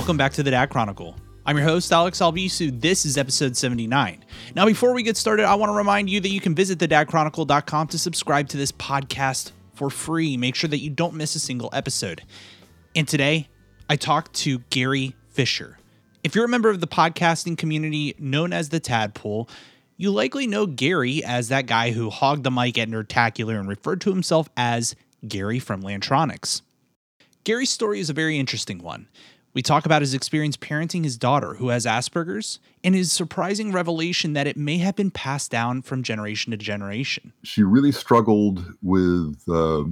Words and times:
Welcome 0.00 0.16
back 0.16 0.32
to 0.32 0.42
the 0.42 0.50
Dad 0.50 0.70
Chronicle. 0.70 1.14
I'm 1.44 1.58
your 1.58 1.66
host, 1.66 1.92
Alex 1.92 2.20
Albisu. 2.20 2.80
This 2.80 3.04
is 3.04 3.18
episode 3.18 3.54
79. 3.54 4.24
Now, 4.56 4.64
before 4.64 4.94
we 4.94 5.02
get 5.02 5.18
started, 5.18 5.44
I 5.44 5.54
want 5.56 5.68
to 5.68 5.76
remind 5.76 6.08
you 6.08 6.20
that 6.20 6.30
you 6.30 6.40
can 6.40 6.54
visit 6.54 6.78
thedadchronicle.com 6.78 7.88
to 7.88 7.98
subscribe 7.98 8.48
to 8.48 8.56
this 8.56 8.72
podcast 8.72 9.52
for 9.74 9.90
free. 9.90 10.38
Make 10.38 10.54
sure 10.54 10.68
that 10.68 10.78
you 10.78 10.88
don't 10.88 11.12
miss 11.12 11.34
a 11.34 11.38
single 11.38 11.68
episode. 11.74 12.22
And 12.96 13.06
today, 13.06 13.48
I 13.90 13.96
talked 13.96 14.32
to 14.36 14.60
Gary 14.70 15.14
Fisher. 15.28 15.76
If 16.24 16.34
you're 16.34 16.46
a 16.46 16.48
member 16.48 16.70
of 16.70 16.80
the 16.80 16.86
podcasting 16.86 17.58
community 17.58 18.14
known 18.18 18.54
as 18.54 18.70
the 18.70 18.80
Tadpool, 18.80 19.50
you 19.98 20.10
likely 20.10 20.46
know 20.46 20.64
Gary 20.64 21.22
as 21.22 21.48
that 21.48 21.66
guy 21.66 21.90
who 21.90 22.08
hogged 22.08 22.44
the 22.44 22.50
mic 22.50 22.78
at 22.78 22.88
Nerdtacular 22.88 23.60
and 23.60 23.68
referred 23.68 24.00
to 24.00 24.10
himself 24.10 24.48
as 24.56 24.96
Gary 25.28 25.58
from 25.58 25.82
Lantronix. 25.82 26.62
Gary's 27.44 27.70
story 27.70 28.00
is 28.00 28.08
a 28.08 28.14
very 28.14 28.38
interesting 28.38 28.82
one. 28.82 29.08
We 29.52 29.62
talk 29.62 29.84
about 29.84 30.02
his 30.02 30.14
experience 30.14 30.56
parenting 30.56 31.02
his 31.02 31.16
daughter 31.16 31.54
who 31.54 31.68
has 31.68 31.84
Asperger's 31.84 32.60
and 32.84 32.94
his 32.94 33.10
surprising 33.10 33.72
revelation 33.72 34.32
that 34.34 34.46
it 34.46 34.56
may 34.56 34.78
have 34.78 34.94
been 34.94 35.10
passed 35.10 35.50
down 35.50 35.82
from 35.82 36.02
generation 36.02 36.52
to 36.52 36.56
generation. 36.56 37.32
She 37.42 37.62
really 37.62 37.90
struggled 37.90 38.64
with 38.80 39.42
uh, 39.48 39.84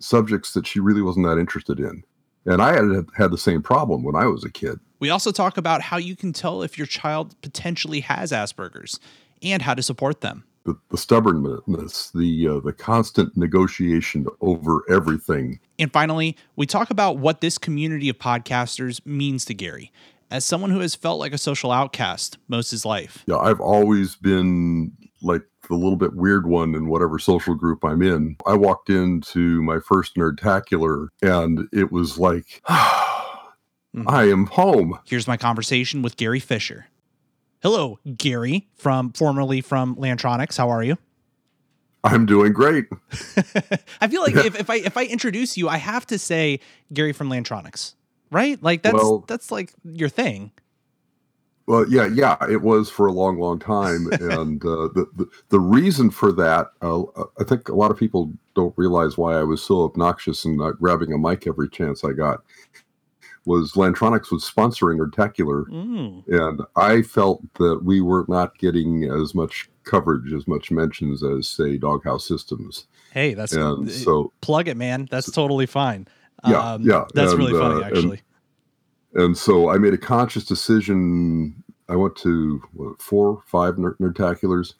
subjects 0.00 0.54
that 0.54 0.66
she 0.66 0.80
really 0.80 1.02
wasn't 1.02 1.26
that 1.26 1.38
interested 1.38 1.78
in. 1.78 2.02
And 2.46 2.60
I 2.60 2.74
had 2.74 3.06
had 3.16 3.30
the 3.30 3.38
same 3.38 3.62
problem 3.62 4.02
when 4.02 4.16
I 4.16 4.26
was 4.26 4.44
a 4.44 4.50
kid. 4.50 4.80
We 4.98 5.08
also 5.08 5.32
talk 5.32 5.56
about 5.56 5.80
how 5.80 5.96
you 5.96 6.16
can 6.16 6.32
tell 6.32 6.62
if 6.62 6.76
your 6.76 6.86
child 6.86 7.40
potentially 7.42 8.00
has 8.00 8.32
Asperger's 8.32 8.98
and 9.42 9.62
how 9.62 9.74
to 9.74 9.82
support 9.82 10.20
them. 10.20 10.44
The, 10.64 10.78
the 10.90 10.96
stubbornness, 10.96 12.10
the 12.14 12.48
uh, 12.48 12.60
the 12.60 12.72
constant 12.72 13.36
negotiation 13.36 14.26
over 14.40 14.82
everything. 14.88 15.60
And 15.78 15.92
finally, 15.92 16.36
we 16.56 16.66
talk 16.66 16.88
about 16.88 17.18
what 17.18 17.42
this 17.42 17.58
community 17.58 18.08
of 18.08 18.18
podcasters 18.18 19.04
means 19.04 19.44
to 19.46 19.54
Gary 19.54 19.92
as 20.30 20.44
someone 20.44 20.70
who 20.70 20.80
has 20.80 20.94
felt 20.94 21.20
like 21.20 21.32
a 21.32 21.38
social 21.38 21.70
outcast 21.70 22.38
most 22.48 22.68
of 22.68 22.76
his 22.76 22.84
life. 22.84 23.22
Yeah, 23.26 23.36
I've 23.36 23.60
always 23.60 24.16
been 24.16 24.92
like 25.22 25.42
the 25.68 25.74
little 25.74 25.96
bit 25.96 26.14
weird 26.14 26.46
one 26.46 26.74
in 26.74 26.88
whatever 26.88 27.18
social 27.18 27.54
group 27.54 27.84
I'm 27.84 28.02
in. 28.02 28.36
I 28.46 28.54
walked 28.54 28.90
into 28.90 29.62
my 29.62 29.78
first 29.78 30.16
Nerdtacular 30.16 31.08
and 31.22 31.68
it 31.72 31.92
was 31.92 32.18
like, 32.18 32.62
mm-hmm. 32.68 34.08
I 34.08 34.24
am 34.24 34.46
home. 34.46 34.98
Here's 35.04 35.26
my 35.28 35.36
conversation 35.36 36.02
with 36.02 36.16
Gary 36.16 36.40
Fisher. 36.40 36.86
Hello, 37.64 37.98
Gary, 38.18 38.68
from 38.74 39.10
formerly 39.14 39.62
from 39.62 39.96
Lantronix. 39.96 40.58
How 40.58 40.68
are 40.68 40.84
you? 40.84 40.98
I'm 42.04 42.26
doing 42.26 42.52
great. 42.52 42.84
I 44.02 44.06
feel 44.06 44.20
like 44.20 44.36
if, 44.36 44.60
if 44.60 44.68
I 44.68 44.74
if 44.76 44.98
I 44.98 45.06
introduce 45.06 45.56
you, 45.56 45.70
I 45.70 45.78
have 45.78 46.06
to 46.08 46.18
say 46.18 46.60
Gary 46.92 47.14
from 47.14 47.30
Lantronix, 47.30 47.94
right? 48.30 48.62
Like 48.62 48.82
that's 48.82 48.92
well, 48.92 49.24
that's 49.26 49.50
like 49.50 49.72
your 49.82 50.10
thing. 50.10 50.52
Well, 51.66 51.86
yeah, 51.88 52.06
yeah, 52.06 52.36
it 52.50 52.60
was 52.60 52.90
for 52.90 53.06
a 53.06 53.12
long, 53.12 53.38
long 53.38 53.58
time, 53.58 54.08
and 54.12 54.62
uh, 54.62 54.88
the, 54.92 55.06
the, 55.16 55.26
the 55.48 55.58
reason 55.58 56.10
for 56.10 56.32
that, 56.32 56.66
uh, 56.82 57.04
I 57.40 57.44
think 57.44 57.70
a 57.70 57.74
lot 57.74 57.90
of 57.90 57.96
people 57.96 58.30
don't 58.54 58.74
realize 58.76 59.16
why 59.16 59.38
I 59.38 59.42
was 59.42 59.62
so 59.62 59.84
obnoxious 59.84 60.44
and 60.44 60.60
uh, 60.60 60.72
grabbing 60.72 61.14
a 61.14 61.18
mic 61.18 61.46
every 61.46 61.70
chance 61.70 62.04
I 62.04 62.12
got 62.12 62.42
was 63.46 63.72
Lantronix 63.72 64.30
was 64.30 64.50
sponsoring 64.50 64.98
Nerdtacular, 64.98 65.66
mm. 65.66 66.22
and 66.28 66.62
I 66.76 67.02
felt 67.02 67.42
that 67.54 67.82
we 67.84 68.00
were 68.00 68.24
not 68.28 68.56
getting 68.58 69.04
as 69.04 69.34
much 69.34 69.68
coverage, 69.84 70.32
as 70.32 70.48
much 70.48 70.70
mentions 70.70 71.22
as 71.22 71.48
say 71.48 71.76
Doghouse 71.76 72.26
Systems. 72.26 72.86
Hey, 73.12 73.34
that's 73.34 73.52
and 73.52 73.90
so 73.90 74.32
plug 74.40 74.68
it, 74.68 74.76
man. 74.76 75.08
That's 75.10 75.30
totally 75.30 75.66
fine. 75.66 76.08
Yeah, 76.46 76.58
um, 76.58 76.82
yeah, 76.82 77.04
that's 77.14 77.32
and, 77.32 77.38
really 77.38 77.58
funny, 77.58 77.82
uh, 77.82 77.86
actually. 77.86 78.22
And, 79.14 79.24
and, 79.24 79.38
so 79.38 79.70
I 79.70 79.78
made 79.78 79.94
a 79.94 79.98
conscious 79.98 80.44
decision. 80.44 81.62
I 81.88 81.96
went 81.96 82.16
to 82.16 82.62
what, 82.72 83.00
four, 83.00 83.42
five 83.46 83.76
Nerdtaculars 83.76 84.74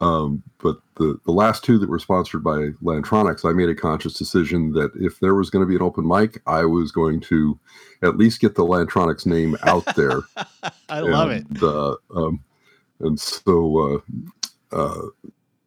um, 0.00 0.42
but 0.62 0.78
the, 0.96 1.18
the 1.24 1.32
last 1.32 1.64
two 1.64 1.78
that 1.78 1.88
were 1.88 1.98
sponsored 1.98 2.44
by 2.44 2.68
Lantronix, 2.82 3.48
I 3.48 3.52
made 3.52 3.68
a 3.68 3.74
conscious 3.74 4.14
decision 4.14 4.72
that 4.72 4.92
if 4.94 5.18
there 5.20 5.34
was 5.34 5.50
going 5.50 5.64
to 5.64 5.68
be 5.68 5.76
an 5.76 5.82
open 5.82 6.06
mic, 6.06 6.40
I 6.46 6.64
was 6.64 6.92
going 6.92 7.20
to 7.22 7.58
at 8.02 8.16
least 8.16 8.40
get 8.40 8.54
the 8.54 8.64
Lantronix 8.64 9.26
name 9.26 9.56
out 9.64 9.84
there. 9.96 10.20
I 10.62 10.98
and, 11.00 11.10
love 11.10 11.30
it. 11.30 11.46
Uh, 11.60 11.96
um, 12.14 12.42
and 13.00 13.18
so, 13.18 14.02
uh, 14.72 14.76
uh, 14.76 15.06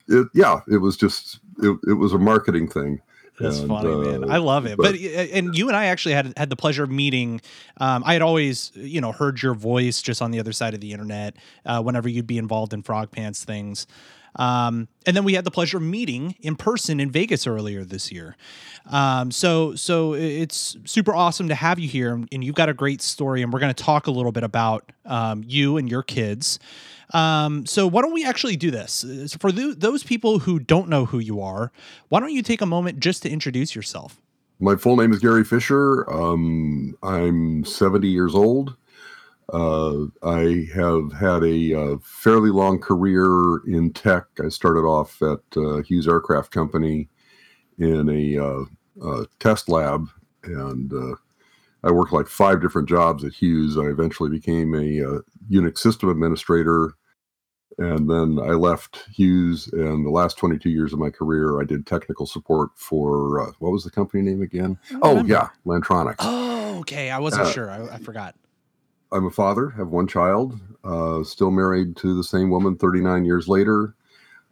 it, 0.07 0.27
yeah, 0.33 0.61
it 0.69 0.77
was 0.77 0.95
just, 0.95 1.39
it, 1.61 1.77
it 1.87 1.93
was 1.93 2.13
a 2.13 2.17
marketing 2.17 2.69
thing. 2.69 3.01
That's 3.39 3.59
and, 3.59 3.67
funny, 3.67 3.95
man. 3.95 4.23
Uh, 4.23 4.33
I 4.33 4.37
love 4.37 4.65
it. 4.65 4.77
But, 4.77 4.91
but, 4.93 4.99
and 4.99 5.57
you 5.57 5.67
and 5.67 5.75
I 5.75 5.85
actually 5.85 6.13
had 6.13 6.33
had 6.37 6.49
the 6.49 6.55
pleasure 6.55 6.83
of 6.83 6.91
meeting. 6.91 7.41
Um, 7.77 8.03
I 8.05 8.13
had 8.13 8.21
always, 8.21 8.71
you 8.75 9.01
know, 9.01 9.11
heard 9.11 9.41
your 9.41 9.53
voice 9.53 10.01
just 10.01 10.21
on 10.21 10.31
the 10.31 10.39
other 10.39 10.51
side 10.51 10.73
of 10.73 10.81
the 10.81 10.91
internet. 10.91 11.35
Uh, 11.65 11.81
whenever 11.81 12.07
you'd 12.07 12.27
be 12.27 12.37
involved 12.37 12.73
in 12.73 12.83
Frog 12.83 13.11
Pants 13.11 13.43
things, 13.43 13.87
um, 14.35 14.87
and 15.05 15.15
then 15.15 15.23
we 15.23 15.33
had 15.33 15.43
the 15.43 15.51
pleasure 15.51 15.77
of 15.77 15.83
meeting 15.83 16.35
in 16.41 16.55
person 16.55 16.99
in 16.99 17.11
Vegas 17.11 17.45
earlier 17.47 17.83
this 17.83 18.11
year. 18.11 18.37
Um, 18.89 19.31
so 19.31 19.75
so 19.75 20.13
it's 20.13 20.77
super 20.85 21.13
awesome 21.13 21.49
to 21.49 21.55
have 21.55 21.79
you 21.79 21.87
here, 21.87 22.13
and 22.13 22.43
you've 22.43 22.55
got 22.55 22.69
a 22.69 22.73
great 22.73 23.01
story, 23.01 23.41
and 23.41 23.51
we're 23.51 23.59
going 23.59 23.73
to 23.73 23.83
talk 23.83 24.07
a 24.07 24.11
little 24.11 24.31
bit 24.31 24.43
about 24.43 24.91
um, 25.05 25.43
you 25.45 25.77
and 25.77 25.89
your 25.89 26.03
kids. 26.03 26.59
Um, 27.13 27.65
so 27.65 27.87
why 27.87 28.01
don't 28.01 28.13
we 28.13 28.25
actually 28.25 28.55
do 28.55 28.71
this 28.71 29.03
for 29.39 29.51
th- 29.51 29.77
those 29.77 30.03
people 30.03 30.39
who 30.39 30.59
don't 30.59 30.89
know 30.89 31.05
who 31.05 31.19
you 31.19 31.41
are? 31.41 31.71
Why 32.09 32.19
don't 32.19 32.33
you 32.33 32.41
take 32.41 32.61
a 32.61 32.65
moment 32.65 32.99
just 32.99 33.23
to 33.23 33.29
introduce 33.29 33.75
yourself? 33.75 34.21
My 34.59 34.75
full 34.75 34.95
name 34.95 35.11
is 35.11 35.19
Gary 35.19 35.43
Fisher. 35.43 36.09
Um, 36.11 36.95
I'm 37.01 37.65
70 37.65 38.07
years 38.07 38.35
old. 38.35 38.75
Uh, 39.51 40.05
I 40.23 40.67
have 40.73 41.11
had 41.13 41.43
a, 41.43 41.73
uh, 41.73 41.97
fairly 42.01 42.51
long 42.51 42.79
career 42.79 43.57
in 43.67 43.91
tech. 43.91 44.25
I 44.43 44.49
started 44.49 44.81
off 44.81 45.21
at 45.21 45.39
uh, 45.57 45.81
Hughes 45.81 46.07
Aircraft 46.07 46.51
Company 46.51 47.09
in 47.77 48.07
a, 48.07 48.65
uh, 49.03 49.25
test 49.39 49.67
lab, 49.67 50.07
and 50.43 50.93
uh, 50.93 51.15
I 51.83 51.91
worked 51.91 52.13
like 52.13 52.27
five 52.27 52.61
different 52.61 52.87
jobs 52.87 53.23
at 53.25 53.33
Hughes. 53.33 53.77
I 53.77 53.85
eventually 53.85 54.29
became 54.29 54.75
a 54.75 55.21
Unix 55.49 55.79
system 55.79 56.09
administrator, 56.09 56.93
and 57.77 58.09
then 58.09 58.39
I 58.39 58.51
left 58.53 59.05
Hughes. 59.13 59.69
And 59.73 60.05
the 60.05 60.09
last 60.09 60.37
22 60.37 60.69
years 60.69 60.93
of 60.93 60.99
my 60.99 61.09
career, 61.09 61.61
I 61.61 61.63
did 61.63 61.85
technical 61.85 62.25
support 62.25 62.71
for 62.75 63.53
what 63.59 63.71
was 63.71 63.83
the 63.83 63.91
company 63.91 64.23
name 64.23 64.41
again? 64.41 64.77
Oh, 65.01 65.23
yeah, 65.25 65.49
Lantronix. 65.65 66.15
Oh, 66.19 66.79
okay. 66.79 67.09
I 67.09 67.19
wasn't 67.19 67.47
sure. 67.49 67.69
I, 67.71 67.95
I 67.95 67.97
forgot. 67.97 68.35
I'm 69.11 69.25
a 69.25 69.31
father, 69.31 69.69
have 69.71 69.89
one 69.89 70.07
child, 70.07 70.57
uh, 70.83 71.23
still 71.23 71.51
married 71.51 71.97
to 71.97 72.15
the 72.15 72.23
same 72.23 72.49
woman 72.49 72.77
39 72.77 73.25
years 73.25 73.47
later. 73.47 73.93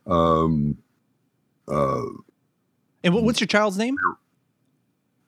Um, 0.05 0.77
uh, 1.67 2.01
and 3.03 3.13
what's 3.13 3.39
your 3.39 3.47
child's 3.47 3.77
name? 3.77 3.95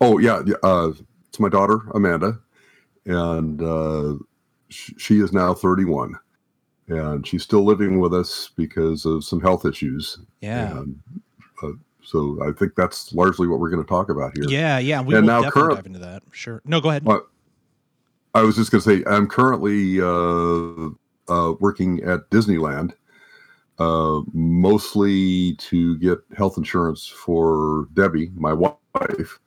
Oh 0.01 0.17
yeah, 0.17 0.41
uh, 0.63 0.91
it's 1.29 1.39
my 1.39 1.47
daughter 1.47 1.79
Amanda, 1.93 2.39
and 3.05 3.61
uh, 3.61 4.15
sh- 4.69 4.93
she 4.97 5.19
is 5.21 5.31
now 5.31 5.53
31, 5.53 6.15
and 6.91 7.25
she's 7.25 7.43
still 7.43 7.63
living 7.63 7.99
with 7.99 8.13
us 8.13 8.49
because 8.55 9.05
of 9.05 9.23
some 9.23 9.39
health 9.39 9.65
issues. 9.65 10.19
Yeah. 10.41 10.77
And, 10.77 10.99
uh, 11.63 11.71
so 12.03 12.37
I 12.47 12.51
think 12.51 12.75
that's 12.75 13.13
largely 13.13 13.47
what 13.47 13.59
we're 13.59 13.69
going 13.69 13.83
to 13.83 13.87
talk 13.87 14.09
about 14.09 14.31
here. 14.35 14.45
Yeah, 14.49 14.79
yeah. 14.79 15.01
We 15.01 15.15
and 15.15 15.25
will 15.25 15.33
now 15.33 15.41
definitely 15.41 15.61
current, 15.61 15.75
dive 15.77 15.85
into 15.85 15.99
that. 15.99 16.23
Sure. 16.31 16.61
No, 16.65 16.81
go 16.81 16.89
ahead. 16.89 17.07
I 18.33 18.41
was 18.43 18.55
just 18.55 18.71
going 18.71 18.81
to 18.81 18.89
say, 18.89 19.03
I'm 19.07 19.27
currently 19.27 20.01
uh, 20.01 20.89
uh, 21.27 21.53
working 21.59 22.01
at 22.03 22.29
Disneyland, 22.29 22.93
uh, 23.77 24.21
mostly 24.33 25.55
to 25.55 25.97
get 25.97 26.19
health 26.37 26.57
insurance 26.57 27.07
for 27.07 27.87
Debbie, 27.93 28.31
my 28.35 28.53
wife, 28.53 29.39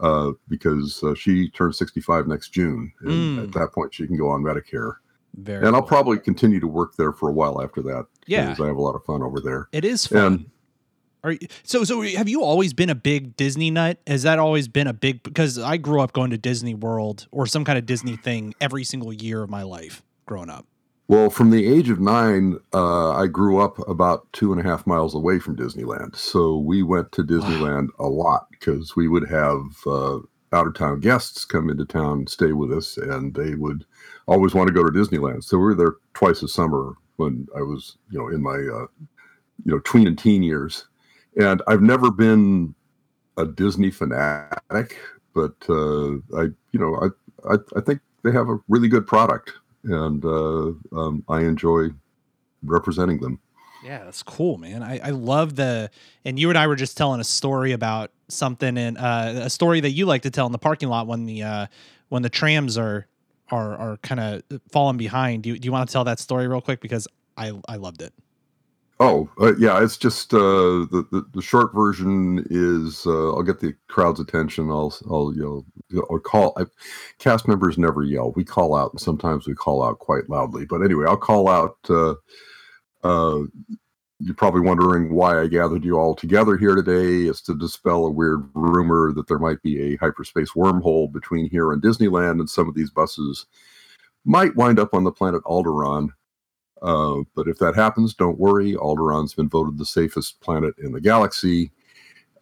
uh, 0.00 0.32
because 0.48 1.02
uh, 1.04 1.14
she 1.14 1.48
turns 1.50 1.78
65 1.78 2.26
next 2.26 2.50
June. 2.50 2.92
And 3.02 3.38
mm. 3.38 3.44
at 3.44 3.52
that 3.52 3.72
point, 3.72 3.94
she 3.94 4.06
can 4.06 4.16
go 4.16 4.28
on 4.28 4.42
Medicare. 4.42 4.96
Very 5.36 5.66
and 5.66 5.74
I'll 5.74 5.82
probably 5.82 6.18
continue 6.18 6.60
to 6.60 6.66
work 6.66 6.96
there 6.96 7.12
for 7.12 7.28
a 7.28 7.32
while 7.32 7.62
after 7.62 7.82
that. 7.82 8.06
Yeah. 8.26 8.50
Because 8.50 8.64
I 8.64 8.66
have 8.68 8.76
a 8.76 8.82
lot 8.82 8.94
of 8.94 9.04
fun 9.04 9.22
over 9.22 9.40
there. 9.40 9.68
It 9.72 9.84
is 9.84 10.06
fun. 10.06 10.24
And, 10.24 10.50
are 11.24 11.32
you, 11.32 11.48
so 11.62 11.84
so 11.84 12.02
have 12.02 12.28
you 12.28 12.42
always 12.42 12.74
been 12.74 12.90
a 12.90 12.94
big 12.94 13.34
Disney 13.36 13.70
nut? 13.70 13.98
Has 14.06 14.24
that 14.24 14.38
always 14.38 14.68
been 14.68 14.86
a 14.86 14.92
big 14.92 15.22
because 15.22 15.58
I 15.58 15.78
grew 15.78 16.00
up 16.00 16.12
going 16.12 16.30
to 16.30 16.38
Disney 16.38 16.74
World 16.74 17.26
or 17.32 17.46
some 17.46 17.64
kind 17.64 17.78
of 17.78 17.86
Disney 17.86 18.16
thing 18.16 18.54
every 18.60 18.84
single 18.84 19.12
year 19.12 19.42
of 19.42 19.48
my 19.48 19.62
life 19.62 20.02
growing 20.26 20.50
up. 20.50 20.66
Well, 21.08 21.28
from 21.28 21.50
the 21.50 21.66
age 21.66 21.90
of 21.90 22.00
nine, 22.00 22.58
uh, 22.72 23.12
I 23.12 23.26
grew 23.26 23.60
up 23.60 23.78
about 23.88 24.30
two 24.32 24.52
and 24.52 24.60
a 24.60 24.64
half 24.64 24.86
miles 24.86 25.14
away 25.14 25.38
from 25.38 25.56
Disneyland. 25.56 26.16
So 26.16 26.56
we 26.56 26.82
went 26.82 27.12
to 27.12 27.22
Disneyland 27.22 27.88
wow. 27.98 28.06
a 28.06 28.08
lot 28.08 28.46
because 28.50 28.96
we 28.96 29.06
would 29.06 29.28
have 29.28 29.62
uh, 29.86 30.18
out 30.52 30.66
of 30.66 30.74
town 30.74 31.00
guests 31.00 31.44
come 31.44 31.68
into 31.68 31.84
town, 31.84 32.26
stay 32.26 32.52
with 32.52 32.72
us, 32.72 32.96
and 32.96 33.34
they 33.34 33.54
would 33.54 33.84
always 34.26 34.54
want 34.54 34.68
to 34.68 34.74
go 34.74 34.82
to 34.82 34.90
Disneyland. 34.90 35.44
So 35.44 35.58
we 35.58 35.64
were 35.64 35.74
there 35.74 35.94
twice 36.14 36.42
a 36.42 36.48
summer 36.48 36.94
when 37.16 37.46
I 37.56 37.60
was, 37.60 37.96
you 38.10 38.18
know, 38.18 38.28
in 38.28 38.42
my, 38.42 38.52
uh, 38.52 38.86
you 39.64 39.72
know, 39.72 39.78
tween 39.80 40.06
and 40.06 40.18
teen 40.18 40.42
years 40.42 40.86
and 41.36 41.62
I've 41.66 41.82
never 41.82 42.10
been 42.10 42.74
a 43.36 43.46
Disney 43.46 43.90
fanatic, 43.90 44.98
but 45.34 45.54
uh, 45.68 46.14
I, 46.36 46.50
you 46.72 46.78
know, 46.78 46.96
I 46.96 47.54
I, 47.54 47.56
I 47.76 47.80
think 47.80 48.00
they 48.22 48.32
have 48.32 48.48
a 48.48 48.58
really 48.68 48.88
good 48.88 49.06
product, 49.06 49.52
and 49.84 50.24
uh, 50.24 50.72
um, 50.96 51.24
I 51.28 51.40
enjoy 51.40 51.88
representing 52.62 53.20
them. 53.20 53.40
Yeah, 53.84 54.04
that's 54.04 54.22
cool, 54.22 54.56
man. 54.56 54.82
I, 54.82 54.98
I 54.98 55.10
love 55.10 55.56
the 55.56 55.90
and 56.24 56.38
you 56.38 56.48
and 56.48 56.56
I 56.56 56.66
were 56.66 56.76
just 56.76 56.96
telling 56.96 57.20
a 57.20 57.24
story 57.24 57.72
about 57.72 58.12
something 58.28 58.78
and 58.78 58.96
uh, 58.96 59.32
a 59.42 59.50
story 59.50 59.80
that 59.80 59.90
you 59.90 60.06
like 60.06 60.22
to 60.22 60.30
tell 60.30 60.46
in 60.46 60.52
the 60.52 60.58
parking 60.58 60.88
lot 60.88 61.06
when 61.06 61.26
the 61.26 61.42
uh, 61.42 61.66
when 62.08 62.22
the 62.22 62.30
trams 62.30 62.78
are 62.78 63.06
are 63.50 63.76
are 63.76 63.96
kind 63.98 64.20
of 64.20 64.42
falling 64.70 64.96
behind. 64.96 65.42
Do 65.42 65.50
you, 65.50 65.58
do 65.58 65.66
you 65.66 65.72
want 65.72 65.88
to 65.88 65.92
tell 65.92 66.04
that 66.04 66.18
story 66.18 66.48
real 66.48 66.60
quick 66.60 66.80
because 66.80 67.06
I 67.36 67.52
I 67.68 67.76
loved 67.76 68.02
it. 68.02 68.12
Oh 69.00 69.28
uh, 69.40 69.56
yeah, 69.56 69.82
it's 69.82 69.96
just 69.96 70.32
uh, 70.32 70.38
the, 70.38 71.04
the, 71.10 71.26
the 71.34 71.42
short 71.42 71.74
version 71.74 72.46
is 72.48 73.04
uh, 73.06 73.34
I'll 73.34 73.42
get 73.42 73.58
the 73.58 73.74
crowd's 73.88 74.20
attention. 74.20 74.70
I'll 74.70 74.96
I'll 75.10 75.32
know 75.32 75.64
I'll 76.10 76.20
call. 76.20 76.52
I, 76.56 76.64
cast 77.18 77.48
members 77.48 77.76
never 77.76 78.04
yell. 78.04 78.32
We 78.36 78.44
call 78.44 78.74
out, 78.74 78.92
and 78.92 79.00
sometimes 79.00 79.46
we 79.46 79.54
call 79.54 79.82
out 79.82 79.98
quite 79.98 80.30
loudly. 80.30 80.64
But 80.64 80.82
anyway, 80.82 81.06
I'll 81.08 81.16
call 81.16 81.48
out. 81.48 81.78
You're 84.20 84.34
probably 84.34 84.60
wondering 84.60 85.12
why 85.12 85.40
I 85.40 85.48
gathered 85.48 85.84
you 85.84 85.98
all 85.98 86.14
together 86.14 86.56
here 86.56 86.74
today. 86.74 87.28
is 87.28 87.40
to 87.42 87.54
dispel 87.54 88.06
a 88.06 88.10
weird 88.10 88.48
rumor 88.54 89.12
that 89.12 89.26
there 89.26 89.38
might 89.40 89.60
be 89.62 89.80
a 89.80 89.96
hyperspace 89.96 90.52
wormhole 90.52 91.12
between 91.12 91.50
here 91.50 91.72
and 91.72 91.82
Disneyland, 91.82 92.38
and 92.38 92.48
some 92.48 92.68
of 92.68 92.74
these 92.74 92.90
buses 92.90 93.46
might 94.24 94.56
wind 94.56 94.78
up 94.78 94.94
on 94.94 95.04
the 95.04 95.12
planet 95.12 95.42
Alderaan. 95.44 96.10
Uh, 96.80 97.22
but 97.34 97.48
if 97.48 97.58
that 97.58 97.74
happens, 97.74 98.14
don't 98.14 98.38
worry. 98.38 98.74
Alderaan's 98.74 99.34
been 99.34 99.48
voted 99.48 99.78
the 99.78 99.86
safest 99.86 100.40
planet 100.40 100.74
in 100.78 100.92
the 100.92 101.00
galaxy. 101.00 101.72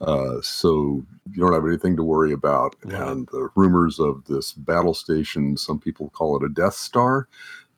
Uh, 0.00 0.40
so 0.42 1.04
you 1.30 1.40
don't 1.40 1.52
have 1.52 1.66
anything 1.66 1.96
to 1.96 2.02
worry 2.02 2.32
about. 2.32 2.75
And 2.82 3.28
the 3.28 3.48
rumors 3.54 4.00
of 4.00 4.25
this 4.25 4.52
battle 4.52 4.94
station, 4.94 5.56
some 5.56 5.78
people 5.78 6.10
call 6.10 6.36
it 6.36 6.44
a 6.44 6.48
Death 6.48 6.75
Star, 6.75 7.28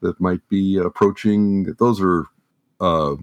that 0.01 0.21
might 0.21 0.47
be 0.49 0.79
approaching, 0.79 1.65
those 1.79 2.01
are 2.01 2.27
uh, 2.81 3.17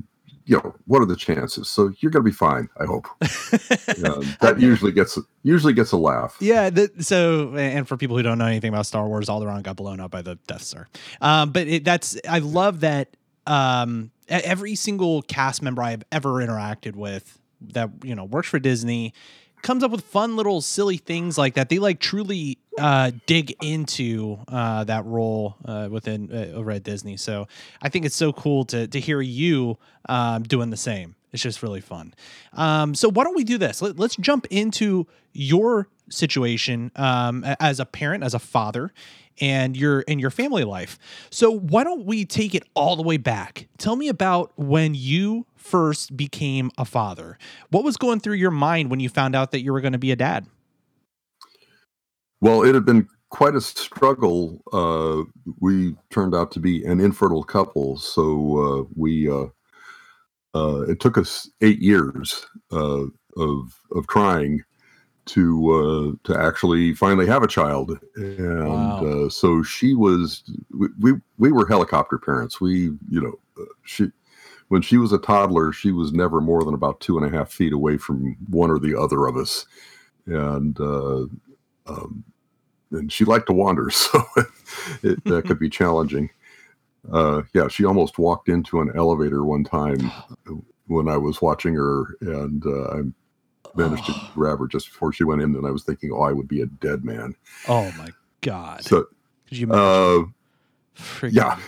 you 0.45 0.57
know, 0.57 0.75
what 0.85 1.01
are 1.01 1.05
the 1.05 1.15
chances? 1.15 1.69
So 1.69 1.91
you're 1.99 2.11
going 2.11 2.23
to 2.23 2.29
be 2.29 2.35
fine, 2.35 2.69
I 2.79 2.85
hope. 2.85 3.07
that 3.19 4.55
usually 4.59 4.91
gets 4.91 5.17
usually 5.43 5.73
gets 5.73 5.91
a 5.91 5.97
laugh. 5.97 6.37
Yeah. 6.39 6.69
The, 6.69 6.91
so, 6.99 7.55
and 7.55 7.87
for 7.87 7.97
people 7.97 8.17
who 8.17 8.23
don't 8.23 8.37
know 8.37 8.45
anything 8.45 8.69
about 8.69 8.85
Star 8.85 9.07
Wars, 9.07 9.27
Alderaan 9.27 9.63
got 9.63 9.75
blown 9.75 9.99
up 9.99 10.11
by 10.11 10.21
the 10.21 10.35
Death 10.47 10.63
Star. 10.63 10.87
Um, 11.21 11.51
but 11.51 11.67
it, 11.67 11.83
that's 11.83 12.17
I 12.27 12.39
love 12.39 12.81
that 12.81 13.15
um, 13.47 14.11
every 14.29 14.75
single 14.75 15.21
cast 15.23 15.61
member 15.61 15.83
I've 15.83 16.03
ever 16.11 16.29
interacted 16.33 16.95
with 16.95 17.37
that 17.73 17.89
you 18.03 18.15
know 18.15 18.23
works 18.23 18.49
for 18.49 18.59
Disney 18.59 19.13
comes 19.61 19.83
up 19.83 19.91
with 19.91 20.01
fun 20.01 20.35
little 20.35 20.61
silly 20.61 20.97
things 20.97 21.37
like 21.37 21.55
that. 21.55 21.69
They 21.69 21.79
like 21.79 21.99
truly 21.99 22.57
uh, 22.77 23.11
dig 23.25 23.55
into 23.61 24.39
uh, 24.47 24.83
that 24.85 25.05
role 25.05 25.55
uh, 25.65 25.89
within 25.91 26.31
uh, 26.31 26.55
over 26.55 26.71
at 26.71 26.83
Disney. 26.83 27.17
So 27.17 27.47
I 27.81 27.89
think 27.89 28.05
it's 28.05 28.15
so 28.15 28.33
cool 28.33 28.65
to 28.65 28.87
to 28.87 28.99
hear 28.99 29.21
you 29.21 29.77
um, 30.09 30.43
doing 30.43 30.69
the 30.69 30.77
same. 30.77 31.15
It's 31.31 31.43
just 31.43 31.63
really 31.63 31.81
fun. 31.81 32.13
Um, 32.53 32.93
so 32.93 33.09
why 33.09 33.23
don't 33.23 33.35
we 33.35 33.43
do 33.43 33.57
this? 33.57 33.81
Let, 33.81 33.97
us 33.99 34.15
jump 34.17 34.47
into 34.49 35.07
your 35.31 35.87
situation 36.09 36.91
um, 36.97 37.45
as 37.59 37.79
a 37.79 37.85
parent, 37.85 38.23
as 38.23 38.33
a 38.33 38.39
father, 38.39 38.91
and 39.39 39.77
your 39.77 40.01
in 40.01 40.19
your 40.19 40.29
family 40.29 40.63
life. 40.63 40.99
So 41.29 41.51
why 41.51 41.83
don't 41.83 42.05
we 42.05 42.25
take 42.25 42.53
it 42.53 42.63
all 42.73 42.95
the 42.95 43.03
way 43.03 43.17
back? 43.17 43.67
Tell 43.77 43.95
me 43.95 44.09
about 44.09 44.51
when 44.57 44.93
you 44.93 45.45
first 45.61 46.17
became 46.17 46.71
a 46.77 46.85
father. 46.85 47.37
What 47.69 47.83
was 47.83 47.95
going 47.95 48.19
through 48.19 48.35
your 48.35 48.51
mind 48.51 48.89
when 48.89 48.99
you 48.99 49.09
found 49.09 49.35
out 49.35 49.51
that 49.51 49.61
you 49.61 49.71
were 49.71 49.81
going 49.81 49.93
to 49.93 49.99
be 49.99 50.11
a 50.11 50.15
dad? 50.15 50.47
Well, 52.41 52.63
it 52.63 52.73
had 52.73 52.85
been 52.85 53.07
quite 53.29 53.55
a 53.55 53.61
struggle. 53.61 54.61
Uh, 54.73 55.23
we 55.59 55.95
turned 56.09 56.35
out 56.35 56.51
to 56.51 56.59
be 56.59 56.83
an 56.85 56.99
infertile 56.99 57.43
couple, 57.43 57.97
so 57.97 58.57
uh, 58.57 58.89
we 58.95 59.29
uh, 59.29 59.45
uh 60.53 60.81
it 60.81 60.99
took 60.99 61.17
us 61.17 61.49
eight 61.61 61.79
years 61.79 62.45
uh, 62.71 63.05
of 63.37 63.79
of 63.91 64.07
trying 64.07 64.61
to 65.27 66.17
uh, 66.25 66.27
to 66.27 66.37
actually 66.37 66.95
finally 66.95 67.27
have 67.27 67.43
a 67.43 67.47
child, 67.47 67.97
and 68.15 68.67
wow. 68.67 69.29
so 69.29 69.61
she 69.61 69.93
was. 69.93 70.43
We, 70.71 70.87
we 70.99 71.13
we 71.37 71.51
were 71.51 71.67
helicopter 71.67 72.17
parents. 72.17 72.59
We 72.59 72.91
you 73.09 73.21
know 73.21 73.39
she 73.83 74.11
when 74.71 74.81
she 74.81 74.95
was 74.95 75.11
a 75.11 75.17
toddler, 75.17 75.73
she 75.73 75.91
was 75.91 76.13
never 76.13 76.39
more 76.39 76.63
than 76.63 76.73
about 76.73 77.01
two 77.01 77.17
and 77.17 77.27
a 77.27 77.37
half 77.37 77.51
feet 77.51 77.73
away 77.73 77.97
from 77.97 78.37
one 78.47 78.71
or 78.71 78.79
the 78.79 78.97
other 78.97 79.25
of 79.25 79.35
us, 79.35 79.65
and 80.25 80.79
uh, 80.79 81.25
um, 81.87 82.23
and 82.91 83.11
she 83.11 83.25
liked 83.25 83.47
to 83.47 83.53
wander, 83.53 83.89
so 83.89 84.23
it 85.03 85.21
that 85.25 85.43
could 85.45 85.59
be 85.59 85.69
challenging. 85.81 86.29
Uh, 87.11 87.41
yeah, 87.53 87.67
she 87.67 87.83
almost 87.83 88.17
walked 88.17 88.47
into 88.47 88.79
an 88.79 88.93
elevator 88.95 89.43
one 89.43 89.65
time 89.65 90.09
when 90.87 91.09
I 91.09 91.17
was 91.17 91.41
watching 91.41 91.73
her, 91.73 92.15
and 92.21 92.65
uh, 92.65 92.91
I 92.91 93.01
managed 93.75 94.05
to 94.05 94.15
grab 94.33 94.59
her 94.59 94.67
just 94.67 94.87
before 94.87 95.11
she 95.11 95.25
went 95.25 95.41
in, 95.41 95.53
and 95.53 95.67
I 95.67 95.71
was 95.71 95.83
thinking, 95.83 96.13
oh, 96.13 96.21
I 96.21 96.31
would 96.31 96.47
be 96.47 96.61
a 96.61 96.65
dead 96.65 97.03
man. 97.03 97.35
Oh 97.67 97.91
my 97.97 98.11
god! 98.39 98.85
So, 98.85 99.07
Could 99.49 99.57
you 99.57 99.67
imagine? 99.67 100.33
Uh, 101.23 101.27
yeah, 101.27 101.59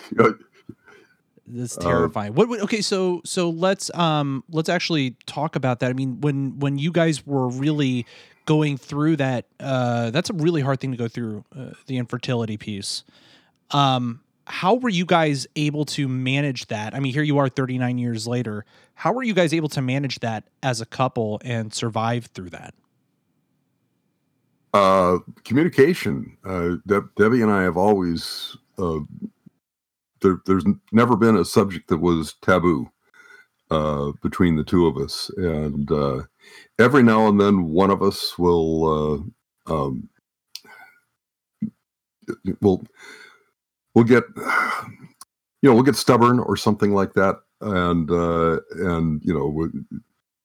that's 1.47 1.77
uh, 1.77 1.81
terrifying. 1.81 2.33
What, 2.33 2.49
okay, 2.61 2.81
so 2.81 3.21
so 3.25 3.49
let's 3.49 3.93
um 3.95 4.43
let's 4.49 4.69
actually 4.69 5.15
talk 5.25 5.55
about 5.55 5.79
that. 5.81 5.89
I 5.89 5.93
mean, 5.93 6.21
when 6.21 6.59
when 6.59 6.77
you 6.77 6.91
guys 6.91 7.25
were 7.25 7.47
really 7.49 8.05
going 8.45 8.77
through 8.77 9.17
that, 9.17 9.45
uh, 9.59 10.11
that's 10.11 10.29
a 10.29 10.33
really 10.33 10.61
hard 10.61 10.79
thing 10.79 10.91
to 10.91 10.97
go 10.97 11.07
through 11.07 11.45
uh, 11.55 11.71
the 11.87 11.97
infertility 11.97 12.57
piece. 12.57 13.03
Um, 13.71 14.21
how 14.45 14.75
were 14.75 14.89
you 14.89 15.05
guys 15.05 15.47
able 15.55 15.85
to 15.85 16.07
manage 16.07 16.67
that? 16.67 16.93
I 16.93 16.99
mean, 16.99 17.13
here 17.13 17.23
you 17.23 17.37
are 17.37 17.47
39 17.47 17.97
years 17.97 18.27
later. 18.27 18.65
How 18.95 19.13
were 19.13 19.23
you 19.23 19.33
guys 19.33 19.53
able 19.53 19.69
to 19.69 19.81
manage 19.81 20.19
that 20.19 20.43
as 20.61 20.81
a 20.81 20.85
couple 20.85 21.41
and 21.43 21.73
survive 21.73 22.25
through 22.27 22.49
that? 22.49 22.73
Uh, 24.73 25.19
communication. 25.45 26.37
Uh, 26.43 26.75
De- 26.85 27.09
Debbie 27.15 27.41
and 27.41 27.51
I 27.51 27.63
have 27.63 27.77
always 27.77 28.57
uh, 28.77 28.99
there, 30.23 30.41
there's 30.47 30.65
never 30.91 31.15
been 31.15 31.37
a 31.37 31.45
subject 31.45 31.89
that 31.89 31.99
was 31.99 32.33
taboo 32.41 32.89
uh, 33.69 34.11
between 34.23 34.55
the 34.55 34.63
two 34.63 34.87
of 34.87 34.97
us, 34.97 35.29
and 35.37 35.91
uh, 35.91 36.23
every 36.79 37.03
now 37.03 37.27
and 37.27 37.39
then 37.39 37.65
one 37.69 37.91
of 37.91 38.01
us 38.01 38.37
will 38.39 39.29
uh, 39.67 39.73
um, 39.73 40.09
will 42.61 42.83
will 43.93 44.03
get 44.03 44.23
you 44.35 45.69
know 45.69 45.73
we'll 45.73 45.83
get 45.83 45.95
stubborn 45.95 46.39
or 46.39 46.57
something 46.57 46.93
like 46.93 47.13
that, 47.13 47.37
and 47.61 48.09
uh, 48.09 48.59
and 48.87 49.21
you 49.23 49.33
know 49.33 49.47
we'll, 49.47 49.71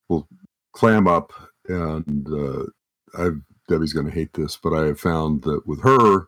we'll 0.08 0.28
clam 0.72 1.08
up, 1.08 1.32
and 1.68 2.28
uh, 2.28 2.64
I've 3.18 3.40
Debbie's 3.68 3.92
going 3.92 4.06
to 4.06 4.12
hate 4.12 4.32
this, 4.32 4.56
but 4.56 4.72
I 4.72 4.86
have 4.86 4.98
found 4.98 5.42
that 5.42 5.66
with 5.66 5.82
her, 5.82 6.26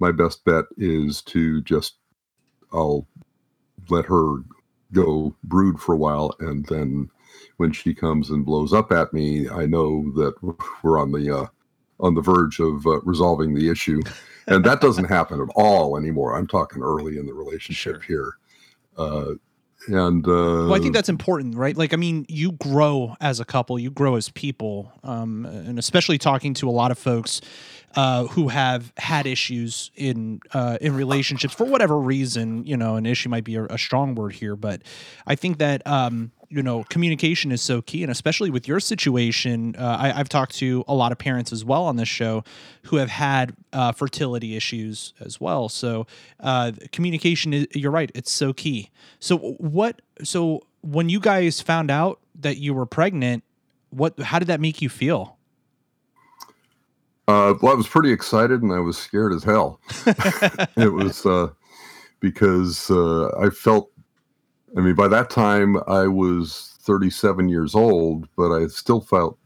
my 0.00 0.10
best 0.10 0.44
bet 0.44 0.64
is 0.76 1.22
to 1.22 1.62
just 1.62 1.94
I'll 2.72 3.06
let 3.88 4.06
her 4.06 4.36
go 4.92 5.34
brood 5.44 5.80
for 5.80 5.94
a 5.94 5.98
while, 5.98 6.34
and 6.40 6.66
then 6.66 7.10
when 7.56 7.72
she 7.72 7.94
comes 7.94 8.30
and 8.30 8.44
blows 8.44 8.72
up 8.72 8.92
at 8.92 9.12
me, 9.12 9.48
I 9.48 9.66
know 9.66 10.12
that 10.16 10.34
we're 10.82 10.98
on 11.00 11.12
the 11.12 11.36
uh, 11.36 11.46
on 12.00 12.14
the 12.14 12.20
verge 12.20 12.60
of 12.60 12.86
uh, 12.86 13.00
resolving 13.02 13.54
the 13.54 13.70
issue, 13.70 14.00
and 14.46 14.64
that 14.64 14.80
doesn't 14.80 15.04
happen 15.06 15.40
at 15.40 15.48
all 15.54 15.96
anymore. 15.96 16.36
I'm 16.36 16.46
talking 16.46 16.82
early 16.82 17.18
in 17.18 17.26
the 17.26 17.34
relationship 17.34 18.02
sure. 18.02 18.06
here. 18.06 18.32
Uh, 18.96 19.34
and 19.88 20.26
uh, 20.26 20.30
well, 20.68 20.74
I 20.74 20.78
think 20.78 20.94
that's 20.94 21.08
important, 21.08 21.56
right? 21.56 21.76
Like, 21.76 21.92
I 21.92 21.96
mean, 21.96 22.24
you 22.28 22.52
grow 22.52 23.16
as 23.20 23.40
a 23.40 23.44
couple, 23.44 23.78
you 23.78 23.90
grow 23.90 24.14
as 24.14 24.28
people, 24.28 24.92
um, 25.02 25.44
and 25.44 25.78
especially 25.78 26.18
talking 26.18 26.54
to 26.54 26.68
a 26.68 26.70
lot 26.70 26.90
of 26.92 26.98
folks 26.98 27.40
uh, 27.94 28.26
who 28.28 28.48
have 28.48 28.92
had 28.96 29.26
issues 29.26 29.90
in 29.94 30.40
uh, 30.52 30.78
in 30.80 30.94
relationships 30.94 31.54
for 31.54 31.64
whatever 31.64 31.98
reason. 31.98 32.64
You 32.66 32.76
know, 32.76 32.96
an 32.96 33.06
issue 33.06 33.28
might 33.28 33.44
be 33.44 33.56
a, 33.56 33.64
a 33.64 33.78
strong 33.78 34.14
word 34.14 34.34
here, 34.34 34.56
but 34.56 34.82
I 35.26 35.34
think 35.34 35.58
that 35.58 35.86
um, 35.86 36.32
you 36.48 36.62
know 36.62 36.84
communication 36.84 37.52
is 37.52 37.62
so 37.62 37.82
key, 37.82 38.02
and 38.02 38.10
especially 38.10 38.50
with 38.50 38.66
your 38.66 38.80
situation, 38.80 39.74
uh, 39.76 39.96
I, 40.00 40.08
have 40.10 40.28
talked 40.28 40.54
to 40.56 40.84
a 40.88 40.94
lot 40.94 41.12
of 41.12 41.18
parents 41.18 41.52
as 41.52 41.64
well 41.64 41.84
on 41.84 41.96
this 41.96 42.08
show 42.08 42.44
who 42.84 42.96
have 42.96 43.10
had 43.10 43.54
uh, 43.72 43.92
fertility 43.92 44.56
issues 44.56 45.14
as 45.20 45.40
well. 45.40 45.68
So 45.68 46.06
uh, 46.40 46.72
communication, 46.92 47.52
is, 47.52 47.66
you're 47.74 47.90
right, 47.90 48.10
it's 48.14 48.32
so 48.32 48.52
key. 48.52 48.90
So 49.18 49.38
what? 49.38 50.02
So 50.22 50.62
when 50.82 51.08
you 51.08 51.20
guys 51.20 51.60
found 51.60 51.90
out 51.90 52.20
that 52.40 52.58
you 52.58 52.74
were 52.74 52.86
pregnant, 52.86 53.44
what? 53.90 54.18
How 54.20 54.38
did 54.38 54.48
that 54.48 54.60
make 54.60 54.80
you 54.80 54.88
feel? 54.88 55.36
Uh, 57.28 57.54
well, 57.62 57.72
I 57.72 57.76
was 57.76 57.88
pretty 57.88 58.12
excited 58.12 58.62
and 58.62 58.72
I 58.72 58.80
was 58.80 58.98
scared 58.98 59.32
as 59.32 59.44
hell. 59.44 59.80
it 60.76 60.92
was 60.92 61.24
uh, 61.24 61.48
because 62.20 62.90
uh, 62.90 63.28
I 63.38 63.50
felt, 63.50 63.90
I 64.76 64.80
mean, 64.80 64.94
by 64.94 65.08
that 65.08 65.30
time 65.30 65.76
I 65.86 66.06
was 66.06 66.76
37 66.80 67.48
years 67.48 67.74
old, 67.74 68.28
but 68.36 68.52
I 68.52 68.66
still 68.66 69.00
felt 69.00 69.38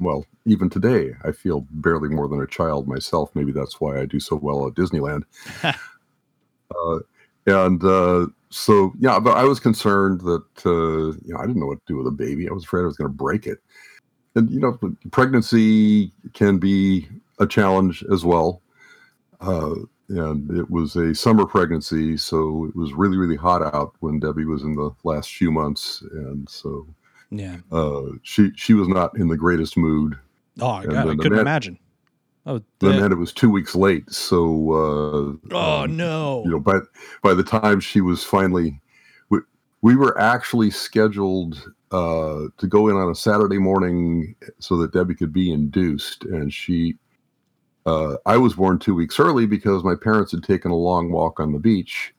well, 0.00 0.24
even 0.46 0.70
today, 0.70 1.14
I 1.24 1.32
feel 1.32 1.66
barely 1.70 2.08
more 2.08 2.26
than 2.26 2.40
a 2.40 2.46
child 2.46 2.88
myself. 2.88 3.30
Maybe 3.34 3.52
that's 3.52 3.80
why 3.80 4.00
I 4.00 4.06
do 4.06 4.18
so 4.18 4.36
well 4.36 4.66
at 4.66 4.74
Disneyland. 4.74 5.24
uh, 5.62 6.98
and 7.46 7.84
uh, 7.84 8.26
so, 8.48 8.92
yeah, 8.98 9.20
but 9.20 9.36
I 9.36 9.44
was 9.44 9.60
concerned 9.60 10.22
that 10.22 10.44
uh, 10.64 11.18
you 11.22 11.34
know 11.34 11.38
I 11.38 11.46
didn't 11.46 11.60
know 11.60 11.66
what 11.66 11.86
to 11.86 11.92
do 11.92 11.98
with 11.98 12.06
a 12.06 12.10
baby. 12.10 12.48
I 12.48 12.52
was 12.52 12.64
afraid 12.64 12.82
I 12.82 12.86
was 12.86 12.96
going 12.96 13.10
to 13.10 13.16
break 13.16 13.46
it. 13.46 13.58
And 14.34 14.50
you 14.50 14.60
know, 14.60 14.78
pregnancy 15.10 16.12
can 16.34 16.58
be 16.58 17.08
a 17.38 17.46
challenge 17.46 18.04
as 18.12 18.24
well. 18.24 18.62
Uh, 19.40 19.74
and 20.08 20.50
it 20.56 20.70
was 20.70 20.96
a 20.96 21.14
summer 21.14 21.46
pregnancy, 21.46 22.16
so 22.16 22.66
it 22.66 22.76
was 22.76 22.92
really, 22.92 23.16
really 23.16 23.36
hot 23.36 23.62
out 23.74 23.94
when 24.00 24.18
Debbie 24.20 24.44
was 24.44 24.62
in 24.62 24.74
the 24.74 24.90
last 25.04 25.32
few 25.34 25.50
months, 25.52 26.02
and 26.12 26.48
so 26.48 26.86
Yeah. 27.30 27.58
uh, 27.72 28.02
she 28.22 28.50
she 28.56 28.74
was 28.74 28.88
not 28.88 29.16
in 29.16 29.28
the 29.28 29.36
greatest 29.36 29.76
mood. 29.76 30.18
Oh, 30.60 30.66
I, 30.66 30.82
And 30.82 30.92
God, 30.92 31.06
I 31.08 31.14
couldn't 31.14 31.32
man- 31.32 31.40
imagine. 31.40 31.78
Oh, 32.46 32.60
then 32.80 33.12
it 33.12 33.18
was 33.18 33.32
two 33.32 33.50
weeks 33.50 33.74
late, 33.76 34.10
so 34.10 34.72
uh, 34.72 35.54
oh 35.54 35.82
um, 35.84 35.96
no. 35.96 36.42
you 36.44 36.50
know, 36.50 36.58
by 36.60 36.80
by 37.22 37.34
the 37.34 37.42
time 37.44 37.80
she 37.80 38.00
was 38.00 38.24
finally, 38.24 38.80
we, 39.28 39.38
we 39.82 39.94
were 39.94 40.18
actually 40.18 40.70
scheduled 40.70 41.70
uh, 41.90 42.44
to 42.58 42.66
go 42.66 42.88
in 42.88 42.96
on 42.96 43.10
a 43.10 43.14
Saturday 43.14 43.58
morning 43.58 44.34
so 44.58 44.76
that 44.78 44.92
Debbie 44.92 45.14
could 45.14 45.32
be 45.32 45.52
induced, 45.52 46.24
and 46.24 46.52
she, 46.52 46.96
uh, 47.86 48.16
I 48.26 48.36
was 48.36 48.54
born 48.54 48.78
two 48.78 48.94
weeks 48.94 49.18
early 49.18 49.46
because 49.46 49.82
my 49.82 49.94
parents 49.94 50.32
had 50.32 50.42
taken 50.42 50.70
a 50.70 50.76
long 50.76 51.10
walk 51.10 51.40
on 51.40 51.52
the 51.52 51.58
beach. 51.58 52.14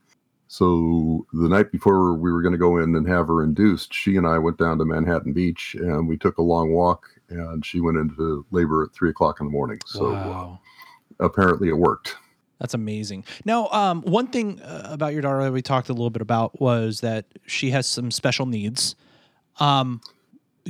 So 0.48 1.26
the 1.32 1.48
night 1.48 1.72
before 1.72 2.14
we 2.14 2.30
were 2.30 2.42
going 2.42 2.52
to 2.52 2.58
go 2.58 2.78
in 2.78 2.94
and 2.96 3.08
have 3.08 3.28
her 3.28 3.42
induced, 3.42 3.94
she 3.94 4.18
and 4.18 4.28
I 4.28 4.38
went 4.38 4.58
down 4.58 4.78
to 4.80 4.86
Manhattan 4.86 5.32
Beach 5.32 5.76
and 5.80 6.10
we 6.10 6.18
took 6.18 6.40
a 6.40 6.42
long 6.42 6.74
walk, 6.74 7.08
and 7.30 7.66
she 7.66 7.80
went 7.80 7.98
into 7.98 8.46
labor 8.52 8.84
at 8.84 8.92
three 8.92 9.10
o'clock 9.10 9.40
in 9.40 9.46
the 9.46 9.52
morning. 9.52 9.80
So 9.86 10.14
uh, 10.14 10.58
apparently 11.26 11.70
it 11.70 11.78
worked. 11.78 12.18
That's 12.60 12.74
amazing. 12.74 13.24
Now, 13.46 13.70
um, 13.70 14.02
one 14.02 14.28
thing 14.28 14.62
uh, 14.62 14.90
about 14.92 15.14
your 15.14 15.22
daughter 15.22 15.42
that 15.46 15.54
we 15.54 15.62
talked 15.62 15.88
a 15.88 15.94
little 15.94 16.10
bit 16.10 16.22
about 16.22 16.60
was 16.60 17.00
that 17.00 17.26
she 17.48 17.72
has 17.72 17.88
some 17.88 18.12
special 18.12 18.46
needs. 18.46 18.96
Um, 19.62 20.02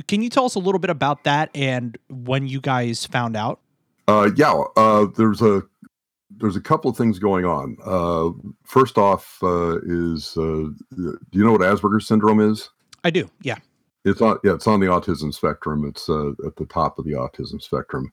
can 0.06 0.22
you 0.22 0.28
tell 0.28 0.44
us 0.44 0.54
a 0.54 0.58
little 0.58 0.78
bit 0.78 0.90
about 0.90 1.24
that 1.24 1.50
and 1.54 1.98
when 2.08 2.46
you 2.46 2.60
guys 2.60 3.04
found 3.04 3.36
out? 3.36 3.60
Uh, 4.06 4.30
yeah, 4.36 4.62
uh, 4.76 5.06
there's 5.16 5.42
a 5.42 5.62
there's 6.38 6.56
a 6.56 6.60
couple 6.60 6.90
of 6.90 6.96
things 6.96 7.18
going 7.18 7.44
on. 7.44 7.76
Uh, 7.84 8.30
first 8.64 8.98
off, 8.98 9.38
uh, 9.42 9.78
is 9.84 10.36
uh, 10.36 10.68
do 10.94 11.18
you 11.32 11.44
know 11.44 11.52
what 11.52 11.60
Asperger's 11.60 12.06
syndrome 12.06 12.40
is? 12.40 12.68
I 13.04 13.10
do. 13.10 13.30
Yeah. 13.42 13.58
It's 14.04 14.20
on 14.20 14.38
yeah, 14.42 14.54
it's 14.54 14.66
on 14.66 14.80
the 14.80 14.86
autism 14.86 15.32
spectrum. 15.32 15.84
It's 15.86 16.08
uh, 16.08 16.30
at 16.46 16.56
the 16.56 16.66
top 16.66 16.98
of 16.98 17.04
the 17.04 17.12
autism 17.12 17.62
spectrum, 17.62 18.12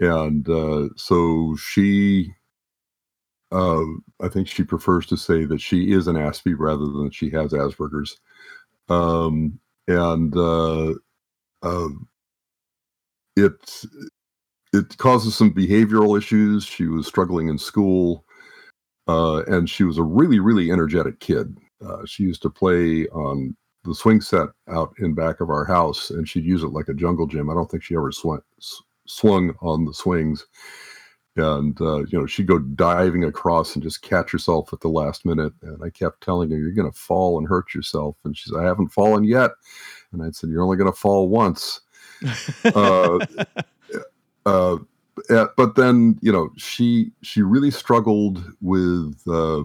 and 0.00 0.46
uh, 0.48 0.90
so 0.96 1.56
she, 1.56 2.34
uh, 3.50 3.84
I 4.20 4.28
think 4.28 4.48
she 4.48 4.64
prefers 4.64 5.06
to 5.06 5.16
say 5.16 5.46
that 5.46 5.62
she 5.62 5.92
is 5.92 6.08
an 6.08 6.16
Aspie 6.16 6.56
rather 6.58 6.84
than 6.84 7.10
she 7.10 7.30
has 7.30 7.52
Asperger's, 7.52 8.20
um, 8.90 9.58
and 9.88 10.36
uh, 10.36 10.94
uh, 11.62 11.88
it 13.36 13.84
it 14.72 14.96
causes 14.98 15.36
some 15.36 15.52
behavioral 15.52 16.18
issues. 16.18 16.64
She 16.64 16.86
was 16.86 17.06
struggling 17.06 17.48
in 17.48 17.58
school, 17.58 18.24
uh, 19.08 19.42
and 19.46 19.68
she 19.68 19.84
was 19.84 19.98
a 19.98 20.02
really 20.02 20.40
really 20.40 20.70
energetic 20.70 21.20
kid. 21.20 21.58
Uh, 21.84 22.04
she 22.06 22.22
used 22.22 22.42
to 22.42 22.50
play 22.50 23.06
on 23.08 23.56
the 23.84 23.94
swing 23.94 24.20
set 24.20 24.48
out 24.68 24.94
in 24.98 25.14
back 25.14 25.40
of 25.40 25.50
our 25.50 25.64
house, 25.64 26.10
and 26.10 26.28
she'd 26.28 26.44
use 26.44 26.62
it 26.62 26.68
like 26.68 26.88
a 26.88 26.94
jungle 26.94 27.26
gym. 27.26 27.50
I 27.50 27.54
don't 27.54 27.70
think 27.70 27.82
she 27.82 27.94
ever 27.94 28.10
swung 28.12 29.54
on 29.60 29.84
the 29.84 29.92
swings, 29.92 30.46
and 31.36 31.80
uh, 31.80 32.04
you 32.04 32.18
know 32.18 32.26
she'd 32.26 32.46
go 32.46 32.58
diving 32.58 33.24
across 33.24 33.74
and 33.74 33.82
just 33.82 34.02
catch 34.02 34.30
herself 34.30 34.72
at 34.72 34.80
the 34.80 34.88
last 34.88 35.24
minute. 35.24 35.52
And 35.62 35.82
I 35.82 35.90
kept 35.90 36.22
telling 36.22 36.50
her, 36.50 36.56
"You're 36.56 36.72
going 36.72 36.90
to 36.90 36.96
fall 36.96 37.38
and 37.38 37.48
hurt 37.48 37.74
yourself," 37.74 38.16
and 38.24 38.36
she 38.36 38.50
said, 38.50 38.58
"I 38.60 38.64
haven't 38.64 38.88
fallen 38.88 39.24
yet." 39.24 39.50
And 40.12 40.22
I 40.22 40.30
said, 40.30 40.50
"You're 40.50 40.62
only 40.62 40.76
going 40.76 40.90
to 40.90 40.98
fall 40.98 41.28
once." 41.28 41.80
uh, 42.64 43.18
uh, 44.46 44.76
but 45.56 45.74
then 45.74 46.18
you 46.22 46.32
know 46.32 46.50
she 46.56 47.10
she 47.22 47.42
really 47.42 47.70
struggled 47.70 48.44
with 48.60 49.20
uh, 49.28 49.62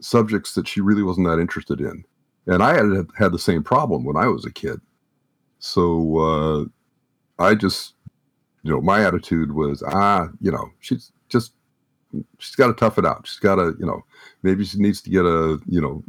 subjects 0.00 0.54
that 0.54 0.66
she 0.66 0.80
really 0.80 1.02
wasn't 1.02 1.26
that 1.26 1.38
interested 1.38 1.80
in, 1.80 2.04
and 2.46 2.62
I 2.62 2.74
had 2.74 3.06
had 3.18 3.32
the 3.32 3.38
same 3.38 3.62
problem 3.62 4.04
when 4.04 4.16
I 4.16 4.26
was 4.28 4.44
a 4.44 4.52
kid. 4.52 4.80
So 5.58 6.18
uh, 7.38 7.44
I 7.44 7.54
just 7.54 7.94
you 8.62 8.70
know 8.70 8.80
my 8.80 9.04
attitude 9.04 9.52
was 9.52 9.82
ah 9.86 10.28
you 10.40 10.50
know 10.50 10.70
she's 10.80 11.12
just 11.28 11.52
she's 12.38 12.56
got 12.56 12.66
to 12.68 12.74
tough 12.74 12.98
it 12.98 13.06
out. 13.06 13.26
She's 13.26 13.38
got 13.38 13.56
to 13.56 13.74
you 13.78 13.86
know 13.86 14.04
maybe 14.42 14.64
she 14.64 14.78
needs 14.78 15.00
to 15.02 15.10
get 15.10 15.24
a 15.24 15.58
you 15.66 15.80
know 15.80 16.02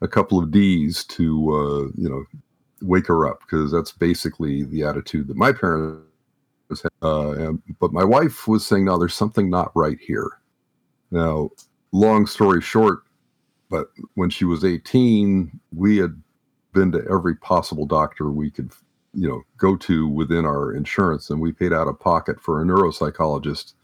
a 0.00 0.08
couple 0.08 0.38
of 0.38 0.50
D's 0.50 1.04
to 1.04 1.50
uh, 1.50 2.00
you 2.00 2.08
know 2.08 2.24
wake 2.82 3.06
her 3.06 3.26
up 3.26 3.40
because 3.40 3.72
that's 3.72 3.92
basically 3.92 4.64
the 4.64 4.82
attitude 4.82 5.28
that 5.28 5.36
my 5.36 5.52
parents 5.52 6.02
had. 6.82 6.90
Uh, 7.02 7.30
and, 7.32 7.62
but 7.80 7.92
my 7.92 8.04
wife 8.04 8.46
was 8.48 8.66
saying, 8.66 8.84
no, 8.84 8.98
there's 8.98 9.14
something 9.14 9.48
not 9.48 9.72
right 9.74 9.98
here. 10.00 10.40
Now, 11.10 11.50
long 11.92 12.26
story 12.26 12.60
short, 12.60 13.04
but 13.70 13.88
when 14.14 14.30
she 14.30 14.44
was 14.44 14.64
18, 14.64 15.58
we 15.74 15.96
had 15.96 16.20
been 16.72 16.92
to 16.92 17.06
every 17.10 17.36
possible 17.36 17.86
doctor 17.86 18.30
we 18.30 18.50
could, 18.50 18.72
you 19.16 19.28
know, 19.28 19.42
go 19.58 19.76
to 19.76 20.08
within 20.08 20.46
our 20.46 20.74
insurance, 20.74 21.30
and 21.30 21.40
we 21.40 21.52
paid 21.52 21.74
out 21.74 21.88
of 21.88 22.00
pocket 22.00 22.40
for 22.42 22.62
a 22.62 22.66
neuropsychologist 22.66 23.74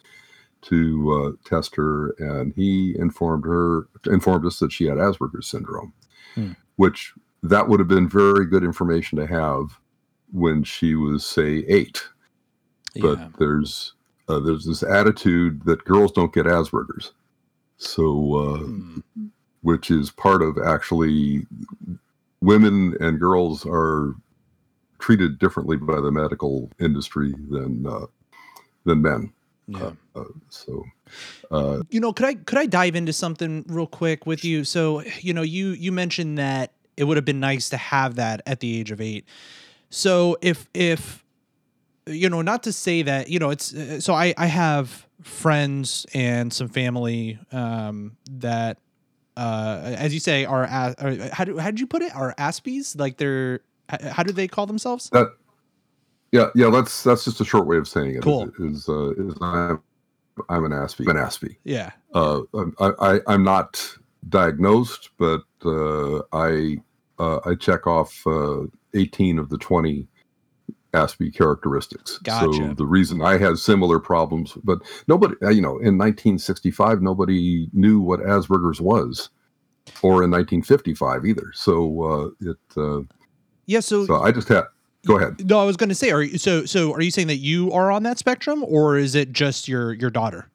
to 0.62 1.12
uh, 1.44 1.48
test 1.48 1.76
her, 1.76 2.10
and 2.18 2.54
he 2.56 2.96
informed 2.98 3.44
her 3.46 3.88
informed 4.06 4.46
us 4.46 4.60
that 4.60 4.72
she 4.72 4.86
had 4.86 4.98
Asperger's 4.98 5.48
syndrome, 5.48 5.94
Hmm. 6.36 6.52
which 6.76 7.14
that 7.42 7.68
would 7.68 7.80
have 7.80 7.88
been 7.88 8.08
very 8.08 8.46
good 8.46 8.64
information 8.64 9.18
to 9.18 9.26
have 9.26 9.78
when 10.32 10.64
she 10.64 10.94
was 10.96 11.26
say 11.26 11.64
eight 11.68 12.02
but 12.96 13.18
yeah. 13.18 13.28
there's 13.38 13.94
uh, 14.28 14.40
there's 14.40 14.66
this 14.66 14.82
attitude 14.82 15.62
that 15.66 15.84
girls 15.84 16.12
don't 16.12 16.34
get 16.34 16.46
Asperger's, 16.46 17.12
so 17.78 18.34
uh, 18.36 18.58
Hmm. 18.58 19.00
which 19.62 19.90
is 19.90 20.10
part 20.10 20.42
of 20.42 20.58
actually 20.64 21.46
women 22.42 22.96
and 23.00 23.20
girls 23.20 23.66
are 23.66 24.14
treated 25.02 25.38
differently 25.38 25.76
by 25.76 26.00
the 26.00 26.10
medical 26.10 26.70
industry 26.78 27.34
than 27.50 27.84
uh, 27.86 28.06
than 28.84 29.02
men. 29.02 29.32
Yeah. 29.66 29.90
Uh, 30.14 30.24
so 30.48 30.84
uh, 31.50 31.82
you 31.90 32.00
know 32.00 32.12
could 32.12 32.26
i 32.26 32.34
could 32.34 32.58
i 32.58 32.66
dive 32.66 32.94
into 32.96 33.12
something 33.12 33.64
real 33.68 33.86
quick 33.86 34.26
with 34.26 34.44
you 34.44 34.64
so 34.64 35.02
you 35.20 35.32
know 35.32 35.42
you 35.42 35.68
you 35.70 35.92
mentioned 35.92 36.36
that 36.38 36.72
it 36.96 37.04
would 37.04 37.16
have 37.16 37.24
been 37.24 37.40
nice 37.40 37.68
to 37.68 37.76
have 37.76 38.16
that 38.16 38.42
at 38.44 38.60
the 38.60 38.78
age 38.78 38.90
of 38.90 39.00
eight 39.00 39.24
so 39.88 40.36
if 40.42 40.68
if 40.74 41.24
you 42.06 42.28
know 42.28 42.42
not 42.42 42.62
to 42.64 42.72
say 42.72 43.02
that 43.02 43.28
you 43.28 43.38
know 43.38 43.50
it's 43.50 43.72
uh, 43.72 44.00
so 44.00 44.12
i 44.14 44.34
i 44.36 44.46
have 44.46 45.06
friends 45.22 46.04
and 46.12 46.52
some 46.52 46.68
family 46.68 47.38
um 47.52 48.16
that 48.30 48.78
uh 49.36 49.94
as 49.96 50.12
you 50.12 50.20
say 50.20 50.44
are, 50.44 50.64
a- 50.64 50.94
are 50.98 51.30
how 51.32 51.44
do 51.44 51.56
how 51.56 51.70
did 51.70 51.80
you 51.80 51.86
put 51.86 52.02
it 52.02 52.14
are 52.14 52.34
aspies 52.36 52.96
like 52.98 53.16
they're 53.16 53.54
h- 53.54 53.60
how 54.10 54.22
do 54.22 54.32
they 54.32 54.48
call 54.48 54.66
themselves 54.66 55.10
that 55.10 55.28
yeah 56.30 56.48
yeah 56.54 56.70
that's 56.70 57.02
that's 57.02 57.24
just 57.24 57.40
a 57.40 57.44
short 57.44 57.66
way 57.66 57.76
of 57.76 57.86
saying 57.86 58.16
it. 58.16 58.22
Cool. 58.22 58.50
Is, 58.58 58.88
uh, 58.88 59.10
is 59.12 59.34
I'm 59.40 59.82
I'm 60.48 60.64
an 60.64 60.72
Aspie. 60.72 61.08
I'm 61.08 61.16
an 61.16 61.22
Aspie. 61.22 61.56
yeah 61.64 61.90
uh, 62.14 62.40
I, 62.80 62.90
I, 63.00 63.20
I'm 63.26 63.44
not 63.44 63.96
diagnosed, 64.28 65.10
but 65.18 65.42
uh, 65.64 66.20
I 66.32 66.78
uh, 67.18 67.40
I 67.44 67.54
check 67.54 67.86
off 67.86 68.26
uh, 68.26 68.62
18 68.94 69.38
of 69.38 69.48
the 69.48 69.58
20 69.58 70.08
Aspie 70.94 71.34
characteristics. 71.34 72.18
So 72.26 72.74
the 72.74 72.84
reason 72.84 73.22
I 73.22 73.38
had 73.38 73.58
similar 73.58 73.98
problems, 73.98 74.52
but 74.64 74.80
nobody, 75.08 75.34
uh, 75.42 75.50
you 75.50 75.62
know, 75.62 75.78
in 75.78 75.96
1965, 75.96 77.00
nobody 77.00 77.68
knew 77.72 78.00
what 78.00 78.20
Asperger's 78.20 78.80
was, 78.80 79.30
or 80.02 80.22
in 80.22 80.30
1955 80.30 81.24
either. 81.24 81.50
So 81.54 82.02
uh, 82.02 82.50
it, 82.50 82.56
uh, 82.76 83.00
yeah 83.72 83.80
so, 83.80 84.06
so 84.06 84.22
I 84.22 84.32
just 84.32 84.48
have. 84.48 84.66
Go 85.04 85.16
ahead. 85.18 85.48
no 85.50 85.58
i 85.58 85.64
was 85.64 85.76
going 85.76 85.88
to 85.88 85.96
say 85.96 86.12
are 86.12 86.22
you 86.22 86.38
so 86.38 86.64
so 86.64 86.92
are 86.92 87.00
you 87.00 87.10
saying 87.10 87.26
that 87.26 87.38
you 87.38 87.72
are 87.72 87.90
on 87.90 88.04
that 88.04 88.18
spectrum 88.18 88.62
or 88.62 88.96
is 88.96 89.16
it 89.16 89.32
just 89.32 89.66
your 89.66 89.94
your 89.94 90.10
daughter 90.10 90.48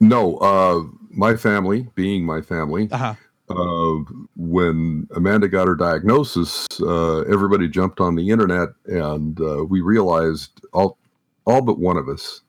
No, 0.00 0.38
uh, 0.38 0.82
my 1.10 1.36
family, 1.36 1.86
being 1.94 2.24
my 2.24 2.40
family, 2.40 2.88
uh-huh 2.90 3.14
uh, 3.50 3.96
when 4.36 5.08
Amanda 5.16 5.48
got 5.48 5.66
her 5.66 5.74
diagnosis, 5.74 6.66
uh, 6.80 7.20
everybody 7.22 7.68
jumped 7.68 8.00
on 8.00 8.14
the 8.14 8.30
internet, 8.30 8.68
and 8.86 9.40
uh, 9.40 9.64
we 9.64 9.80
realized 9.80 10.60
all, 10.72 10.98
all 11.46 11.60
but 11.60 11.78
one 11.78 11.96
of 11.96 12.08
us. 12.08 12.42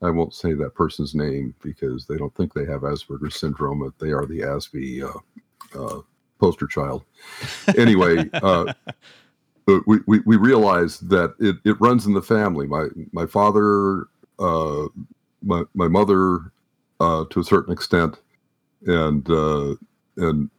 I 0.00 0.10
won't 0.10 0.32
say 0.32 0.54
that 0.54 0.76
person's 0.76 1.12
name 1.12 1.54
because 1.60 2.06
they 2.06 2.16
don't 2.16 2.32
think 2.36 2.54
they 2.54 2.66
have 2.66 2.82
Asperger's 2.82 3.34
syndrome, 3.34 3.80
but 3.80 3.98
they 3.98 4.12
are 4.12 4.26
the 4.26 4.40
Aspie 4.42 5.02
uh, 5.02 5.84
uh, 5.84 6.02
poster 6.38 6.66
child. 6.66 7.04
Anyway, 7.76 8.28
uh, 8.34 8.72
we, 9.86 9.98
we, 10.06 10.20
we 10.20 10.36
realized 10.36 11.08
that 11.10 11.34
it, 11.38 11.56
it 11.64 11.80
runs 11.80 12.06
in 12.06 12.14
the 12.14 12.22
family. 12.22 12.66
My 12.66 12.88
my 13.12 13.26
father, 13.26 14.06
uh, 14.38 14.86
my 15.42 15.64
my 15.74 15.88
mother, 15.88 16.52
uh, 17.00 17.24
to 17.30 17.40
a 17.40 17.44
certain 17.44 17.72
extent, 17.72 18.18
and 18.86 19.28
uh, 19.30 19.74
and 20.16 20.50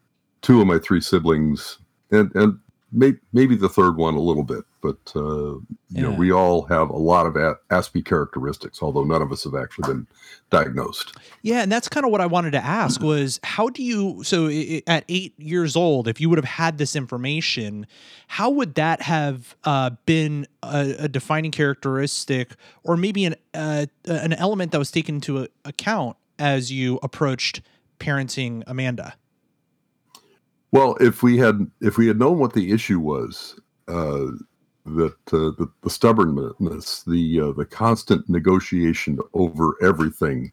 two 0.42 0.62
of 0.62 0.68
my 0.68 0.80
three 0.80 1.02
siblings, 1.02 1.80
and 2.12 2.34
and 2.36 2.60
may, 2.92 3.14
maybe 3.34 3.56
the 3.56 3.70
third 3.70 3.98
one 3.98 4.16
a 4.16 4.22
little 4.22 4.44
bit, 4.44 4.64
but 4.82 4.98
uh, 5.16 5.20
you 5.22 5.66
Yeah. 5.90 6.02
know 6.04 6.12
we 6.12 6.32
all 6.32 6.64
have 6.68 6.90
a 6.90 6.98
lot 6.98 7.26
of 7.26 7.36
a- 7.36 7.58
Aspie 7.70 8.04
characteristics, 8.06 8.82
although 8.82 9.04
none 9.04 9.22
of 9.22 9.32
us 9.32 9.44
have 9.44 9.56
actually 9.56 9.94
been 9.94 10.08
diagnosed. 10.50 11.16
Yeah, 11.42 11.62
and 11.62 11.72
that's 11.72 11.88
kind 11.90 12.06
of 12.06 12.12
what 12.12 12.22
I 12.22 12.26
wanted 12.26 12.52
to 12.52 12.64
ask 12.64 13.02
was 13.02 13.40
how 13.44 13.70
do 13.70 13.84
you 13.84 14.24
so 14.24 14.48
at 14.88 15.04
8 15.10 15.34
years 15.40 15.76
old 15.76 16.08
if 16.08 16.20
you 16.22 16.30
would 16.30 16.38
have 16.38 16.46
had 16.46 16.78
this 16.78 16.96
information, 16.96 17.86
how 18.28 18.50
would 18.50 18.76
that 18.76 19.02
have 19.02 19.56
uh, 19.64 19.92
been 20.06 20.48
a, 20.64 20.96
a 21.00 21.08
defining 21.08 21.52
characteristic 21.52 22.52
or 22.84 22.96
maybe 22.98 23.26
an 23.26 23.36
uh, 23.54 23.86
an 24.06 24.34
element 24.34 24.72
that 24.72 24.80
was 24.80 24.92
taken 24.92 25.16
into 25.16 25.48
account 25.66 26.16
as 26.38 26.72
you 26.72 27.00
approached 27.04 27.62
parenting 28.00 28.64
Amanda? 28.66 29.16
Well, 30.72 30.96
if 31.00 31.24
we 31.24 31.38
had 31.38 31.70
if 31.82 31.98
we 31.98 32.08
had 32.08 32.20
known 32.20 32.40
what 32.40 32.54
the 32.54 32.72
issue 32.72 33.00
was, 33.00 33.60
uh, 33.88 34.28
that 34.86 35.18
uh, 35.34 35.52
the, 35.58 35.70
the 35.84 35.90
stubbornness, 35.90 37.04
the 37.04 37.42
uh, 37.42 37.52
the 37.52 37.66
constant 37.66 38.28
negotiation 38.30 39.20
over 39.34 39.76
everything, 39.82 40.52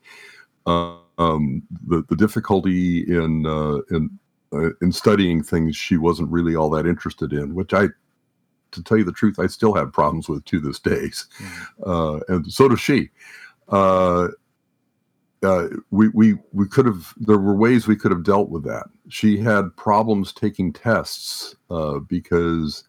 uh, 0.67 0.97
um, 1.19 1.63
the 1.87 2.05
the 2.09 2.17
difficulty 2.17 3.01
in 3.03 3.47
uh, 3.47 3.79
in 3.91 4.19
uh, 4.53 4.71
in 4.83 4.93
studying 4.93 5.43
things 5.43 5.77
she 5.77 5.97
wasn't 5.97 6.31
really 6.31 6.55
all 6.55 6.71
that 6.71 6.87
interested 6.87 7.33
in, 7.33 7.55
which 7.55 7.75
I, 7.75 7.89
to 8.73 8.83
tell 8.83 8.99
you 8.99 9.05
the 9.05 9.13
truth, 9.13 9.39
I 9.39 9.47
still 9.47 9.75
have 9.75 9.93
problems 9.93 10.29
with 10.29 10.45
to 10.47 10.61
this 10.61 10.79
day, 10.79 11.11
uh, 11.87 12.21
and 12.29 12.51
so 12.53 12.69
does 12.69 12.81
she. 12.81 13.11
Uh, 13.69 14.29
uh, 15.43 15.69
we 15.91 16.09
we 16.09 16.35
we 16.53 16.67
could 16.67 16.87
have 16.87 17.13
there 17.19 17.39
were 17.39 17.55
ways 17.55 17.87
we 17.87 17.97
could 17.97 18.11
have 18.11 18.25
dealt 18.25 18.49
with 18.49 18.65
that. 18.65 18.87
She 19.09 19.39
had 19.39 19.77
problems 19.77 20.33
taking 20.33 20.73
tests 20.73 21.55
uh, 21.71 21.99
because 21.99 22.85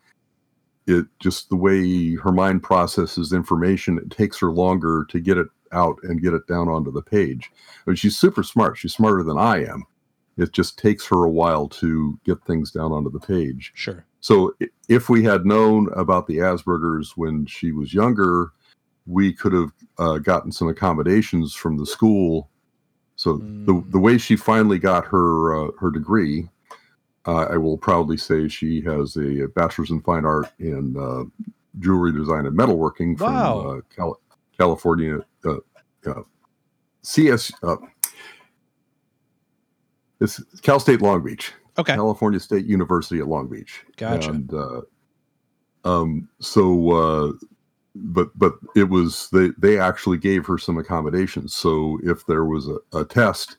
it 0.88 1.06
just 1.20 1.50
the 1.50 1.56
way 1.56 2.16
her 2.16 2.32
mind 2.32 2.64
processes 2.64 3.34
information, 3.34 3.98
it 3.98 4.10
takes 4.10 4.40
her 4.40 4.52
longer 4.52 5.06
to 5.10 5.20
get 5.20 5.38
it 5.38 5.48
out 5.74 5.98
and 6.04 6.22
get 6.22 6.34
it 6.34 6.48
down 6.48 6.70
onto 6.70 6.92
the 6.92 7.02
page. 7.02 7.52
I 7.86 7.90
mean, 7.90 7.96
she's 7.96 8.18
super 8.18 8.42
smart. 8.42 8.78
She's 8.78 8.94
smarter 8.94 9.24
than 9.24 9.38
I 9.38 9.66
am. 9.66 9.84
It 10.38 10.54
just 10.54 10.80
takes 10.80 11.06
her 11.08 11.24
a 11.24 11.30
while 11.30 11.68
to 11.70 12.18
get 12.24 12.44
things 12.46 12.72
down 12.72 12.92
onto 12.92 13.12
the 13.12 13.20
page. 13.20 13.72
Sure. 13.76 14.06
So 14.22 14.56
if 14.88 15.10
we 15.10 15.24
had 15.24 15.46
known 15.46 15.90
about 15.94 16.28
the 16.28 16.38
Asperger's 16.38 17.18
when 17.18 17.46
she 17.46 17.72
was 17.72 17.94
younger, 17.94 18.52
we 19.06 19.34
could 19.34 19.54
have 19.54 19.72
uh, 19.98 20.18
gotten 20.20 20.52
some 20.52 20.68
accommodations 20.68 21.54
from 21.54 21.78
the 21.78 21.86
school. 21.86 22.50
So 23.16 23.38
the 23.38 23.74
Mm. 23.74 23.92
the 23.92 24.00
way 24.00 24.18
she 24.18 24.36
finally 24.36 24.78
got 24.80 25.06
her 25.06 25.56
uh, 25.56 25.72
her 25.80 25.90
degree, 25.90 26.50
uh, 27.28 27.48
I 27.52 27.58
will 27.58 27.78
proudly 27.78 28.18
say 28.18 28.48
she 28.48 28.82
has 28.82 29.16
a 29.18 29.48
bachelor's 29.56 29.92
in 29.92 30.02
fine 30.02 30.26
art 30.26 30.48
in 30.60 30.96
uh, 30.98 31.24
jewelry 31.80 32.14
design 32.14 32.46
and 32.46 32.58
metalworking 32.58 33.18
from 33.18 33.34
Wow. 33.34 33.60
uh, 33.60 33.82
Cal- 33.96 34.20
California 34.58 35.20
uh, 35.46 35.58
uh, 36.08 36.22
CS. 37.04 37.52
Uh, 37.62 37.76
it's 40.20 40.42
Cal 40.62 40.80
State 40.80 41.02
Long 41.02 41.24
Beach. 41.24 41.54
Okay. 41.78 41.94
California 41.94 42.40
State 42.40 42.66
University 42.66 43.20
at 43.20 43.28
Long 43.28 43.48
Beach. 43.48 43.84
Gotcha. 43.98 44.32
And 44.32 44.52
uh, 44.54 44.82
um, 45.86 46.28
so, 46.40 46.92
uh, 46.92 47.32
but 47.96 48.30
but 48.38 48.54
it 48.76 48.86
was 48.90 49.30
they 49.32 49.50
they 49.60 49.80
actually 49.80 50.18
gave 50.18 50.46
her 50.48 50.58
some 50.58 50.78
accommodations. 50.78 51.56
So 51.56 52.00
if 52.04 52.26
there 52.26 52.46
was 52.46 52.68
a, 52.68 52.78
a 52.94 53.06
test, 53.06 53.58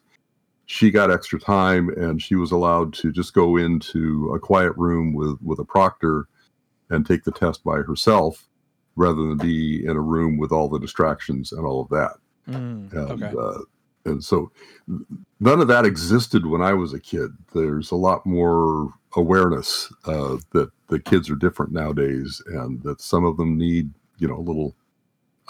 she 0.68 0.92
got 0.92 1.12
extra 1.12 1.40
time, 1.40 1.90
and 1.90 2.22
she 2.22 2.36
was 2.36 2.52
allowed 2.52 2.94
to 2.94 3.12
just 3.12 3.34
go 3.34 3.58
into 3.58 4.32
a 4.34 4.40
quiet 4.40 4.74
room 4.78 5.14
with 5.14 5.38
with 5.42 5.60
a 5.60 5.66
proctor 5.66 6.28
and 6.90 7.06
take 7.06 7.24
the 7.24 7.32
test 7.32 7.64
by 7.64 7.78
herself, 7.78 8.48
rather 8.96 9.22
than 9.22 9.38
be 9.38 9.84
in 9.84 9.96
a 9.96 10.02
room 10.02 10.38
with 10.38 10.52
all 10.52 10.68
the 10.68 10.80
distractions 10.80 11.52
and 11.52 11.66
all 11.66 11.82
of 11.82 11.90
that 11.90 12.12
Mm, 12.48 12.92
and 12.92 13.10
okay. 13.10 13.34
uh, 13.34 13.60
and 14.06 14.24
so 14.24 14.50
none 15.40 15.60
of 15.60 15.68
that 15.68 15.86
existed 15.86 16.46
when 16.46 16.62
I 16.62 16.74
was 16.74 16.94
a 16.94 17.00
kid. 17.00 17.32
There's 17.54 17.90
a 17.90 17.96
lot 17.96 18.26
more 18.26 18.92
awareness 19.16 19.92
uh, 20.06 20.38
that 20.52 20.70
the 20.88 21.00
kids 21.00 21.30
are 21.30 21.36
different 21.36 21.72
nowadays, 21.72 22.42
and 22.48 22.82
that 22.84 23.02
some 23.02 23.24
of 23.24 23.36
them 23.36 23.58
need 23.58 23.92
you 24.18 24.28
know 24.28 24.38
a 24.38 24.40
little 24.40 24.76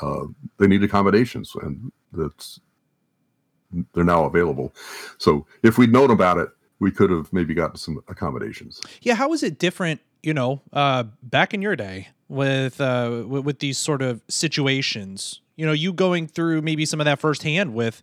uh, 0.02 0.26
they 0.58 0.68
need 0.68 0.84
accommodations, 0.84 1.54
and 1.62 1.92
that's 2.12 2.60
they're 3.94 4.04
now 4.04 4.24
available. 4.24 4.74
So 5.18 5.46
if 5.62 5.78
we'd 5.78 5.92
known 5.92 6.10
about 6.10 6.38
it, 6.38 6.48
we 6.80 6.90
could 6.90 7.10
have 7.10 7.32
maybe 7.32 7.54
gotten 7.54 7.76
some 7.76 8.00
accommodations. 8.08 8.80
Yeah, 9.02 9.14
how 9.14 9.28
was 9.28 9.42
it 9.42 9.58
different, 9.58 10.00
you 10.22 10.32
know, 10.32 10.62
uh, 10.72 11.04
back 11.22 11.52
in 11.54 11.60
your 11.62 11.76
day 11.76 12.08
with 12.28 12.80
uh 12.80 13.24
with, 13.26 13.44
with 13.44 13.58
these 13.58 13.78
sort 13.78 14.00
of 14.02 14.22
situations? 14.28 15.40
You 15.56 15.66
know, 15.66 15.72
you 15.72 15.92
going 15.92 16.28
through 16.28 16.62
maybe 16.62 16.86
some 16.86 17.00
of 17.00 17.04
that 17.06 17.18
firsthand 17.18 17.74
with 17.74 18.00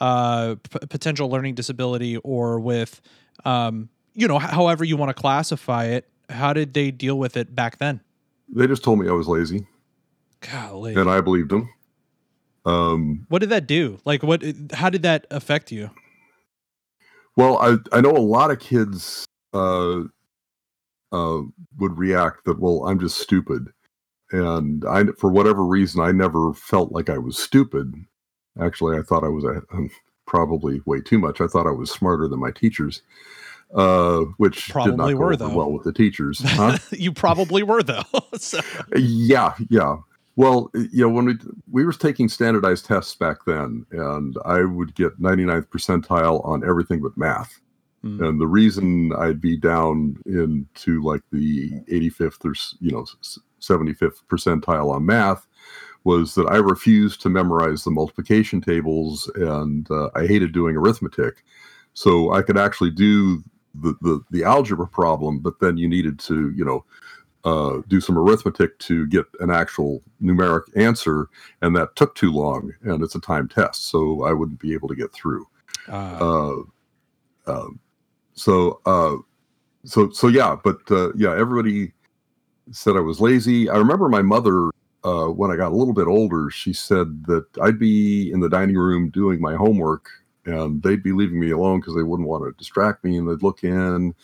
uh 0.00 0.56
p- 0.70 0.86
potential 0.88 1.28
learning 1.30 1.54
disability 1.54 2.16
or 2.18 2.58
with 2.60 3.00
um 3.44 3.88
you 4.14 4.26
know, 4.26 4.36
h- 4.36 4.50
however 4.50 4.84
you 4.84 4.96
want 4.96 5.10
to 5.10 5.14
classify 5.14 5.84
it. 5.84 6.08
How 6.28 6.52
did 6.52 6.74
they 6.74 6.90
deal 6.90 7.18
with 7.18 7.36
it 7.36 7.54
back 7.54 7.78
then? 7.78 8.00
They 8.48 8.66
just 8.66 8.82
told 8.82 8.98
me 8.98 9.08
I 9.08 9.12
was 9.12 9.28
lazy, 9.28 9.66
Golly. 10.40 10.94
and 10.94 11.08
I 11.08 11.20
believed 11.20 11.50
them. 11.50 11.68
Um, 12.66 13.26
what 13.28 13.38
did 13.38 13.50
that 13.50 13.66
do? 13.66 14.00
Like 14.04 14.22
what 14.22 14.42
how 14.72 14.90
did 14.90 15.02
that 15.02 15.26
affect 15.30 15.72
you? 15.72 15.90
Well, 17.36 17.58
I 17.58 17.76
I 17.96 18.00
know 18.00 18.10
a 18.10 18.18
lot 18.18 18.50
of 18.50 18.58
kids 18.58 19.24
uh, 19.54 20.00
uh, 21.12 21.40
would 21.78 21.96
react 21.96 22.44
that 22.44 22.58
well, 22.58 22.84
I'm 22.86 22.98
just 22.98 23.18
stupid, 23.18 23.68
and 24.32 24.84
I 24.84 25.04
for 25.18 25.30
whatever 25.30 25.64
reason 25.64 26.00
I 26.00 26.12
never 26.12 26.52
felt 26.54 26.92
like 26.92 27.08
I 27.08 27.18
was 27.18 27.38
stupid. 27.38 27.94
Actually, 28.60 28.98
I 28.98 29.02
thought 29.02 29.22
I 29.22 29.28
was 29.28 29.44
a, 29.44 29.62
probably 30.26 30.80
way 30.86 31.00
too 31.00 31.18
much. 31.18 31.40
I 31.40 31.46
thought 31.46 31.66
I 31.66 31.72
was 31.72 31.90
smarter 31.90 32.26
than 32.26 32.40
my 32.40 32.50
teachers, 32.50 33.02
uh, 33.74 34.20
which 34.38 34.66
did 34.66 34.72
Probably 34.72 34.96
not 34.96 35.12
go 35.12 35.16
were, 35.18 35.24
over 35.26 35.36
though. 35.36 35.56
well 35.56 35.72
with 35.72 35.84
the 35.84 35.92
teachers. 35.92 36.40
Huh? 36.44 36.78
you 36.90 37.12
probably 37.12 37.62
were 37.62 37.82
though. 37.82 38.02
so, 38.38 38.60
yeah, 38.96 39.54
yeah. 39.68 39.98
Well, 40.36 40.70
you 40.74 41.02
know, 41.02 41.08
when 41.08 41.24
we 41.26 41.34
we 41.70 41.84
were 41.84 41.92
taking 41.92 42.28
standardized 42.28 42.84
tests 42.86 43.14
back 43.14 43.38
then, 43.46 43.86
and 43.90 44.36
I 44.44 44.64
would 44.64 44.94
get 44.94 45.20
99th 45.20 45.68
percentile 45.68 46.44
on 46.46 46.64
everything 46.68 47.00
but 47.00 47.16
math. 47.16 47.58
mm, 48.04 48.26
And 48.26 48.40
the 48.40 48.46
reason 48.46 49.12
I'd 49.18 49.40
be 49.40 49.56
down 49.56 50.16
into 50.26 51.02
like 51.02 51.22
the 51.32 51.72
85th 51.90 52.44
or 52.44 52.54
you 52.80 52.92
know 52.92 53.06
75th 53.60 54.22
percentile 54.30 54.90
on 54.90 55.06
math 55.06 55.46
was 56.04 56.34
that 56.34 56.46
I 56.48 56.56
refused 56.56 57.20
to 57.22 57.30
memorize 57.30 57.84
the 57.84 57.90
multiplication 57.90 58.60
tables, 58.60 59.30
and 59.36 59.90
uh, 59.90 60.10
I 60.14 60.26
hated 60.26 60.52
doing 60.52 60.76
arithmetic. 60.76 61.44
So 61.94 62.32
I 62.32 62.42
could 62.42 62.58
actually 62.58 62.90
do 62.90 63.42
the, 63.74 63.94
the 64.02 64.20
the 64.30 64.44
algebra 64.44 64.86
problem, 64.88 65.40
but 65.40 65.60
then 65.60 65.76
you 65.78 65.88
needed 65.88 66.18
to 66.20 66.50
you 66.50 66.64
know 66.64 66.84
uh, 67.46 67.80
do 67.86 68.00
some 68.00 68.18
arithmetic 68.18 68.76
to 68.80 69.06
get 69.06 69.24
an 69.38 69.50
actual 69.50 70.02
numeric 70.20 70.64
answer, 70.76 71.28
and 71.62 71.76
that 71.76 71.94
took 71.94 72.14
too 72.16 72.32
long, 72.32 72.72
and 72.82 73.02
it's 73.02 73.14
a 73.14 73.20
time 73.20 73.48
test, 73.48 73.86
so 73.86 74.24
I 74.24 74.32
wouldn't 74.32 74.58
be 74.58 74.74
able 74.74 74.88
to 74.88 74.96
get 74.96 75.12
through. 75.12 75.46
Uh, 75.88 76.64
uh, 77.46 77.52
um, 77.52 77.78
so 78.34 78.80
uh, 78.84 79.16
so 79.84 80.10
so 80.10 80.26
yeah 80.26 80.56
but 80.64 80.78
uh, 80.90 81.12
yeah 81.14 81.30
everybody 81.30 81.92
said 82.72 82.96
i 82.96 83.00
was 83.00 83.20
lazy. 83.20 83.70
I 83.70 83.76
remember 83.76 84.08
my 84.08 84.22
mother 84.22 84.70
uh, 85.04 85.28
when 85.28 85.52
i 85.52 85.56
got 85.56 85.70
a 85.70 85.76
little 85.76 85.94
bit 85.94 86.08
older 86.08 86.50
she 86.50 86.72
said 86.72 87.24
that 87.26 87.46
i'd 87.62 87.78
be 87.78 88.32
in 88.32 88.40
the 88.40 88.48
dining 88.48 88.76
room 88.76 89.08
doing 89.10 89.40
my 89.40 89.54
homework 89.54 90.10
and 90.46 90.82
they'd 90.82 91.02
be 91.02 91.12
leaving 91.12 91.40
me 91.40 91.50
alone 91.50 91.80
because 91.80 91.94
they 91.94 92.02
wouldn't 92.02 92.28
want 92.28 92.44
to 92.44 92.56
distract 92.56 93.04
me 93.04 93.16
and 93.16 93.28
they'd 93.28 93.42
look 93.42 93.64
in 93.64 94.14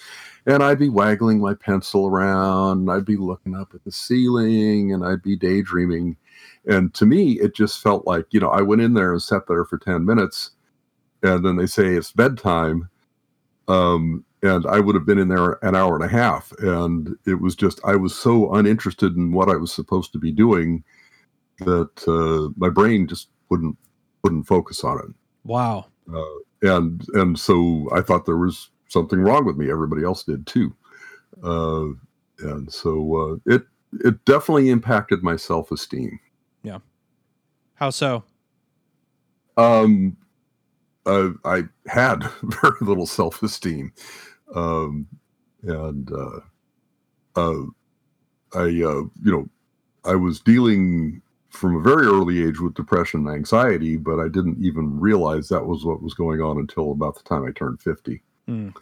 and 0.46 0.62
i'd 0.62 0.78
be 0.78 0.88
waggling 0.88 1.40
my 1.40 1.54
pencil 1.54 2.06
around 2.06 2.80
and 2.80 2.90
i'd 2.90 3.04
be 3.04 3.16
looking 3.16 3.54
up 3.54 3.74
at 3.74 3.85
the 3.85 3.92
ceiling 3.92 4.92
and 4.92 5.04
i'd 5.04 5.22
be 5.22 5.37
daydreaming 5.37 6.16
and 6.66 6.94
to 6.94 7.04
me 7.04 7.32
it 7.40 7.54
just 7.54 7.82
felt 7.82 8.06
like 8.06 8.26
you 8.30 8.40
know 8.40 8.50
i 8.50 8.62
went 8.62 8.82
in 8.82 8.94
there 8.94 9.12
and 9.12 9.22
sat 9.22 9.46
there 9.46 9.64
for 9.64 9.78
10 9.78 10.04
minutes 10.04 10.52
and 11.22 11.44
then 11.44 11.56
they 11.56 11.66
say 11.66 11.88
it's 11.88 12.12
bedtime 12.12 12.88
um 13.68 14.24
and 14.42 14.66
i 14.66 14.80
would 14.80 14.94
have 14.94 15.06
been 15.06 15.18
in 15.18 15.28
there 15.28 15.58
an 15.62 15.74
hour 15.74 15.94
and 15.94 16.04
a 16.04 16.08
half 16.08 16.52
and 16.58 17.16
it 17.26 17.40
was 17.40 17.54
just 17.54 17.80
i 17.85 17.96
was 17.96 18.14
so 18.14 18.52
uninterested 18.54 19.16
in 19.16 19.32
what 19.32 19.48
i 19.48 19.56
was 19.56 19.72
supposed 19.72 20.12
to 20.12 20.18
be 20.18 20.32
doing 20.32 20.82
that 21.58 22.08
uh, 22.08 22.52
my 22.56 22.68
brain 22.68 23.06
just 23.06 23.28
wouldn't 23.48 23.76
wouldn't 24.24 24.46
focus 24.46 24.82
on 24.85 24.98
it 24.98 25.14
wow. 25.44 25.87
Uh, 26.12 26.38
and 26.62 27.06
and 27.14 27.38
so 27.38 27.88
i 27.92 28.00
thought 28.00 28.26
there 28.26 28.36
was 28.36 28.70
something 28.88 29.20
wrong 29.20 29.44
with 29.44 29.56
me 29.56 29.70
everybody 29.70 30.04
else 30.04 30.24
did 30.24 30.46
too 30.46 30.74
uh, 31.42 31.86
and 32.40 32.72
so 32.72 33.16
uh, 33.16 33.52
it 33.54 33.62
it 34.00 34.24
definitely 34.24 34.70
impacted 34.70 35.22
my 35.22 35.36
self-esteem. 35.36 36.18
Yeah. 36.62 36.78
How 37.74 37.90
so? 37.90 38.24
Um, 39.56 40.16
uh, 41.04 41.30
I 41.44 41.64
had 41.86 42.22
very 42.42 42.76
little 42.80 43.06
self-esteem, 43.06 43.92
um, 44.54 45.06
and 45.62 46.10
uh, 46.10 46.40
uh, 47.36 47.64
I, 48.54 48.60
uh, 48.60 48.68
you 48.68 49.10
know, 49.24 49.48
I 50.04 50.14
was 50.14 50.40
dealing 50.40 51.22
from 51.52 51.76
a 51.76 51.80
very 51.80 52.06
early 52.06 52.42
age 52.42 52.60
with 52.60 52.74
depression 52.74 53.26
and 53.26 53.36
anxiety, 53.36 53.96
but 53.96 54.18
I 54.18 54.28
didn't 54.28 54.64
even 54.64 54.98
realize 54.98 55.48
that 55.48 55.66
was 55.66 55.84
what 55.84 56.02
was 56.02 56.14
going 56.14 56.40
on 56.40 56.58
until 56.58 56.92
about 56.92 57.14
the 57.16 57.22
time 57.22 57.44
I 57.44 57.52
turned 57.52 57.80
fifty. 57.80 58.22
Mm. 58.48 58.74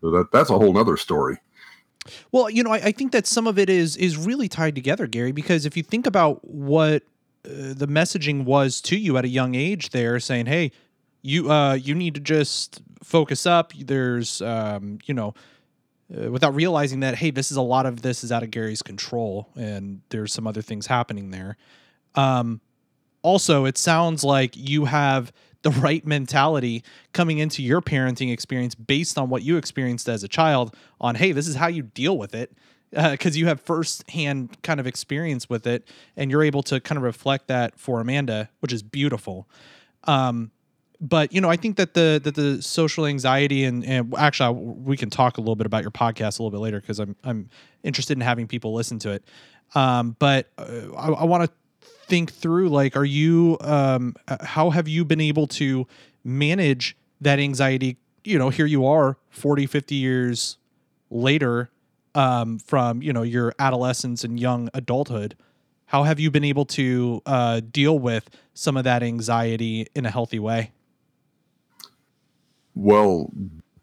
So 0.00 0.10
that 0.10 0.30
that's 0.30 0.50
a 0.50 0.58
whole 0.58 0.76
other 0.78 0.96
story. 0.96 1.38
Well, 2.32 2.48
you 2.48 2.62
know, 2.62 2.72
I, 2.72 2.76
I, 2.76 2.92
think 2.92 3.12
that 3.12 3.26
some 3.26 3.46
of 3.46 3.58
it 3.58 3.68
is 3.68 3.96
is 3.96 4.16
really 4.16 4.48
tied 4.48 4.74
together, 4.74 5.06
Gary, 5.06 5.32
because 5.32 5.66
if 5.66 5.76
you 5.76 5.82
think 5.82 6.06
about 6.06 6.46
what 6.46 7.02
uh, 7.44 7.74
the 7.74 7.86
messaging 7.88 8.44
was 8.44 8.80
to 8.82 8.96
you 8.96 9.16
at 9.16 9.24
a 9.24 9.28
young 9.28 9.54
age, 9.54 9.90
there 9.90 10.18
saying, 10.20 10.46
"Hey, 10.46 10.72
you 11.22 11.50
uh, 11.50 11.74
you 11.74 11.94
need 11.94 12.14
to 12.14 12.20
just 12.20 12.82
focus 13.02 13.46
up." 13.46 13.72
There's, 13.74 14.40
um, 14.42 14.98
you 15.04 15.14
know, 15.14 15.34
uh, 16.14 16.30
without 16.30 16.54
realizing 16.54 17.00
that, 17.00 17.16
hey, 17.16 17.30
this 17.30 17.50
is 17.50 17.56
a 17.56 17.62
lot 17.62 17.86
of 17.86 18.02
this 18.02 18.24
is 18.24 18.32
out 18.32 18.42
of 18.42 18.50
Gary's 18.50 18.82
control, 18.82 19.48
and 19.56 20.00
there's 20.10 20.32
some 20.32 20.46
other 20.46 20.62
things 20.62 20.86
happening 20.86 21.30
there. 21.30 21.56
Um, 22.14 22.60
also, 23.22 23.64
it 23.64 23.78
sounds 23.78 24.24
like 24.24 24.56
you 24.56 24.86
have 24.86 25.32
the 25.62 25.70
right 25.82 26.06
mentality 26.06 26.82
coming 27.12 27.38
into 27.38 27.62
your 27.62 27.80
parenting 27.80 28.32
experience 28.32 28.74
based 28.74 29.18
on 29.18 29.28
what 29.28 29.42
you 29.42 29.56
experienced 29.56 30.08
as 30.08 30.24
a 30.24 30.28
child 30.28 30.74
on 31.00 31.14
hey 31.14 31.32
this 31.32 31.46
is 31.46 31.56
how 31.56 31.66
you 31.66 31.82
deal 31.82 32.16
with 32.16 32.34
it 32.34 32.52
because 32.90 33.36
uh, 33.36 33.38
you 33.38 33.46
have 33.46 33.60
firsthand 33.60 34.60
kind 34.62 34.80
of 34.80 34.86
experience 34.86 35.48
with 35.48 35.66
it 35.66 35.86
and 36.16 36.30
you're 36.30 36.42
able 36.42 36.62
to 36.62 36.80
kind 36.80 36.96
of 36.96 37.02
reflect 37.02 37.46
that 37.48 37.78
for 37.78 38.00
amanda 38.00 38.48
which 38.60 38.72
is 38.72 38.82
beautiful. 38.82 39.48
Um, 40.04 40.50
but 41.02 41.32
you 41.32 41.40
know 41.40 41.48
i 41.48 41.56
think 41.56 41.76
that 41.76 41.94
the 41.94 42.20
that 42.22 42.34
the 42.34 42.60
social 42.60 43.06
anxiety 43.06 43.64
and, 43.64 43.84
and 43.84 44.14
actually 44.18 44.54
we 44.54 44.96
can 44.98 45.08
talk 45.08 45.38
a 45.38 45.40
little 45.40 45.56
bit 45.56 45.66
about 45.66 45.82
your 45.82 45.90
podcast 45.90 46.38
a 46.38 46.42
little 46.42 46.50
bit 46.50 46.58
later 46.58 46.78
because 46.78 46.98
i'm 46.98 47.16
i'm 47.24 47.48
interested 47.82 48.16
in 48.16 48.20
having 48.20 48.46
people 48.46 48.74
listen 48.74 48.98
to 48.98 49.10
it. 49.12 49.24
Um, 49.74 50.16
but 50.18 50.50
uh, 50.58 50.92
i, 50.96 51.08
I 51.08 51.24
want 51.24 51.44
to 51.44 51.50
think 51.80 52.32
through 52.32 52.68
like 52.68 52.96
are 52.96 53.04
you 53.04 53.56
um 53.60 54.14
uh, 54.28 54.44
how 54.44 54.70
have 54.70 54.88
you 54.88 55.04
been 55.04 55.20
able 55.20 55.46
to 55.46 55.86
manage 56.24 56.96
that 57.20 57.38
anxiety? 57.38 57.96
You 58.24 58.38
know 58.38 58.50
here 58.50 58.66
you 58.66 58.86
are 58.86 59.16
40 59.30 59.66
50 59.66 59.94
years 59.94 60.56
later 61.10 61.70
um 62.14 62.58
from 62.58 63.02
you 63.02 63.12
know 63.12 63.22
your 63.22 63.54
adolescence 63.58 64.24
and 64.24 64.38
young 64.38 64.68
adulthood. 64.74 65.36
How 65.86 66.04
have 66.04 66.20
you 66.20 66.30
been 66.30 66.44
able 66.44 66.66
to 66.66 67.22
uh 67.26 67.60
deal 67.60 67.98
with 67.98 68.28
some 68.54 68.76
of 68.76 68.84
that 68.84 69.02
anxiety 69.02 69.86
in 69.94 70.04
a 70.04 70.10
healthy 70.10 70.38
way? 70.38 70.72
Well 72.74 73.30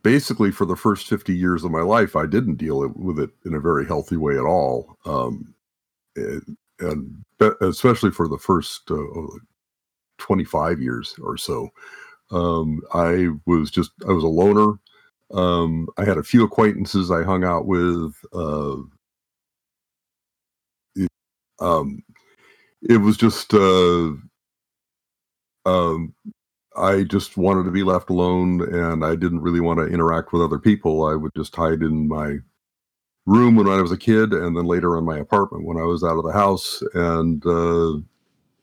basically 0.04 0.52
for 0.52 0.66
the 0.66 0.76
first 0.76 1.08
50 1.08 1.36
years 1.36 1.66
of 1.66 1.72
my 1.72 1.82
life 1.82 2.16
i 2.16 2.26
didn't 2.26 2.56
deal 2.56 2.88
with 2.96 3.20
it 3.20 3.30
in 3.44 3.54
a 3.54 3.60
very 3.60 3.86
healthy 3.86 4.16
way 4.16 4.36
at 4.38 4.46
all. 4.46 4.96
Um 5.06 5.54
and 6.80 7.24
especially 7.62 8.12
for 8.12 8.28
the 8.28 8.38
first 8.38 8.90
uh, 8.92 9.38
25 10.18 10.82
years 10.82 11.16
or 11.22 11.38
so 11.38 11.70
um, 12.32 12.82
i 12.94 13.28
was 13.46 13.72
just 13.72 13.92
i 14.08 14.12
was 14.12 14.24
a 14.24 14.28
loner. 14.28 14.80
Um, 15.34 15.88
i 15.98 16.06
had 16.06 16.18
a 16.18 16.24
few 16.24 16.44
acquaintances 16.44 17.12
i 17.12 17.24
hung 17.24 17.44
out 17.44 17.66
with 17.66 18.14
uh, 18.34 18.78
it, 20.96 21.10
um, 21.60 22.04
it 22.82 22.98
was 22.98 23.18
just 23.18 23.54
uh, 23.54 24.12
um, 25.66 26.14
i 26.78 27.04
just 27.04 27.38
wanted 27.38 27.64
to 27.64 27.72
be 27.72 27.84
left 27.84 28.10
alone 28.10 28.62
and 28.74 29.04
i 29.04 29.16
didn't 29.16 29.42
really 29.42 29.60
want 29.60 29.80
to 29.80 29.86
interact 29.88 30.32
with 30.32 30.42
other 30.42 30.60
people. 30.60 31.06
I 31.06 31.16
would 31.16 31.34
just 31.36 31.56
hide 31.56 31.82
in 31.82 32.08
my 32.08 32.38
room 33.28 33.56
when 33.56 33.68
I 33.68 33.82
was 33.82 33.92
a 33.92 33.98
kid, 33.98 34.34
and 34.34 34.58
then 34.58 34.66
later 34.66 34.98
in 34.98 35.04
my 35.04 35.20
apartment 35.20 35.66
when 35.66 35.78
I 35.78 35.84
was 35.84 36.04
out 36.04 36.18
of 36.18 36.24
the 36.24 36.32
house, 36.32 36.82
and 36.96 37.46
uh, 37.46 38.02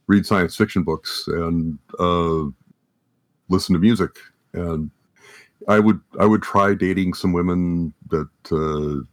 read 0.08 0.26
science 0.26 0.56
fiction 0.56 0.82
books 0.82 1.28
and 1.28 1.78
uh, 2.00 2.44
listen 3.48 3.74
to 3.74 3.78
music. 3.78 4.10
And 4.52 4.90
I 5.68 5.78
would 5.78 6.00
I 6.18 6.26
would 6.26 6.42
try 6.42 6.74
dating 6.74 7.14
some 7.14 7.32
women 7.32 7.92
that 8.10 8.28
uh, 8.50 9.04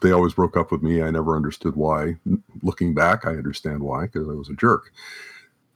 they 0.00 0.12
always 0.12 0.34
broke 0.34 0.56
up 0.56 0.70
with 0.70 0.82
me. 0.82 1.02
I 1.02 1.10
never 1.10 1.36
understood 1.36 1.76
why. 1.76 2.16
Looking 2.62 2.94
back, 2.94 3.26
I 3.26 3.30
understand 3.30 3.80
why 3.82 4.02
because 4.02 4.28
I 4.28 4.32
was 4.32 4.50
a 4.50 4.54
jerk. 4.54 4.92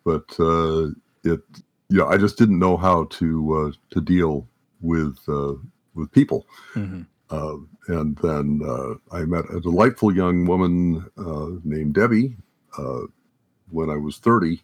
But 0.04 0.24
uh, 0.38 0.88
it, 1.24 1.40
yeah, 1.88 2.04
I 2.04 2.16
just 2.16 2.36
didn't 2.36 2.58
know 2.58 2.76
how 2.76 3.04
to 3.04 3.54
uh, 3.54 3.94
to 3.94 4.00
deal 4.00 4.46
with 4.80 5.18
uh, 5.28 5.54
with 5.94 6.10
people. 6.12 6.46
Mm-hmm. 6.74 7.02
Uh, 7.34 7.56
and 7.88 8.16
then 8.18 8.60
uh, 8.66 8.94
I 9.14 9.24
met 9.24 9.44
a 9.52 9.60
delightful 9.60 10.14
young 10.14 10.46
woman 10.46 11.04
uh, 11.18 11.58
named 11.64 11.94
Debbie 11.94 12.36
uh, 12.78 13.00
when 13.70 13.90
I 13.90 13.96
was 13.96 14.18
30 14.18 14.62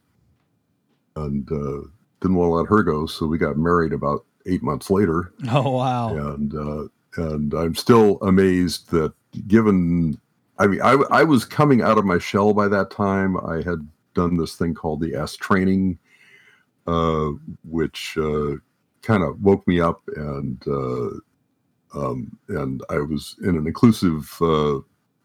and 1.17 1.51
uh, 1.51 1.89
didn't 2.21 2.37
want 2.37 2.49
to 2.49 2.55
let 2.55 2.69
her 2.69 2.83
go. 2.83 3.07
So 3.07 3.27
we 3.27 3.39
got 3.39 3.57
married 3.57 3.93
about 3.93 4.25
eight 4.47 4.63
months 4.63 4.91
later. 4.91 5.33
Oh, 5.51 5.71
wow. 5.71 6.15
And, 6.15 6.55
uh, 6.55 6.85
and 7.17 7.53
I'm 7.55 7.75
still 7.75 8.19
amazed 8.23 8.91
that 8.91 9.13
given, 9.49 10.19
I 10.59 10.69
mean, 10.69 10.81
I, 10.81 10.93
I 11.11 11.25
was 11.25 11.45
coming 11.45 11.83
out 11.83 11.99
of 11.99 12.05
my 12.05 12.19
shell 12.19 12.55
by 12.55 12.69
that 12.69 12.91
time. 12.91 13.37
I 13.37 13.63
had 13.63 13.87
done 14.15 14.37
this 14.37 14.55
thing 14.55 14.75
called 14.75 15.01
the 15.01 15.15
est 15.15 15.41
training, 15.41 15.99
which 17.65 18.17
kind 19.03 19.25
of 19.25 19.43
woke 19.43 19.67
me 19.67 19.81
up 19.81 20.03
and 20.15 20.63
um, 21.95 22.37
and 22.49 22.83
I 22.91 22.99
was 22.99 23.37
in 23.43 23.57
an 23.57 23.67
inclusive 23.67 24.37
uh, 24.41 24.79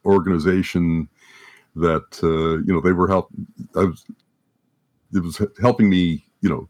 organization 0.06 1.10
that 1.76 2.20
uh, 2.24 2.64
you 2.66 2.74
know 2.74 2.82
they 2.82 2.94
were 2.94 3.08
help. 3.08 3.30
I 3.76 3.86
was 3.86 4.06
it 5.14 5.24
was 5.24 5.42
helping 5.62 5.90
me 5.90 6.26
you 6.42 6.50
know 6.50 6.70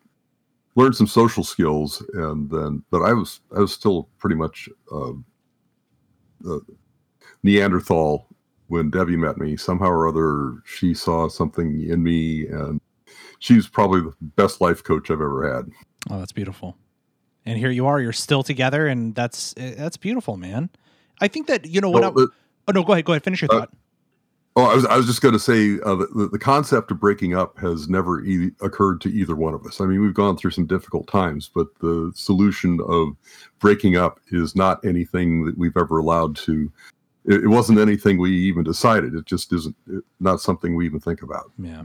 learn 0.75 0.93
some 0.93 1.07
social 1.07 1.43
skills, 1.43 2.03
and 2.13 2.49
then 2.49 2.83
but 2.91 3.01
I 3.01 3.13
was 3.13 3.39
I 3.55 3.59
was 3.59 3.73
still 3.73 4.09
pretty 4.17 4.35
much 4.35 4.69
uh, 4.91 5.13
Neanderthal 7.43 8.27
when 8.67 8.89
Debbie 8.89 9.17
met 9.17 9.37
me. 9.37 9.55
Somehow 9.55 9.89
or 9.89 10.07
other, 10.07 10.61
she 10.65 10.93
saw 10.93 11.29
something 11.29 11.87
in 11.87 12.03
me, 12.03 12.47
and 12.47 12.81
she's 13.39 13.67
probably 13.67 14.01
the 14.01 14.13
best 14.35 14.59
life 14.59 14.83
coach 14.83 15.09
I've 15.09 15.21
ever 15.21 15.55
had. 15.55 15.69
Oh, 16.09 16.19
that's 16.19 16.31
beautiful 16.31 16.77
and 17.45 17.57
here 17.57 17.69
you 17.69 17.85
are 17.85 17.99
you're 17.99 18.13
still 18.13 18.43
together 18.43 18.87
and 18.87 19.15
that's 19.15 19.53
eh, 19.57 19.75
that's 19.77 19.97
beautiful 19.97 20.37
man. 20.37 20.69
I 21.21 21.27
think 21.27 21.47
that 21.47 21.65
you 21.65 21.81
know 21.81 21.89
what 21.89 22.03
oh 22.03 22.71
no 22.73 22.83
go 22.83 22.93
ahead 22.93 23.05
go 23.05 23.13
ahead 23.13 23.23
finish 23.23 23.41
your 23.41 23.53
uh, 23.53 23.59
thought. 23.59 23.73
oh 24.55 24.63
i 24.65 24.75
was, 24.75 24.85
I 24.85 24.97
was 24.97 25.05
just 25.05 25.21
going 25.21 25.33
to 25.33 25.39
say 25.39 25.79
uh, 25.85 25.95
the, 25.95 26.29
the 26.31 26.39
concept 26.39 26.91
of 26.91 26.99
breaking 26.99 27.35
up 27.35 27.57
has 27.59 27.87
never 27.87 28.23
e- 28.25 28.51
occurred 28.61 29.01
to 29.01 29.09
either 29.09 29.35
one 29.35 29.53
of 29.53 29.65
us. 29.65 29.79
I 29.79 29.85
mean 29.85 30.01
we've 30.01 30.13
gone 30.13 30.37
through 30.37 30.51
some 30.51 30.65
difficult 30.65 31.07
times 31.07 31.49
but 31.53 31.67
the 31.79 32.11
solution 32.15 32.79
of 32.87 33.15
breaking 33.59 33.95
up 33.95 34.19
is 34.31 34.55
not 34.55 34.83
anything 34.83 35.45
that 35.45 35.57
we've 35.57 35.77
ever 35.77 35.99
allowed 35.99 36.35
to 36.37 36.71
it, 37.25 37.43
it 37.43 37.47
wasn't 37.47 37.79
anything 37.79 38.17
we 38.17 38.31
even 38.31 38.63
decided. 38.63 39.15
It 39.15 39.25
just 39.25 39.51
isn't 39.53 39.75
it, 39.87 40.03
not 40.19 40.41
something 40.41 40.75
we 40.75 40.85
even 40.85 40.99
think 40.99 41.21
about. 41.21 41.51
Yeah. 41.57 41.83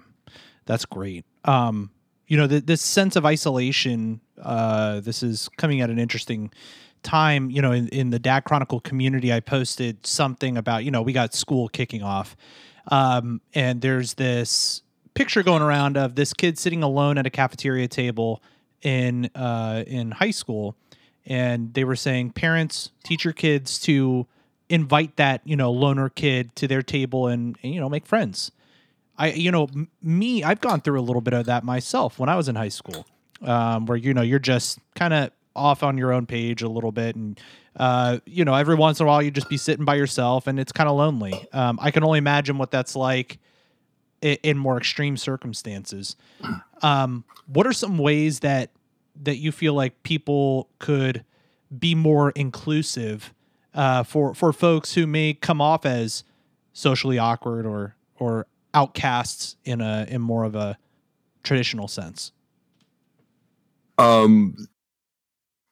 That's 0.67 0.85
great. 0.85 1.25
Um 1.45 1.91
you 2.31 2.37
know, 2.37 2.47
the, 2.47 2.61
this 2.61 2.81
sense 2.81 3.17
of 3.17 3.27
isolation. 3.27 4.21
Uh, 4.41 5.01
this 5.01 5.23
is 5.23 5.51
coming 5.57 5.81
at 5.81 5.91
an 5.91 5.99
interesting 5.99 6.53
time. 7.03 7.51
You 7.51 7.61
know, 7.61 7.73
in, 7.73 7.89
in 7.89 8.11
the 8.11 8.21
Dad 8.21 8.45
Chronicle 8.45 8.79
community, 8.79 9.33
I 9.33 9.41
posted 9.41 10.07
something 10.07 10.57
about 10.57 10.85
you 10.85 10.93
know 10.93 11.03
we 11.03 11.13
got 11.13 11.35
school 11.35 11.69
kicking 11.69 12.05
off, 12.05 12.37
um, 12.87 13.41
and 13.53 13.81
there's 13.81 14.15
this 14.15 14.83
picture 15.15 15.43
going 15.43 15.61
around 15.61 15.97
of 15.97 16.15
this 16.15 16.33
kid 16.33 16.57
sitting 16.57 16.85
alone 16.85 17.19
at 17.19 17.27
a 17.27 17.31
cafeteria 17.31 17.89
table 17.89 18.41
in 18.83 19.29
uh, 19.35 19.83
in 19.89 20.13
high 20.13 20.31
school, 20.31 20.77
and 21.27 21.75
they 21.75 21.83
were 21.83 21.97
saying 21.97 22.31
parents 22.31 22.93
teach 23.03 23.25
your 23.25 23.35
kids 23.35 23.77
to 23.81 24.25
invite 24.69 25.17
that 25.17 25.41
you 25.45 25.57
know 25.57 25.73
loner 25.73 26.09
kid 26.09 26.55
to 26.55 26.69
their 26.69 26.83
table 26.83 27.27
and, 27.27 27.59
and 27.65 27.75
you 27.75 27.81
know 27.81 27.89
make 27.89 28.07
friends 28.07 28.53
I, 29.21 29.33
you 29.33 29.51
know, 29.51 29.69
me, 30.01 30.43
I've 30.43 30.63
gone 30.63 30.81
through 30.81 30.99
a 30.99 31.03
little 31.03 31.21
bit 31.21 31.35
of 31.35 31.45
that 31.45 31.63
myself 31.63 32.19
when 32.19 32.31
I 32.31 32.37
was 32.37 32.49
in 32.49 32.57
high 32.57 32.71
school, 32.71 33.07
um, 33.43 33.85
where 33.85 33.99
you 33.99 34.15
know 34.15 34.23
you're 34.23 34.39
just 34.39 34.79
kind 34.95 35.13
of 35.13 35.31
off 35.55 35.83
on 35.83 35.99
your 35.99 36.11
own 36.11 36.25
page 36.25 36.63
a 36.63 36.69
little 36.69 36.91
bit, 36.91 37.17
and 37.17 37.39
uh, 37.77 38.21
you 38.25 38.47
know, 38.47 38.55
every 38.55 38.77
once 38.77 38.99
in 38.99 39.05
a 39.05 39.07
while 39.07 39.21
you 39.21 39.31
just 39.31 39.51
be 39.51 39.59
sitting 39.59 39.85
by 39.85 39.97
yourself, 39.97 40.47
and 40.47 40.59
it's 40.59 40.73
kind 40.73 40.89
of 40.89 40.97
lonely. 40.97 41.47
Um, 41.53 41.79
I 41.83 41.91
can 41.91 42.03
only 42.03 42.17
imagine 42.17 42.57
what 42.57 42.71
that's 42.71 42.97
like 42.97 43.39
in, 44.23 44.39
in 44.43 44.59
more 44.59 44.79
extreme 44.79 45.19
circumstances. 45.19 46.17
Um, 46.81 47.25
what 47.47 47.67
are 47.67 47.75
some 47.75 47.99
ways 47.99 48.41
that 48.41 48.71
that 49.23 49.37
you 49.37 49.53
feel 49.53 49.75
like 49.75 50.03
people 50.03 50.71
could 50.79 51.27
be 51.79 51.95
more 51.95 52.31
inclusive 52.31 53.35
uh, 53.75 54.03
for 54.03 54.35
for 54.35 54.55
folks 54.55 54.95
who 54.95 55.07
may 55.07 55.35
come 55.35 55.61
off 55.61 55.85
as 55.85 56.25
socially 56.73 57.19
awkward 57.19 57.67
or 57.67 57.97
or 58.19 58.47
outcasts 58.75 59.57
in 59.65 59.81
a 59.81 60.07
in 60.09 60.21
more 60.21 60.45
of 60.45 60.55
a 60.55 60.79
traditional 61.43 61.89
sense? 61.89 62.33
Um, 63.99 64.57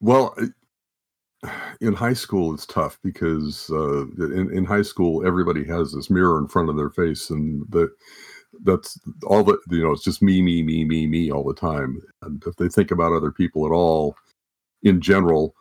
well, 0.01 0.35
in 1.81 1.95
high 1.95 2.13
school 2.13 2.53
it's 2.53 2.67
tough 2.67 2.99
because 3.03 3.71
uh, 3.71 4.07
in 4.19 4.51
in 4.53 4.65
high 4.65 4.83
school 4.83 5.27
everybody 5.27 5.65
has 5.65 5.93
this 5.93 6.11
mirror 6.11 6.39
in 6.39 6.49
front 6.49 6.69
of 6.69 6.77
their 6.77 6.91
face, 6.91 7.31
and 7.31 7.65
the 7.71 7.91
that's 8.65 8.99
all 9.27 9.45
that 9.45 9.59
you 9.71 9.83
know. 9.83 9.93
It's 9.93 10.05
just 10.05 10.23
me, 10.23 10.43
me, 10.43 10.63
me, 10.63 10.85
me, 10.85 11.07
me 11.07 11.31
all 11.31 11.45
the 11.45 11.55
time. 11.55 12.01
And 12.23 12.43
if 12.47 12.57
they 12.57 12.69
think 12.69 12.91
about 12.91 13.13
other 13.13 13.31
people 13.31 13.67
at 13.67 13.73
all, 13.73 14.17
in 14.83 15.01
general, 15.01 15.55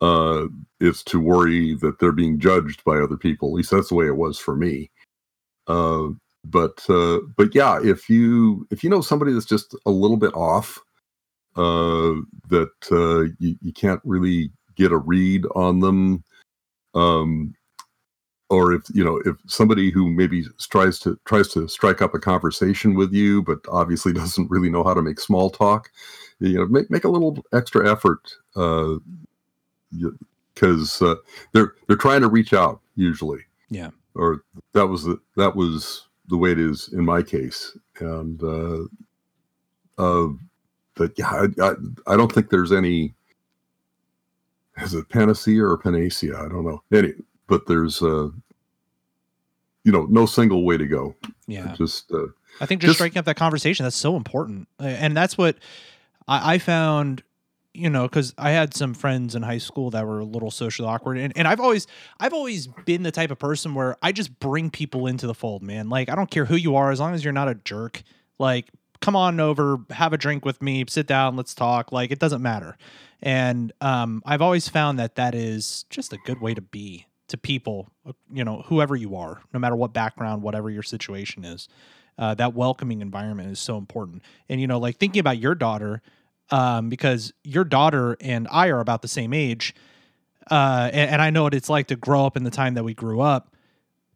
uh, 0.00 0.46
it's 0.80 1.02
to 1.04 1.20
worry 1.20 1.74
that 1.74 1.98
they're 1.98 2.12
being 2.12 2.38
judged 2.38 2.82
by 2.84 2.98
other 2.98 3.16
people. 3.16 3.48
At 3.48 3.54
least 3.54 3.70
that's 3.70 3.90
the 3.90 3.94
way 3.94 4.06
it 4.06 4.16
was 4.16 4.38
for 4.38 4.56
me. 4.56 4.90
Uh, 5.66 6.08
but 6.44 6.84
uh, 6.88 7.20
but 7.36 7.54
yeah, 7.54 7.78
if 7.82 8.08
you 8.08 8.66
if 8.70 8.82
you 8.82 8.90
know 8.90 9.00
somebody 9.00 9.32
that's 9.32 9.46
just 9.46 9.76
a 9.86 9.90
little 9.90 10.16
bit 10.16 10.34
off, 10.34 10.78
uh, 11.56 12.14
that 12.48 12.72
uh, 12.90 13.32
you, 13.38 13.56
you 13.60 13.72
can't 13.72 14.00
really 14.04 14.50
get 14.76 14.92
a 14.92 14.96
read 14.96 15.44
on 15.54 15.80
them, 15.80 16.24
um, 16.94 17.54
or 18.50 18.72
if 18.72 18.82
you 18.92 19.04
know 19.04 19.20
if 19.24 19.36
somebody 19.46 19.90
who 19.90 20.10
maybe 20.10 20.44
tries 20.58 20.98
to 21.00 21.18
tries 21.24 21.48
to 21.48 21.68
strike 21.68 22.02
up 22.02 22.14
a 22.14 22.18
conversation 22.18 22.94
with 22.94 23.12
you, 23.12 23.42
but 23.42 23.58
obviously 23.70 24.12
doesn't 24.12 24.50
really 24.50 24.70
know 24.70 24.82
how 24.82 24.94
to 24.94 25.02
make 25.02 25.20
small 25.20 25.48
talk, 25.48 25.90
you 26.40 26.54
know, 26.54 26.66
make 26.66 26.90
make 26.90 27.04
a 27.04 27.08
little 27.08 27.44
extra 27.52 27.90
effort 27.90 28.34
Uh, 28.56 28.96
because 30.54 31.02
uh, 31.02 31.14
they're 31.52 31.74
they're 31.86 31.96
trying 31.96 32.20
to 32.20 32.28
reach 32.28 32.52
out 32.52 32.80
usually. 32.96 33.40
Yeah. 33.70 33.90
Or 34.14 34.44
that 34.74 34.86
was 34.86 35.04
the, 35.04 35.18
that 35.36 35.56
was 35.56 36.06
the 36.32 36.38
way 36.38 36.50
it 36.50 36.58
is 36.58 36.88
in 36.94 37.04
my 37.04 37.22
case, 37.22 37.76
and 38.00 38.42
uh, 38.42 38.84
uh, 40.02 40.28
but 40.94 41.12
yeah, 41.16 41.28
I, 41.28 41.46
I, 41.62 41.72
I 42.06 42.16
don't 42.16 42.32
think 42.32 42.48
there's 42.48 42.72
any. 42.72 43.14
Is 44.78 44.94
it 44.94 45.10
panacea 45.10 45.62
or 45.62 45.76
panacea? 45.76 46.34
I 46.34 46.48
don't 46.48 46.64
know. 46.64 46.82
Any, 46.90 47.12
but 47.46 47.66
there's 47.66 48.00
uh, 48.02 48.30
you 49.84 49.92
know, 49.92 50.06
no 50.08 50.24
single 50.24 50.64
way 50.64 50.78
to 50.78 50.86
go. 50.86 51.14
Yeah. 51.46 51.74
Just 51.76 52.10
uh, 52.10 52.28
I 52.62 52.66
think 52.66 52.80
just, 52.80 52.88
just- 52.88 52.98
striking 52.98 53.18
up 53.18 53.26
that 53.26 53.36
conversation 53.36 53.84
that's 53.84 53.94
so 53.94 54.16
important, 54.16 54.68
and 54.78 55.14
that's 55.14 55.36
what 55.36 55.56
I, 56.26 56.54
I 56.54 56.58
found. 56.58 57.22
You 57.74 57.88
know, 57.88 58.02
because 58.02 58.34
I 58.36 58.50
had 58.50 58.74
some 58.74 58.92
friends 58.92 59.34
in 59.34 59.42
high 59.42 59.58
school 59.58 59.90
that 59.90 60.06
were 60.06 60.20
a 60.20 60.24
little 60.24 60.50
socially 60.50 60.86
awkward, 60.86 61.16
and, 61.16 61.32
and 61.36 61.48
I've 61.48 61.60
always 61.60 61.86
I've 62.20 62.34
always 62.34 62.66
been 62.84 63.02
the 63.02 63.10
type 63.10 63.30
of 63.30 63.38
person 63.38 63.74
where 63.74 63.96
I 64.02 64.12
just 64.12 64.38
bring 64.40 64.68
people 64.68 65.06
into 65.06 65.26
the 65.26 65.34
fold, 65.34 65.62
man. 65.62 65.88
Like 65.88 66.10
I 66.10 66.14
don't 66.14 66.30
care 66.30 66.44
who 66.44 66.56
you 66.56 66.76
are, 66.76 66.90
as 66.90 67.00
long 67.00 67.14
as 67.14 67.24
you're 67.24 67.32
not 67.32 67.48
a 67.48 67.54
jerk. 67.54 68.02
Like 68.38 68.68
come 69.02 69.16
on 69.16 69.40
over, 69.40 69.78
have 69.90 70.14
a 70.14 70.16
drink 70.16 70.44
with 70.44 70.62
me, 70.62 70.84
sit 70.88 71.06
down, 71.06 71.36
let's 71.36 71.54
talk. 71.54 71.92
Like 71.92 72.10
it 72.10 72.18
doesn't 72.18 72.40
matter. 72.40 72.78
And 73.20 73.72
um, 73.80 74.22
I've 74.24 74.40
always 74.40 74.68
found 74.68 74.98
that 74.98 75.16
that 75.16 75.34
is 75.34 75.84
just 75.90 76.12
a 76.12 76.18
good 76.24 76.40
way 76.40 76.54
to 76.54 76.62
be 76.62 77.06
to 77.28 77.36
people, 77.36 77.88
you 78.32 78.44
know, 78.44 78.62
whoever 78.66 78.96
you 78.96 79.16
are, 79.16 79.40
no 79.52 79.60
matter 79.60 79.76
what 79.76 79.92
background, 79.92 80.42
whatever 80.42 80.70
your 80.70 80.82
situation 80.82 81.44
is. 81.44 81.68
Uh, 82.18 82.34
that 82.34 82.54
welcoming 82.54 83.00
environment 83.00 83.50
is 83.50 83.58
so 83.58 83.78
important. 83.78 84.22
And 84.48 84.60
you 84.60 84.66
know, 84.66 84.78
like 84.78 84.98
thinking 84.98 85.20
about 85.20 85.38
your 85.38 85.54
daughter, 85.54 86.02
um, 86.52 86.88
because 86.88 87.32
your 87.42 87.64
daughter 87.64 88.16
and 88.20 88.46
I 88.50 88.68
are 88.68 88.78
about 88.78 89.02
the 89.02 89.08
same 89.08 89.32
age, 89.32 89.74
uh, 90.50 90.90
and, 90.92 91.10
and 91.10 91.22
I 91.22 91.30
know 91.30 91.42
what 91.42 91.54
it's 91.54 91.70
like 91.70 91.88
to 91.88 91.96
grow 91.96 92.24
up 92.26 92.36
in 92.36 92.44
the 92.44 92.50
time 92.50 92.74
that 92.74 92.84
we 92.84 92.94
grew 92.94 93.20
up. 93.20 93.56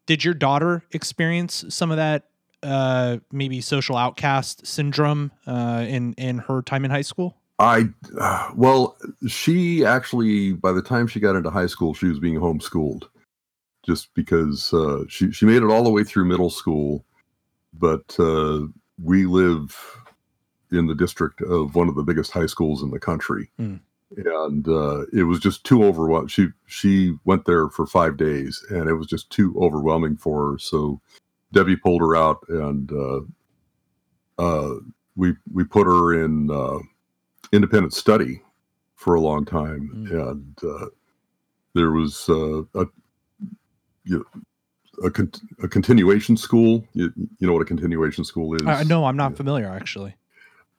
Did 0.05 0.25
your 0.25 0.35
daughter 0.35 0.85
experience 0.93 1.65
some 1.71 1.91
of 1.91 1.97
that, 1.97 2.29
uh, 2.63 3.19
maybe 3.33 3.61
social 3.61 3.97
outcast 3.97 4.67
syndrome 4.67 5.33
uh, 5.47 5.85
in 5.89 6.13
in 6.15 6.39
her 6.39 6.63
time 6.63 6.85
in 6.85 6.91
high 6.91 7.03
school? 7.03 7.37
I 7.59 7.89
uh, 8.21 8.51
well, 8.55 8.97
she 9.27 9.85
actually 9.85 10.53
by 10.53 10.73
the 10.73 10.83
time 10.83 11.07
she 11.07 11.21
got 11.21 11.37
into 11.37 11.51
high 11.51 11.67
school, 11.67 11.95
she 11.95 12.07
was 12.07 12.21
being 12.21 12.37
homeschooled, 12.39 13.05
just 13.85 14.13
because 14.15 14.73
uh, 14.75 15.05
she 15.09 15.33
she 15.33 15.47
made 15.47 15.63
it 15.63 15.71
all 15.71 15.83
the 15.83 15.91
way 15.91 16.05
through 16.05 16.27
middle 16.27 16.51
school, 16.51 17.05
but 17.73 18.15
uh, 18.21 18.61
we 19.03 19.25
live 19.25 19.97
in 20.73 20.87
the 20.87 20.95
district 20.95 21.41
of 21.43 21.75
one 21.75 21.89
of 21.89 21.95
the 21.95 22.03
biggest 22.03 22.31
high 22.33 22.47
schools 22.47 22.83
in 22.83 22.91
the 22.91 22.99
country, 23.01 23.51
Hmm. 23.57 23.77
and 24.41 24.67
uh, 24.69 25.05
it 25.13 25.25
was 25.25 25.39
just 25.41 25.65
too 25.65 25.85
overwhelming. 25.85 26.29
She 26.29 26.49
she 26.67 27.17
went 27.25 27.45
there 27.45 27.69
for 27.69 27.87
five 27.87 28.17
days, 28.17 28.65
and 28.71 28.89
it 28.89 28.95
was 28.95 29.07
just 29.07 29.31
too 29.31 29.55
overwhelming 29.61 30.17
for 30.17 30.53
her. 30.53 30.59
So 30.59 31.01
Debbie 31.53 31.77
pulled 31.77 32.01
her 32.01 32.17
out, 32.17 32.45
and 32.49 32.91
uh, 32.93 33.21
uh, 34.39 34.75
we 35.17 35.35
we 35.53 35.65
put 35.65 35.87
her 35.87 36.25
in. 36.25 36.51
Uh, 36.51 36.79
independent 37.53 37.95
study 37.95 38.43
for 38.97 39.15
a 39.15 39.21
long 39.21 39.45
time, 39.45 39.89
Mm. 39.95 40.31
and 40.31 40.59
uh, 40.65 40.87
there 41.75 41.93
was 41.93 42.29
uh, 42.29 42.63
a 42.75 42.87
you 44.03 44.19
know, 44.19 44.25
a, 45.05 45.11
con- 45.13 45.31
a 45.63 45.69
continuation 45.69 46.37
school. 46.37 46.85
You, 46.93 47.13
you 47.39 47.47
know 47.47 47.53
what 47.53 47.63
a 47.63 47.67
continuation 47.67 48.25
school 48.25 48.55
is? 48.57 48.63
I 48.67 48.83
no, 48.83 49.05
I'm 49.05 49.17
not 49.17 49.37
familiar 49.37 49.69
actually. 49.69 50.17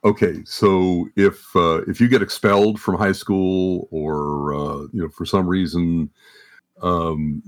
Okay, 0.07 0.41
so 0.45 1.09
if 1.17 1.53
uh, 1.53 1.81
if 1.85 1.99
you 1.99 2.07
get 2.07 2.21
expelled 2.21 2.79
from 2.79 2.95
high 2.95 3.11
school, 3.11 3.89
or 3.91 4.53
uh, 4.53 4.87
you 4.93 5.01
know 5.01 5.09
for 5.09 5.25
some 5.25 5.45
reason 5.45 6.09
um, 6.81 7.43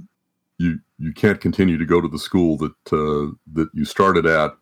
you 0.58 0.78
you 0.98 1.13
can't 1.13 1.39
continue 1.39 1.78
to 1.78 1.86
go 1.86 2.02
to 2.02 2.10
the 2.10 2.19
school 2.19 2.58
that 2.58 2.74
uh, 2.91 3.32
that 3.54 3.69
you 3.74 3.86
started 3.86 4.26
at, 4.26 4.58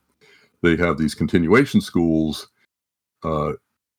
they 0.61 0.75
have 0.75 0.99
these 0.99 1.15
continuation 1.15 1.81
schools. 1.81 2.49
Uh, 3.23 3.53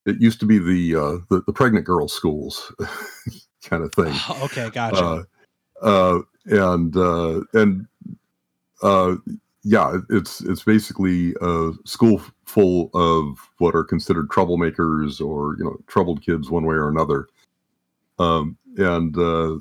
it 0.06 0.20
used 0.20 0.38
to 0.38 0.46
be 0.46 0.60
the 0.60 0.94
uh, 0.94 1.18
the, 1.28 1.42
the 1.48 1.52
pregnant 1.52 1.84
girls 1.84 2.12
schools 2.12 2.72
kind 3.64 3.82
of 3.82 3.92
thing 3.94 4.14
okay, 4.42 4.70
gotcha. 4.70 4.96
uh, 4.96 5.22
uh, 5.82 6.20
and 6.44 6.96
uh, 6.96 7.40
and 7.52 7.84
uh, 8.80 9.16
yeah, 9.64 9.98
it's 10.08 10.40
it's 10.42 10.62
basically 10.62 11.34
a 11.42 11.72
school 11.84 12.22
full 12.48 12.90
of 12.94 13.38
what 13.58 13.74
are 13.74 13.84
considered 13.84 14.28
troublemakers 14.28 15.20
or 15.24 15.56
you 15.58 15.64
know 15.64 15.76
troubled 15.86 16.22
kids 16.22 16.50
one 16.50 16.64
way 16.64 16.74
or 16.74 16.88
another. 16.88 17.28
Um, 18.18 18.56
and 18.78 19.16
uh, 19.16 19.58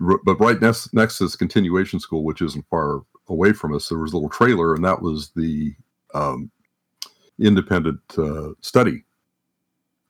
r- 0.00 0.20
but 0.24 0.40
right 0.40 0.60
next 0.60 0.92
next 0.92 1.18
this 1.18 1.36
continuation 1.36 2.00
school, 2.00 2.24
which 2.24 2.42
isn't 2.42 2.66
far 2.68 3.02
away 3.28 3.52
from 3.52 3.74
us, 3.74 3.88
there 3.88 3.98
was 3.98 4.12
a 4.12 4.16
little 4.16 4.28
trailer, 4.28 4.74
and 4.74 4.84
that 4.84 5.00
was 5.00 5.30
the 5.36 5.74
um, 6.12 6.50
independent 7.38 8.00
uh, 8.18 8.50
study 8.60 9.04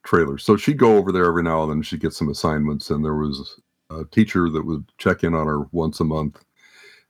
trailer. 0.03 0.39
So 0.39 0.57
she'd 0.57 0.79
go 0.79 0.97
over 0.97 1.13
there 1.13 1.27
every 1.27 1.43
now 1.43 1.63
and 1.63 1.71
then. 1.71 1.83
She'd 1.83 2.01
get 2.01 2.15
some 2.15 2.31
assignments, 2.31 2.91
and 2.91 3.05
there 3.05 3.17
was 3.17 3.61
a 3.91 4.05
teacher 4.07 4.49
that 4.49 4.67
would 4.67 4.91
check 4.97 5.23
in 5.25 5.35
on 5.35 5.47
her 5.47 5.61
once 5.73 6.01
a 6.01 6.05
month, 6.05 6.43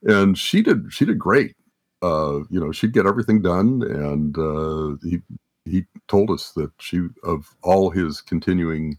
and 0.02 0.36
she 0.36 0.60
did 0.60 0.92
she 0.92 1.04
did 1.04 1.20
great. 1.20 1.54
Uh, 2.02 2.40
you 2.50 2.58
know, 2.58 2.72
she'd 2.72 2.92
get 2.92 3.06
everything 3.06 3.40
done, 3.42 3.82
and 3.82 4.36
uh, 4.36 4.96
he 5.08 5.20
he 5.64 5.84
told 6.08 6.30
us 6.30 6.50
that 6.52 6.70
she 6.80 7.06
of 7.22 7.54
all 7.62 7.90
his 7.90 8.20
continuing 8.20 8.98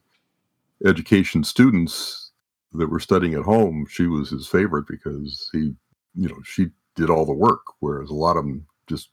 education 0.86 1.44
students 1.44 2.32
that 2.74 2.90
were 2.90 3.00
studying 3.00 3.34
at 3.34 3.44
home, 3.44 3.86
she 3.90 4.08
was 4.08 4.30
his 4.30 4.48
favorite 4.48 4.86
because 4.88 5.50
he, 5.52 5.76
you 6.16 6.28
know, 6.30 6.40
she 6.44 6.68
did 6.96 7.10
all 7.10 7.26
the 7.26 7.34
work, 7.34 7.62
whereas 7.80 8.10
a 8.10 8.14
lot 8.16 8.38
of 8.38 8.44
them 8.46 8.66
just 8.88 9.10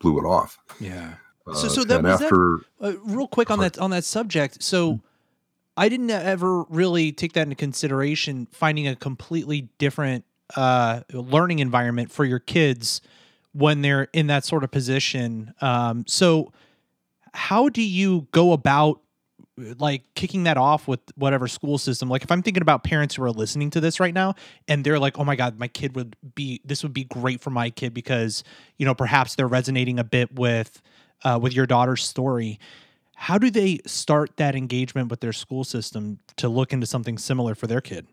blew 0.00 0.18
it 0.18 0.24
off. 0.26 0.58
yeah. 0.80 1.14
Uh, 1.46 1.54
So- 1.54 1.68
so 1.68 1.84
that- 1.84 2.02
was 2.02 2.18
that- 2.18 2.24
after 2.26 2.58
Uh, 2.80 2.92
real 3.04 3.26
quick 3.28 3.50
on 3.50 3.58
that 3.60 3.78
on 3.78 3.90
that 3.90 4.04
subject. 4.04 4.62
So 4.62 5.00
I 5.76 5.88
didn't 5.88 6.10
ever 6.10 6.62
really 6.64 7.12
take 7.12 7.32
that 7.32 7.42
into 7.42 7.56
consideration 7.56 8.46
finding 8.52 8.86
a 8.86 8.94
completely 8.94 9.68
different 9.78 10.24
uh, 10.56 11.00
learning 11.12 11.58
environment 11.58 12.10
for 12.10 12.24
your 12.24 12.38
kids 12.38 13.00
when 13.52 13.82
they're 13.82 14.08
in 14.12 14.28
that 14.28 14.44
sort 14.44 14.64
of 14.64 14.70
position. 14.70 15.54
Um, 15.60 16.04
so 16.06 16.52
how 17.34 17.68
do 17.68 17.82
you 17.82 18.26
go 18.32 18.52
about 18.52 19.00
like 19.56 20.02
kicking 20.14 20.44
that 20.44 20.56
off 20.56 20.88
with 20.88 21.00
whatever 21.16 21.46
school 21.46 21.76
system? 21.76 22.08
Like 22.08 22.22
if 22.22 22.32
i'm 22.32 22.42
thinking 22.42 22.62
about 22.62 22.84
parents 22.84 23.14
who 23.14 23.22
are 23.22 23.30
listening 23.30 23.70
to 23.70 23.80
this 23.80 24.00
right 24.00 24.14
now 24.14 24.34
and 24.66 24.82
they're 24.82 24.98
like 24.98 25.18
oh 25.18 25.24
my 25.24 25.36
god 25.36 25.58
my 25.58 25.68
kid 25.68 25.94
would 25.94 26.16
be 26.34 26.60
this 26.64 26.82
would 26.82 26.94
be 26.94 27.04
great 27.04 27.40
for 27.40 27.50
my 27.50 27.68
kid 27.68 27.92
because 27.92 28.44
you 28.78 28.86
know 28.86 28.94
perhaps 28.94 29.34
they're 29.34 29.46
resonating 29.46 29.98
a 29.98 30.04
bit 30.04 30.34
with 30.34 30.80
uh, 31.24 31.38
with 31.40 31.52
your 31.52 31.66
daughter's 31.66 32.04
story. 32.04 32.58
How 33.14 33.38
do 33.38 33.50
they 33.50 33.78
start 33.86 34.36
that 34.36 34.56
engagement 34.56 35.08
with 35.08 35.20
their 35.20 35.32
school 35.32 35.64
system 35.64 36.18
to 36.36 36.48
look 36.48 36.72
into 36.72 36.86
something 36.86 37.18
similar 37.18 37.54
for 37.54 37.66
their 37.66 37.80
kid 37.80 38.06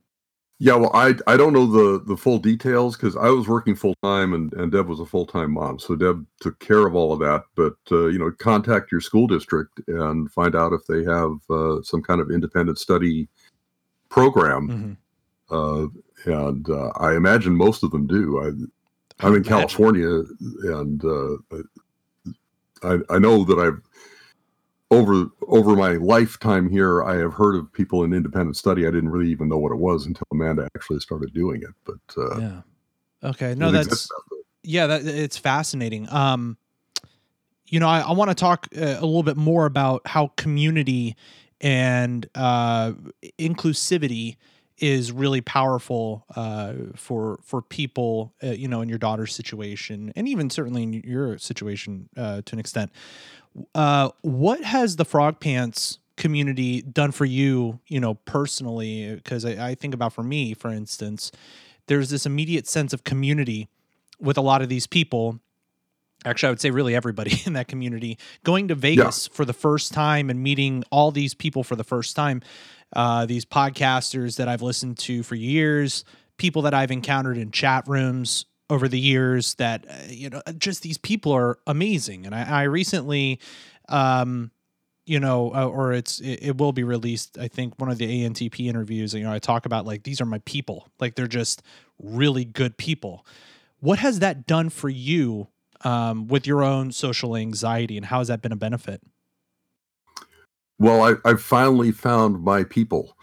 Yeah, 0.61 0.75
well, 0.75 0.91
I 0.93 1.15
I 1.25 1.37
don't 1.37 1.53
know 1.53 1.65
the 1.65 2.03
the 2.03 2.17
full 2.17 2.37
details 2.37 2.97
because 2.97 3.15
I 3.15 3.29
was 3.29 3.47
working 3.47 3.75
full 3.75 3.95
time 4.03 4.33
and 4.33 4.51
and 4.53 4.69
Deb 4.71 4.87
was 4.87 4.99
a 4.99 5.05
full 5.05 5.25
time 5.25 5.51
mom, 5.51 5.79
so 5.79 5.95
Deb 5.95 6.25
took 6.41 6.59
care 6.59 6.85
of 6.85 6.95
all 6.95 7.13
of 7.13 7.19
that. 7.19 7.45
But 7.55 7.77
uh, 7.91 8.07
you 8.07 8.19
know, 8.19 8.29
contact 8.31 8.91
your 8.91 8.99
school 8.99 9.25
district 9.25 9.79
and 9.87 10.29
find 10.31 10.55
out 10.55 10.73
if 10.73 10.85
they 10.85 11.05
have 11.05 11.37
uh, 11.49 11.81
some 11.81 12.01
kind 12.03 12.19
of 12.19 12.29
independent 12.29 12.77
study 12.77 13.29
program. 14.09 14.67
Mhm. 14.67 14.97
Uh, 15.49 15.87
and 16.25 16.69
uh, 16.69 16.89
I 16.97 17.15
imagine 17.15 17.55
most 17.55 17.81
of 17.81 17.91
them 17.91 18.05
do. 18.05 18.39
I 18.41 19.25
I'm 19.25 19.35
in 19.35 19.43
California, 19.43 20.23
and 20.63 21.03
uh, 21.05 21.37
I, 22.83 22.99
I 23.09 23.19
know 23.19 23.43
that 23.45 23.59
I've 23.59 23.81
over 24.91 25.27
over 25.47 25.75
my 25.75 25.93
lifetime 25.93 26.69
here, 26.69 27.03
I 27.03 27.17
have 27.17 27.33
heard 27.33 27.55
of 27.55 27.71
people 27.71 28.03
in 28.03 28.13
independent 28.13 28.57
study. 28.57 28.87
I 28.87 28.91
didn't 28.91 29.09
really 29.09 29.29
even 29.29 29.49
know 29.49 29.57
what 29.57 29.71
it 29.71 29.77
was 29.77 30.05
until 30.05 30.25
Amanda 30.31 30.67
actually 30.75 30.99
started 30.99 31.33
doing 31.33 31.61
it. 31.61 31.69
But 31.85 32.21
uh, 32.21 32.39
yeah, 32.39 32.61
okay, 33.23 33.55
no, 33.55 33.71
that's 33.71 34.09
yeah, 34.63 34.87
that 34.87 35.05
it's 35.05 35.37
fascinating. 35.37 36.11
Um, 36.11 36.57
you 37.65 37.79
know, 37.79 37.87
I, 37.87 38.01
I 38.01 38.11
want 38.13 38.31
to 38.31 38.35
talk 38.35 38.67
uh, 38.75 38.81
a 38.81 39.05
little 39.05 39.23
bit 39.23 39.37
more 39.37 39.65
about 39.65 40.07
how 40.07 40.31
community 40.37 41.15
and 41.61 42.27
uh, 42.35 42.93
inclusivity 43.37 44.37
is 44.79 45.11
really 45.11 45.41
powerful 45.41 46.25
uh, 46.35 46.73
for 46.95 47.39
for 47.43 47.61
people, 47.61 48.33
uh, 48.43 48.47
you 48.47 48.67
know, 48.67 48.81
in 48.81 48.89
your 48.89 48.97
daughter's 48.97 49.35
situation, 49.35 50.11
and 50.15 50.27
even 50.27 50.49
certainly 50.49 50.83
in 50.83 50.93
your 50.93 51.37
situation 51.37 52.09
uh, 52.17 52.41
to 52.45 52.55
an 52.55 52.59
extent. 52.59 52.91
Uh, 53.73 54.09
what 54.21 54.63
has 54.63 54.95
the 54.95 55.05
Frog 55.05 55.39
Pants 55.39 55.99
community 56.17 56.81
done 56.81 57.11
for 57.11 57.25
you, 57.25 57.79
you 57.87 57.99
know, 57.99 58.15
personally? 58.15 59.15
Because 59.15 59.45
I, 59.45 59.69
I 59.69 59.75
think 59.75 59.93
about 59.93 60.13
for 60.13 60.23
me, 60.23 60.53
for 60.53 60.69
instance, 60.69 61.31
there's 61.87 62.09
this 62.09 62.25
immediate 62.25 62.67
sense 62.67 62.93
of 62.93 63.03
community 63.03 63.67
with 64.19 64.37
a 64.37 64.41
lot 64.41 64.61
of 64.61 64.69
these 64.69 64.87
people 64.87 65.39
actually 66.25 66.47
i 66.47 66.51
would 66.51 66.61
say 66.61 66.69
really 66.69 66.95
everybody 66.95 67.41
in 67.45 67.53
that 67.53 67.67
community 67.67 68.17
going 68.43 68.67
to 68.67 68.75
vegas 68.75 69.27
yeah. 69.27 69.35
for 69.35 69.45
the 69.45 69.53
first 69.53 69.93
time 69.93 70.29
and 70.29 70.41
meeting 70.41 70.83
all 70.91 71.11
these 71.11 71.33
people 71.33 71.63
for 71.63 71.75
the 71.75 71.83
first 71.83 72.15
time 72.15 72.41
uh, 72.95 73.25
these 73.25 73.45
podcasters 73.45 74.37
that 74.37 74.47
i've 74.47 74.61
listened 74.61 74.97
to 74.97 75.23
for 75.23 75.35
years 75.35 76.03
people 76.37 76.61
that 76.63 76.73
i've 76.73 76.91
encountered 76.91 77.37
in 77.37 77.51
chat 77.51 77.87
rooms 77.87 78.45
over 78.69 78.87
the 78.87 78.99
years 78.99 79.55
that 79.55 79.85
uh, 79.89 79.93
you 80.07 80.29
know 80.29 80.41
just 80.57 80.83
these 80.83 80.97
people 80.97 81.31
are 81.31 81.57
amazing 81.67 82.25
and 82.25 82.35
i, 82.35 82.61
I 82.61 82.63
recently 82.63 83.39
um, 83.89 84.51
you 85.09 85.19
know, 85.19 85.51
uh, 85.55 85.65
or 85.65 85.91
it's 85.91 86.19
it, 86.19 86.39
it, 86.43 86.57
will 86.57 86.71
be 86.71 86.83
released. 86.83 87.39
I 87.39 87.47
think 87.47 87.79
one 87.79 87.89
of 87.89 87.97
the 87.97 88.05
ANTP 88.05 88.67
interviews. 88.67 89.15
You 89.15 89.23
know, 89.23 89.33
I 89.33 89.39
talk 89.39 89.65
about 89.65 89.87
like 89.87 90.03
these 90.03 90.21
are 90.21 90.25
my 90.25 90.37
people. 90.45 90.87
Like 90.99 91.15
they're 91.15 91.25
just 91.25 91.63
really 91.99 92.45
good 92.45 92.77
people. 92.77 93.25
What 93.79 93.97
has 93.97 94.19
that 94.19 94.45
done 94.45 94.69
for 94.69 94.87
you 94.87 95.47
um, 95.83 96.27
with 96.27 96.45
your 96.45 96.63
own 96.63 96.91
social 96.91 97.35
anxiety, 97.35 97.97
and 97.97 98.05
how 98.05 98.19
has 98.19 98.27
that 98.27 98.43
been 98.43 98.51
a 98.51 98.55
benefit? 98.55 99.01
Well, 100.77 101.01
I, 101.01 101.15
I've 101.27 101.41
finally 101.41 101.91
found 101.91 102.43
my 102.43 102.63
people. 102.63 103.17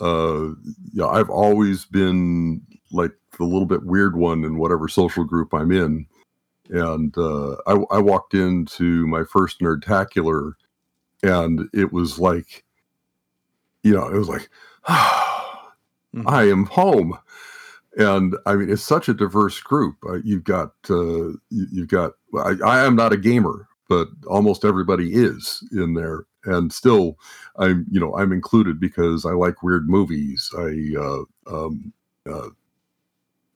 Uh, 0.00 0.50
yeah, 0.92 1.06
I've 1.06 1.30
always 1.30 1.84
been 1.84 2.60
like 2.92 3.12
the 3.38 3.44
little 3.44 3.66
bit 3.66 3.84
weird 3.84 4.16
one 4.16 4.44
in 4.44 4.58
whatever 4.58 4.88
social 4.88 5.24
group 5.24 5.52
I'm 5.54 5.72
in, 5.72 6.06
and 6.70 7.16
uh, 7.16 7.56
I, 7.66 7.72
I 7.90 7.98
walked 7.98 8.34
into 8.34 9.06
my 9.06 9.24
first 9.24 9.60
nerdtacular, 9.60 10.52
and 11.22 11.68
it 11.72 11.92
was 11.92 12.18
like, 12.18 12.64
you 13.82 13.94
know, 13.94 14.06
it 14.08 14.16
was 14.16 14.28
like, 14.28 14.48
mm-hmm. 14.88 16.28
I 16.28 16.44
am 16.44 16.66
home 16.66 17.18
and 17.96 18.36
I 18.44 18.54
mean, 18.56 18.70
it's 18.70 18.82
such 18.82 19.08
a 19.08 19.14
diverse 19.14 19.58
group. 19.60 19.96
Uh, 20.06 20.18
you've 20.22 20.44
got 20.44 20.72
uh, 20.90 21.32
you've 21.50 21.88
got. 21.88 22.12
I, 22.36 22.54
I, 22.64 22.84
am 22.84 22.94
not 22.94 23.12
a 23.12 23.16
gamer, 23.16 23.66
but 23.88 24.08
almost 24.26 24.64
everybody 24.64 25.14
is 25.14 25.66
in 25.72 25.94
there, 25.94 26.24
and 26.44 26.72
still, 26.72 27.18
I'm 27.56 27.86
you 27.90 28.00
know 28.00 28.16
I'm 28.16 28.32
included 28.32 28.80
because 28.80 29.24
I 29.24 29.30
like 29.30 29.62
weird 29.62 29.88
movies. 29.88 30.50
I 30.56 30.92
uh, 30.98 31.22
um, 31.46 31.92
uh, 32.28 32.48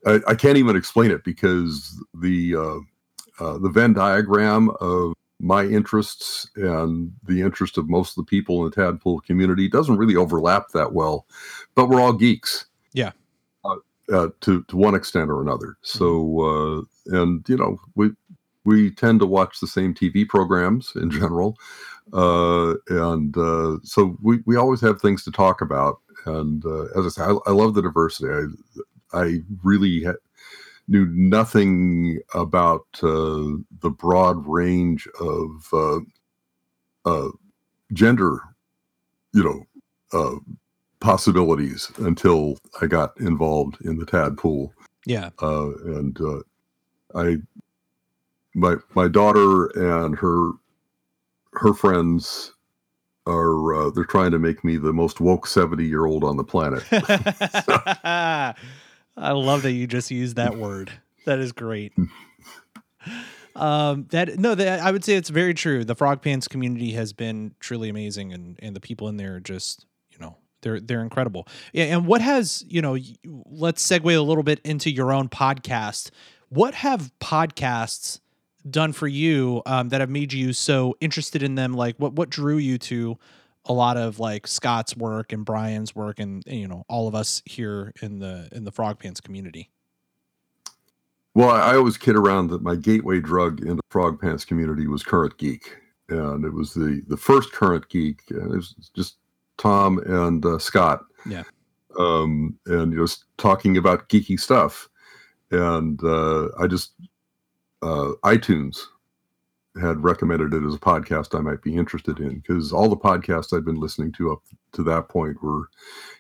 I, 0.07 0.21
I, 0.29 0.35
can't 0.35 0.57
even 0.57 0.77
explain 0.77 1.11
it 1.11 1.25
because 1.25 2.03
the 2.14 2.57
uh, 2.57 3.45
uh, 3.45 3.59
the 3.59 3.71
Venn 3.71 3.93
diagram 3.93 4.71
of 4.81 5.14
my 5.40 5.64
interests 5.64 6.49
and 6.57 7.12
the 7.25 7.40
interest 7.40 7.79
of 7.79 7.88
most 7.88 8.11
of 8.11 8.25
the 8.25 8.29
people 8.29 8.64
in 8.64 8.71
the 8.71 8.77
Tadpool 8.77 9.25
community 9.25 9.69
doesn't 9.69 9.97
really 9.97 10.16
overlap 10.16 10.69
that 10.75 10.93
well, 10.93 11.27
but 11.75 11.88
we're 11.88 12.01
all 12.01 12.12
geeks. 12.12 12.66
Yeah 12.93 13.12
uh, 14.12 14.29
to 14.40 14.62
to 14.64 14.77
one 14.77 14.95
extent 14.95 15.31
or 15.31 15.40
another. 15.40 15.77
So, 15.83 16.25
mm-hmm. 16.25 17.16
uh, 17.16 17.21
and 17.23 17.49
you 17.49 17.57
know, 17.57 17.79
we 17.95 18.11
we 18.64 18.90
tend 18.90 19.20
to 19.20 19.27
watch 19.27 19.61
the 19.61 19.66
same 19.66 19.94
TV 19.94 20.29
programs 20.29 20.92
in 20.96 21.11
general, 21.11 21.57
uh, 22.12 22.75
and 22.88 23.37
uh, 23.37 23.79
so 23.83 24.16
we 24.23 24.40
we 24.46 24.57
always 24.57 24.81
have 24.81 25.01
things 25.01 25.25
to 25.25 25.31
talk 25.31 25.61
about. 25.61 26.01
And 26.27 26.64
uh, 26.66 26.85
as 26.99 27.07
I 27.07 27.09
say, 27.09 27.23
I, 27.23 27.37
I, 27.46 27.53
love 27.53 27.75
the 27.75 27.83
diversity. 27.83 28.29
I 28.31 29.18
I 29.18 29.38
really 29.62 30.05
ha- 30.05 30.12
knew 30.87 31.07
nothing 31.07 32.20
about 32.35 32.87
uh, 33.03 33.57
the 33.81 33.90
broad 33.90 34.46
range 34.46 35.09
of 35.18 36.05
gender, 37.92 38.40
you 39.33 39.66
know 40.12 40.40
possibilities 41.01 41.90
until 41.99 42.59
I 42.81 42.87
got 42.87 43.18
involved 43.18 43.79
in 43.85 43.99
the 43.99 44.07
Tadpool. 44.07 44.70
Yeah. 45.07 45.31
Uh, 45.42 45.70
and 45.85 46.18
uh, 46.20 46.40
I, 47.14 47.38
my 48.54 48.76
my 48.94 49.08
daughter 49.08 49.66
and 50.02 50.16
her 50.16 50.52
her 51.54 51.74
friends 51.74 52.52
are 53.26 53.74
uh, 53.74 53.90
they're 53.90 54.04
trying 54.04 54.30
to 54.30 54.38
make 54.38 54.64
me 54.64 54.76
the 54.76 54.92
most 54.92 55.20
woke 55.20 55.46
70 55.46 55.84
year 55.84 56.06
old 56.06 56.24
on 56.24 56.36
the 56.36 56.44
planet. 56.44 56.82
I 56.92 58.54
love 59.16 59.62
that 59.62 59.72
you 59.72 59.86
just 59.86 60.10
used 60.10 60.36
that 60.36 60.56
word. 60.56 60.90
That 61.26 61.38
is 61.38 61.52
great. 61.52 61.92
um 63.56 64.06
that 64.10 64.38
no 64.38 64.54
that 64.54 64.78
i 64.80 64.92
would 64.92 65.04
say 65.04 65.16
it's 65.16 65.28
very 65.28 65.52
true 65.52 65.84
the 65.84 65.94
frog 65.94 66.22
pants 66.22 66.46
community 66.46 66.92
has 66.92 67.12
been 67.12 67.52
truly 67.58 67.88
amazing 67.88 68.32
and 68.32 68.56
and 68.62 68.76
the 68.76 68.80
people 68.80 69.08
in 69.08 69.16
there 69.16 69.40
just 69.40 69.86
you 70.20 70.26
know, 70.26 70.36
they're 70.62 70.80
they're 70.80 71.02
incredible. 71.02 71.48
And 71.74 72.06
what 72.06 72.20
has 72.20 72.64
you 72.68 72.82
know? 72.82 72.96
Let's 73.24 73.86
segue 73.86 74.16
a 74.16 74.20
little 74.20 74.42
bit 74.42 74.60
into 74.64 74.90
your 74.90 75.12
own 75.12 75.28
podcast. 75.28 76.10
What 76.48 76.74
have 76.74 77.12
podcasts 77.20 78.20
done 78.68 78.92
for 78.92 79.09
you 79.09 79.62
um, 79.66 79.88
that 79.90 80.01
have 80.01 80.11
made 80.11 80.33
you 80.33 80.53
so 80.53 80.96
interested 81.01 81.42
in 81.42 81.55
them? 81.55 81.73
Like 81.75 81.96
what 81.96 82.14
what 82.14 82.31
drew 82.31 82.59
you 82.59 82.79
to 82.79 83.18
a 83.66 83.73
lot 83.73 83.96
of 83.96 84.18
like 84.18 84.46
Scott's 84.46 84.96
work 84.96 85.33
and 85.33 85.44
Brian's 85.44 85.94
work 85.94 86.18
and 86.18 86.42
you 86.46 86.66
know 86.66 86.85
all 86.88 87.09
of 87.09 87.14
us 87.14 87.42
here 87.44 87.92
in 88.03 88.18
the 88.18 88.49
in 88.53 88.64
the 88.64 88.73
Frog 88.73 88.99
Pants 88.99 89.20
community. 89.20 89.70
Well, 91.35 91.51
I 91.51 91.77
always 91.77 91.96
kid 91.96 92.16
around 92.16 92.49
that 92.49 92.62
my 92.62 92.75
gateway 92.75 93.20
drug 93.20 93.61
into 93.61 93.83
Frog 93.88 94.20
Pants 94.20 94.44
community 94.44 94.87
was 94.88 95.03
Current 95.03 95.37
Geek, 95.38 95.77
and 96.09 96.44
it 96.44 96.53
was 96.53 96.75
the 96.75 97.03
the 97.09 97.16
first 97.16 97.53
Current 97.53 97.88
Geek. 97.88 98.23
And 98.31 98.53
it 98.53 98.57
was 98.57 98.75
just 98.94 99.16
Tom 99.59 99.99
and 100.07 100.44
uh, 100.44 100.59
Scott. 100.59 101.05
Yeah. 101.27 101.44
Um, 101.99 102.59
and 102.66 102.92
you 102.92 102.99
know, 102.99 103.07
talking 103.37 103.77
about 103.77 104.09
geeky 104.09 104.38
stuff, 104.38 104.88
and 105.51 106.03
uh, 106.03 106.49
I 106.59 106.66
just 106.66 106.92
uh, 107.83 108.12
iTunes 108.25 108.79
had 109.81 110.03
recommended 110.03 110.53
it 110.53 110.66
as 110.66 110.75
a 110.75 110.79
podcast 110.79 111.38
I 111.38 111.43
might 111.43 111.62
be 111.62 111.77
interested 111.77 112.19
in 112.19 112.40
because 112.40 112.73
all 112.73 112.88
the 112.88 112.97
podcasts 112.97 113.57
I'd 113.57 113.64
been 113.64 113.81
listening 113.81 114.12
to 114.12 114.33
up 114.33 114.43
to 114.73 114.83
that 114.85 115.09
point 115.09 115.43
were 115.43 115.69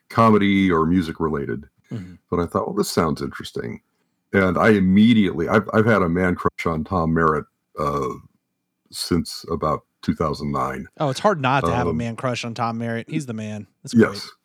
comedy 0.08 0.70
or 0.70 0.86
music 0.86 1.18
related. 1.18 1.66
Mm-hmm. 1.90 2.14
But 2.30 2.40
I 2.40 2.46
thought, 2.46 2.66
well, 2.66 2.76
this 2.76 2.90
sounds 2.90 3.20
interesting, 3.20 3.80
and 4.32 4.56
I 4.56 4.70
immediately 4.70 5.48
I've 5.48 5.68
I've 5.72 5.86
had 5.86 6.02
a 6.02 6.08
man 6.08 6.36
crush 6.36 6.66
on 6.66 6.84
Tom 6.84 7.12
Merritt 7.12 7.46
uh, 7.78 8.14
since 8.92 9.44
about 9.50 9.82
2009. 10.02 10.86
Oh, 10.98 11.10
it's 11.10 11.20
hard 11.20 11.40
not 11.40 11.64
to 11.64 11.74
have 11.74 11.86
um, 11.86 11.94
a 11.94 11.94
man 11.94 12.16
crush 12.16 12.44
on 12.44 12.54
Tom 12.54 12.78
Merritt. 12.78 13.10
He's 13.10 13.26
the 13.26 13.34
man. 13.34 13.66
That's 13.82 13.94
great. 13.94 14.12
Yes. 14.12 14.30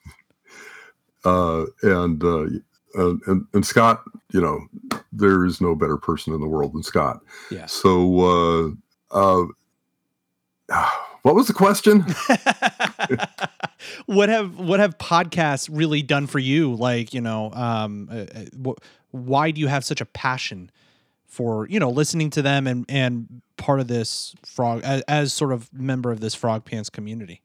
Uh, 1.26 1.66
and, 1.82 2.24
uh, 2.24 2.46
and 2.96 3.46
and 3.54 3.66
Scott, 3.66 4.04
you 4.32 4.42
know, 4.42 4.60
there 5.12 5.46
is 5.46 5.62
no 5.62 5.76
better 5.76 5.98
person 5.98 6.34
in 6.34 6.42
the 6.42 6.48
world 6.48 6.74
than 6.74 6.84
Scott. 6.84 7.22
Yeah. 7.50 7.66
So, 7.66 8.76
uh, 9.12 9.46
uh, 10.70 10.70
what 11.24 11.36
was 11.36 11.48
the 11.48 11.54
question? 11.54 12.02
what 14.06 14.30
have 14.30 14.60
what 14.60 14.80
have 14.80 14.98
podcasts 14.98 15.70
really 15.72 16.02
done 16.02 16.28
for 16.28 16.40
you? 16.40 16.76
Like, 16.76 17.14
you 17.14 17.22
know, 17.22 17.52
um, 17.54 18.10
uh, 18.12 18.26
uh 18.66 18.74
why 19.12 19.52
do 19.52 19.62
you 19.62 19.68
have 19.68 19.86
such 19.86 20.02
a 20.02 20.06
passion 20.06 20.72
for 21.26 21.68
you 21.68 21.80
know 21.80 21.90
listening 21.90 22.30
to 22.30 22.42
them 22.42 22.68
and 22.68 22.86
and 22.88 23.42
part 23.58 23.80
of 23.80 23.88
this 23.88 24.36
frog 24.46 24.82
as, 24.84 25.02
as 25.08 25.34
sort 25.34 25.52
of 25.52 25.72
member 25.74 26.12
of 26.12 26.20
this 26.20 26.36
frog 26.36 26.66
pants 26.66 26.90
community 26.90 27.42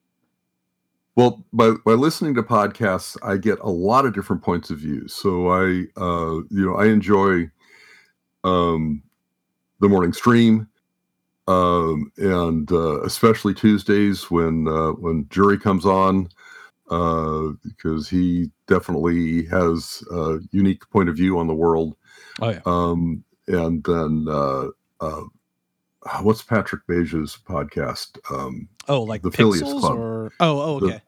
well 1.20 1.44
by, 1.52 1.72
by 1.84 1.92
listening 1.92 2.34
to 2.34 2.42
podcasts 2.42 3.16
i 3.22 3.36
get 3.36 3.58
a 3.60 3.68
lot 3.68 4.06
of 4.06 4.14
different 4.14 4.42
points 4.42 4.70
of 4.70 4.78
view 4.78 5.06
so 5.06 5.48
i 5.48 5.84
uh 6.00 6.36
you 6.50 6.64
know 6.66 6.74
i 6.76 6.86
enjoy 6.86 7.48
um 8.44 9.02
the 9.80 9.88
morning 9.88 10.12
stream 10.12 10.66
um 11.46 12.10
and 12.16 12.72
uh 12.72 13.00
especially 13.02 13.52
tuesdays 13.52 14.30
when 14.30 14.66
uh 14.66 14.92
when 14.92 15.26
jury 15.28 15.58
comes 15.58 15.84
on 15.84 16.28
uh 16.90 17.48
because 17.62 18.08
he 18.08 18.50
definitely 18.66 19.44
has 19.46 20.02
a 20.12 20.38
unique 20.52 20.88
point 20.90 21.08
of 21.08 21.16
view 21.16 21.38
on 21.38 21.46
the 21.46 21.54
world 21.54 21.96
oh 22.40 22.50
yeah 22.50 22.60
um 22.64 23.22
and 23.46 23.82
then 23.84 24.26
uh, 24.28 24.68
uh, 25.00 25.22
what's 26.22 26.42
Patrick 26.42 26.86
Beja's 26.86 27.36
podcast? 27.48 28.18
Um, 28.30 28.68
oh, 28.88 29.02
like 29.02 29.22
the 29.22 29.30
Pixels 29.30 29.80
Club. 29.80 29.98
or 29.98 30.32
oh, 30.40 30.60
oh, 30.60 30.80
The- 30.80 30.86
okay. 30.86 31.02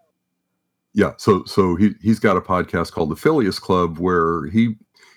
Yeah 0.95 1.13
so 1.17 1.45
so 1.45 1.75
he 1.77 1.93
he's 2.03 2.19
got 2.19 2.37
a 2.37 2.41
podcast 2.41 2.93
called 2.93 3.11
the 3.11 3.17
Phileas 3.17 3.59
Club 3.59 3.99
where 3.99 4.47
he 4.47 4.77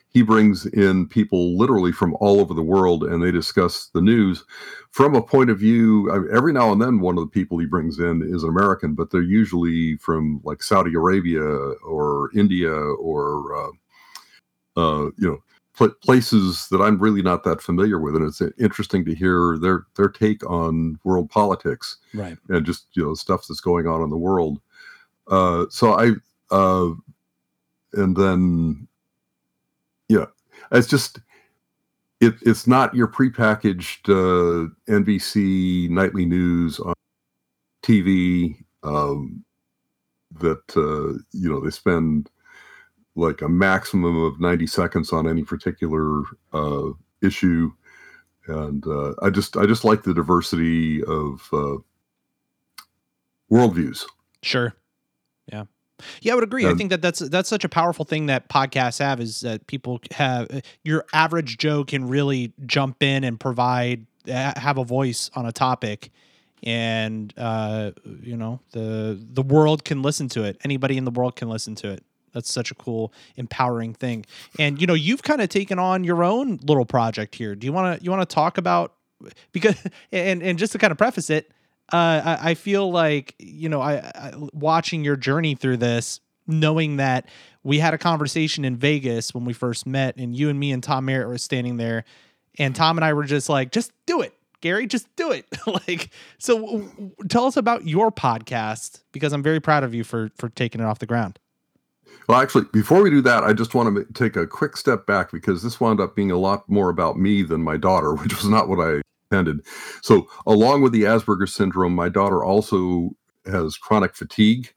he 0.09 0.21
brings 0.21 0.65
in 0.67 1.07
people 1.07 1.57
literally 1.57 1.91
from 1.91 2.15
all 2.21 2.39
over 2.39 2.53
the 2.53 2.61
world 2.63 3.03
and 3.03 3.21
they 3.21 3.31
discuss 3.31 3.87
the 3.93 4.01
news 4.01 4.45
from 4.91 5.13
a 5.13 5.21
point 5.21 5.49
of 5.49 5.59
view 5.59 6.09
I 6.11 6.19
mean, 6.19 6.29
every 6.33 6.53
now 6.53 6.71
and 6.71 6.81
then 6.81 7.01
one 7.01 7.17
of 7.17 7.23
the 7.25 7.29
people 7.29 7.57
he 7.57 7.65
brings 7.65 7.99
in 7.99 8.21
is 8.21 8.43
an 8.43 8.49
American 8.49 8.93
but 8.95 9.11
they're 9.11 9.21
usually 9.21 9.97
from 9.97 10.39
like 10.45 10.63
Saudi 10.63 10.93
Arabia 10.95 11.43
or 11.43 12.29
India 12.33 12.71
or 12.71 13.55
uh, 13.55 13.71
uh, 14.77 15.05
you 15.17 15.29
know 15.29 15.43
pl- 15.75 15.95
places 16.01 16.67
that 16.69 16.81
I'm 16.81 16.97
really 16.99 17.21
not 17.21 17.43
that 17.43 17.61
familiar 17.61 17.99
with 17.99 18.15
and 18.15 18.25
it's 18.25 18.41
interesting 18.57 19.03
to 19.05 19.15
hear 19.15 19.57
their 19.59 19.85
their 19.95 20.09
take 20.09 20.49
on 20.49 20.99
world 21.03 21.29
politics 21.29 21.97
Right. 22.13 22.37
and 22.49 22.65
just 22.65 22.87
you 22.93 23.03
know 23.03 23.13
stuff 23.13 23.45
that's 23.47 23.59
going 23.61 23.87
on 23.87 24.01
in 24.01 24.09
the 24.09 24.17
world. 24.17 24.59
Uh, 25.27 25.65
so 25.69 25.93
I 25.93 26.11
uh, 26.53 26.93
and 27.93 28.15
then 28.15 28.87
yeah, 30.07 30.25
it's 30.71 30.87
just 30.87 31.19
it 32.21 32.35
it's 32.41 32.67
not 32.67 32.93
your 32.93 33.07
prepackaged 33.07 34.09
uh, 34.09 34.69
NBC 34.87 35.89
nightly 35.89 36.25
news 36.25 36.79
on 36.79 36.93
TV 37.83 38.63
um, 38.83 39.43
that 40.39 40.63
uh, 40.75 41.19
you 41.31 41.49
know 41.49 41.61
they 41.61 41.71
spend 41.71 42.29
like 43.15 43.41
a 43.41 43.49
maximum 43.49 44.21
of 44.21 44.39
90 44.41 44.67
seconds 44.67 45.13
on 45.13 45.27
any 45.27 45.43
particular 45.43 46.23
uh, 46.53 46.89
issue 47.21 47.71
and 48.47 48.85
uh, 48.87 49.13
i 49.21 49.29
just 49.29 49.55
i 49.57 49.65
just 49.65 49.85
like 49.85 50.03
the 50.03 50.13
diversity 50.13 51.01
of 51.05 51.47
uh, 51.53 51.77
worldviews 53.49 54.05
Sure. 54.41 54.75
Yeah. 55.51 55.65
Yeah, 56.21 56.33
I 56.33 56.35
would 56.35 56.43
agree. 56.43 56.65
I 56.65 56.71
Um, 56.71 56.77
think 56.77 56.89
that 56.89 57.01
that's 57.01 57.19
that's 57.19 57.47
such 57.47 57.63
a 57.63 57.69
powerful 57.69 58.03
thing 58.03 58.25
that 58.25 58.49
podcasts 58.49 58.99
have 58.99 59.21
is 59.21 59.41
that 59.41 59.65
people 59.67 60.01
have 60.11 60.49
your 60.83 61.05
average 61.13 61.57
Joe 61.57 61.85
can 61.85 62.07
really 62.07 62.51
jump 62.65 63.01
in 63.01 63.23
and 63.23 63.39
provide 63.39 64.05
have 64.27 64.77
a 64.77 64.83
voice 64.83 65.29
on 65.35 65.45
a 65.45 65.51
topic 65.51 66.11
and 66.63 67.33
uh 67.37 67.91
you 68.23 68.35
know 68.35 68.59
the 68.71 69.19
the 69.33 69.43
world 69.43 69.85
can 69.85 70.01
listen 70.01 70.27
to 70.29 70.43
it 70.43 70.57
anybody 70.63 70.97
in 70.97 71.05
the 71.05 71.11
world 71.11 71.35
can 71.35 71.47
listen 71.47 71.75
to 71.75 71.91
it 71.91 72.03
that's 72.33 72.51
such 72.51 72.71
a 72.71 72.75
cool 72.75 73.13
empowering 73.35 73.93
thing 73.93 74.25
and 74.57 74.81
you 74.81 74.87
know 74.87 74.95
you've 74.95 75.21
kind 75.21 75.41
of 75.41 75.49
taken 75.49 75.77
on 75.77 76.03
your 76.03 76.23
own 76.23 76.57
little 76.63 76.85
project 76.85 77.35
here 77.35 77.53
do 77.55 77.67
you 77.67 77.71
want 77.73 77.99
to 77.99 78.03
you 78.03 78.09
want 78.09 78.27
to 78.27 78.33
talk 78.33 78.57
about 78.57 78.93
because 79.51 79.75
and 80.11 80.41
and 80.41 80.57
just 80.57 80.71
to 80.71 80.77
kind 80.79 80.91
of 80.91 80.97
preface 80.97 81.29
it 81.29 81.51
uh, 81.93 82.37
I, 82.41 82.51
I 82.51 82.53
feel 82.55 82.91
like 82.91 83.35
you 83.39 83.69
know 83.69 83.81
I, 83.81 83.95
I 83.97 84.33
watching 84.53 85.03
your 85.03 85.15
journey 85.15 85.55
through 85.55 85.77
this, 85.77 86.19
knowing 86.47 86.97
that 86.97 87.27
we 87.63 87.79
had 87.79 87.93
a 87.93 87.97
conversation 87.97 88.65
in 88.65 88.75
Vegas 88.75 89.33
when 89.33 89.45
we 89.45 89.53
first 89.53 89.85
met, 89.85 90.17
and 90.17 90.35
you 90.35 90.49
and 90.49 90.59
me 90.59 90.71
and 90.71 90.83
Tom 90.83 91.05
Merritt 91.05 91.27
were 91.27 91.37
standing 91.37 91.77
there, 91.77 92.03
and 92.57 92.75
Tom 92.75 92.97
and 92.97 93.05
I 93.05 93.13
were 93.13 93.23
just 93.23 93.49
like, 93.49 93.71
just 93.71 93.91
do 94.05 94.21
it, 94.21 94.33
Gary, 94.61 94.87
just 94.87 95.13
do 95.15 95.31
it. 95.31 95.45
like, 95.87 96.09
so 96.39 96.59
w- 96.59 96.89
w- 96.89 97.11
tell 97.29 97.45
us 97.45 97.55
about 97.55 97.87
your 97.87 98.11
podcast 98.11 99.03
because 99.11 99.31
I'm 99.31 99.43
very 99.43 99.59
proud 99.59 99.83
of 99.83 99.93
you 99.93 100.03
for 100.03 100.31
for 100.37 100.49
taking 100.49 100.81
it 100.81 100.85
off 100.85 100.99
the 100.99 101.05
ground. 101.05 101.39
Well, 102.27 102.39
actually, 102.39 102.65
before 102.73 103.03
we 103.03 103.11
do 103.11 103.21
that, 103.21 103.43
I 103.43 103.53
just 103.53 103.75
want 103.75 103.95
to 103.95 104.13
take 104.13 104.35
a 104.35 104.47
quick 104.47 104.77
step 104.77 105.05
back 105.05 105.31
because 105.31 105.61
this 105.61 105.79
wound 105.79 105.99
up 105.99 106.15
being 106.15 106.31
a 106.31 106.37
lot 106.37 106.67
more 106.67 106.89
about 106.89 107.19
me 107.19 107.43
than 107.43 107.61
my 107.61 107.77
daughter, 107.77 108.15
which 108.15 108.35
was 108.35 108.49
not 108.49 108.67
what 108.67 108.79
I 108.79 109.01
So, 110.01 110.27
along 110.45 110.81
with 110.81 110.91
the 110.91 111.03
Asperger's 111.03 111.53
syndrome, 111.53 111.93
my 111.95 112.09
daughter 112.09 112.43
also 112.43 113.11
has 113.45 113.77
chronic 113.77 114.15
fatigue, 114.15 114.73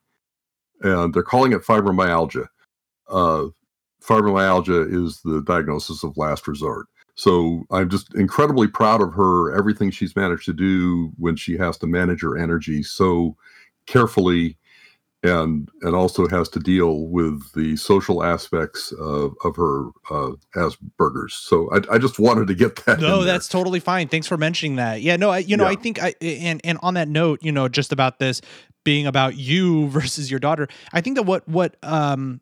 and 0.81 1.15
they're 1.15 1.23
calling 1.23 1.53
it 1.53 1.63
fibromyalgia. 1.63 2.47
Uh, 3.09 3.47
fibromyalgia 4.03 4.93
is 4.93 5.21
the 5.25 5.43
diagnosis 5.43 6.03
of 6.03 6.17
last 6.17 6.49
resort. 6.49 6.87
So, 7.15 7.65
I'm 7.71 7.89
just 7.91 8.15
incredibly 8.15 8.69
proud 8.69 9.03
of 9.03 9.15
her, 9.15 9.55
everything 9.57 9.91
she's 9.91 10.17
managed 10.17 10.47
to 10.47 10.53
do 10.53 11.13
when 11.19 11.37
she 11.37 11.57
has 11.57 11.77
to 11.79 11.87
manage 11.87 12.23
her 12.23 12.37
energy 12.37 12.83
so 12.83 13.37
carefully 13.87 14.57
and 15.23 15.69
and 15.83 15.97
also 15.97 16.29
has 16.29 16.49
to 16.51 16.61
deal 16.61 17.07
with 17.09 17.53
the 17.55 17.77
social 17.77 18.23
aspects 18.23 18.93
of, 18.93 19.35
of 19.45 19.57
her 19.57 19.89
uh, 20.11 20.33
Asperger's. 20.55 21.35
So 21.35 21.69
I, 21.73 21.95
I 21.95 21.99
just 21.99 22.19
wanted 22.19 22.47
to 22.49 22.55
get 22.55 22.77
that. 22.87 23.01
No, 23.01 23.25
that's 23.25 23.49
totally 23.49 23.81
fine. 23.81 24.09
Thanks 24.09 24.27
for 24.27 24.37
mentioning 24.37 24.77
that. 24.77 25.03
Yeah, 25.03 25.17
no, 25.17 25.31
I, 25.31 25.39
you 25.39 25.57
know, 25.57 25.65
Yeah. 25.65 25.71
I 25.71 25.75
think 25.75 26.03
I 26.03 26.15
and 26.21 26.61
and 26.65 26.79
on 26.83 26.95
that 26.95 27.09
note, 27.09 27.41
you 27.43 27.51
know, 27.53 27.69
just 27.69 27.93
about 27.93 28.19
this 28.19 28.41
being 28.85 29.07
about 29.07 29.37
you 29.37 29.89
versus 29.89 30.31
your 30.31 30.41
daughter, 30.41 30.69
I 30.93 31.01
think 31.01 31.17
that 31.17 31.25
what 31.25 31.49
what 31.49 31.77
um 31.83 32.41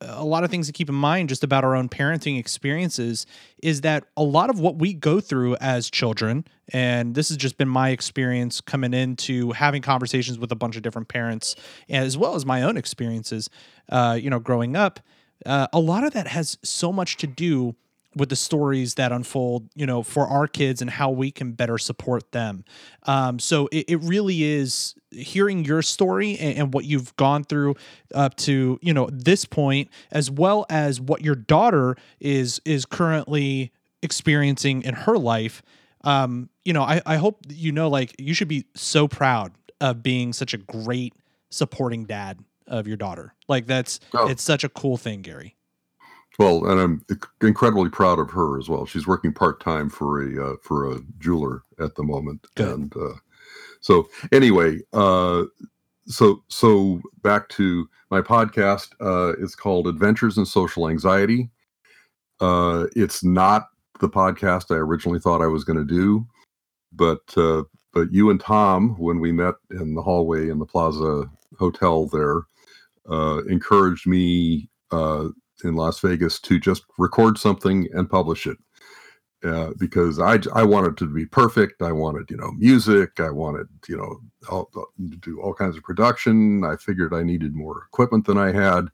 a 0.00 0.24
lot 0.24 0.44
of 0.44 0.50
things 0.50 0.66
to 0.66 0.72
keep 0.72 0.88
in 0.88 0.94
mind 0.94 1.28
just 1.28 1.42
about 1.42 1.64
our 1.64 1.74
own 1.74 1.88
parenting 1.88 2.38
experiences 2.38 3.26
is 3.62 3.80
that 3.80 4.04
a 4.16 4.22
lot 4.22 4.50
of 4.50 4.60
what 4.60 4.76
we 4.76 4.92
go 4.92 5.20
through 5.20 5.56
as 5.56 5.90
children 5.90 6.44
and 6.72 7.14
this 7.14 7.28
has 7.28 7.36
just 7.36 7.56
been 7.56 7.68
my 7.68 7.90
experience 7.90 8.60
coming 8.60 8.92
into 8.92 9.52
having 9.52 9.80
conversations 9.80 10.38
with 10.38 10.52
a 10.52 10.56
bunch 10.56 10.76
of 10.76 10.82
different 10.82 11.08
parents 11.08 11.56
as 11.88 12.16
well 12.18 12.34
as 12.34 12.44
my 12.44 12.62
own 12.62 12.76
experiences 12.76 13.48
uh, 13.90 14.18
you 14.20 14.28
know 14.28 14.38
growing 14.38 14.76
up 14.76 15.00
uh, 15.46 15.66
a 15.72 15.80
lot 15.80 16.04
of 16.04 16.12
that 16.12 16.26
has 16.26 16.58
so 16.62 16.92
much 16.92 17.16
to 17.16 17.26
do 17.26 17.74
with 18.16 18.30
the 18.30 18.36
stories 18.36 18.94
that 18.94 19.12
unfold, 19.12 19.68
you 19.74 19.84
know, 19.84 20.02
for 20.02 20.26
our 20.26 20.48
kids 20.48 20.80
and 20.80 20.90
how 20.90 21.10
we 21.10 21.30
can 21.30 21.52
better 21.52 21.76
support 21.76 22.32
them. 22.32 22.64
Um, 23.02 23.38
so 23.38 23.68
it, 23.70 23.84
it 23.88 23.96
really 23.98 24.42
is 24.42 24.94
hearing 25.10 25.64
your 25.64 25.82
story 25.82 26.38
and, 26.38 26.58
and 26.58 26.74
what 26.74 26.86
you've 26.86 27.14
gone 27.16 27.44
through 27.44 27.76
up 28.14 28.34
to, 28.36 28.78
you 28.80 28.94
know, 28.94 29.08
this 29.12 29.44
point, 29.44 29.90
as 30.10 30.30
well 30.30 30.64
as 30.70 31.00
what 31.00 31.22
your 31.22 31.34
daughter 31.34 31.96
is 32.18 32.60
is 32.64 32.86
currently 32.86 33.70
experiencing 34.02 34.82
in 34.82 34.94
her 34.94 35.18
life. 35.18 35.62
Um, 36.04 36.48
you 36.64 36.72
know, 36.72 36.82
I, 36.82 37.02
I 37.04 37.16
hope 37.16 37.40
you 37.50 37.72
know, 37.72 37.88
like, 37.88 38.14
you 38.18 38.32
should 38.32 38.48
be 38.48 38.64
so 38.74 39.08
proud 39.08 39.52
of 39.80 40.02
being 40.02 40.32
such 40.32 40.54
a 40.54 40.58
great 40.58 41.12
supporting 41.50 42.04
dad 42.04 42.38
of 42.66 42.86
your 42.86 42.96
daughter. 42.96 43.34
Like, 43.48 43.66
that's 43.66 44.00
Oh. 44.14 44.28
it's 44.28 44.42
such 44.42 44.64
a 44.64 44.68
cool 44.68 44.96
thing, 44.96 45.22
Gary. 45.22 45.55
Well, 46.38 46.66
and 46.66 46.80
I'm 46.80 47.04
incredibly 47.40 47.90
proud 47.90 48.18
of 48.18 48.30
her 48.30 48.58
as 48.58 48.68
well. 48.68 48.86
She's 48.86 49.06
working 49.06 49.32
part 49.32 49.60
time 49.60 49.88
for 49.88 50.22
a 50.22 50.52
uh, 50.52 50.56
for 50.62 50.92
a 50.92 51.00
jeweler 51.18 51.62
at 51.78 51.94
the 51.94 52.02
moment, 52.02 52.46
Good. 52.54 52.68
and 52.68 52.96
uh, 52.96 53.14
so 53.80 54.08
anyway, 54.32 54.80
uh, 54.92 55.44
so 56.06 56.42
so 56.48 57.00
back 57.22 57.48
to 57.50 57.88
my 58.10 58.20
podcast. 58.20 58.88
Uh, 59.00 59.34
it's 59.42 59.54
called 59.54 59.86
Adventures 59.86 60.38
in 60.38 60.46
Social 60.46 60.88
Anxiety. 60.88 61.50
Uh, 62.40 62.86
it's 62.94 63.24
not 63.24 63.68
the 64.00 64.08
podcast 64.08 64.66
I 64.70 64.78
originally 64.78 65.20
thought 65.20 65.42
I 65.42 65.46
was 65.46 65.64
going 65.64 65.78
to 65.78 65.84
do, 65.84 66.26
but 66.92 67.22
uh, 67.36 67.62
but 67.92 68.12
you 68.12 68.30
and 68.30 68.40
Tom, 68.40 68.96
when 68.98 69.20
we 69.20 69.32
met 69.32 69.54
in 69.70 69.94
the 69.94 70.02
hallway 70.02 70.50
in 70.50 70.58
the 70.58 70.66
Plaza 70.66 71.30
Hotel 71.58 72.06
there, 72.06 72.42
uh, 73.10 73.42
encouraged 73.48 74.06
me 74.06 74.68
uh, 74.90 75.28
in 75.64 75.74
Las 75.74 76.00
Vegas 76.00 76.40
to 76.40 76.58
just 76.58 76.84
record 76.98 77.38
something 77.38 77.88
and 77.92 78.10
publish 78.10 78.46
it. 78.46 78.58
Uh, 79.44 79.70
because 79.78 80.18
I, 80.18 80.38
I 80.54 80.64
wanted 80.64 80.96
to 80.96 81.06
be 81.06 81.26
perfect. 81.26 81.82
I 81.82 81.92
wanted, 81.92 82.30
you 82.30 82.36
know, 82.36 82.52
music. 82.52 83.20
I 83.20 83.30
wanted, 83.30 83.68
you 83.86 83.96
know, 83.96 84.20
all, 84.50 84.70
to 84.74 85.16
do 85.18 85.40
all 85.40 85.54
kinds 85.54 85.76
of 85.76 85.84
production. 85.84 86.64
I 86.64 86.76
figured 86.76 87.14
I 87.14 87.22
needed 87.22 87.54
more 87.54 87.84
equipment 87.86 88.26
than 88.26 88.38
I 88.38 88.50
had. 88.50 88.88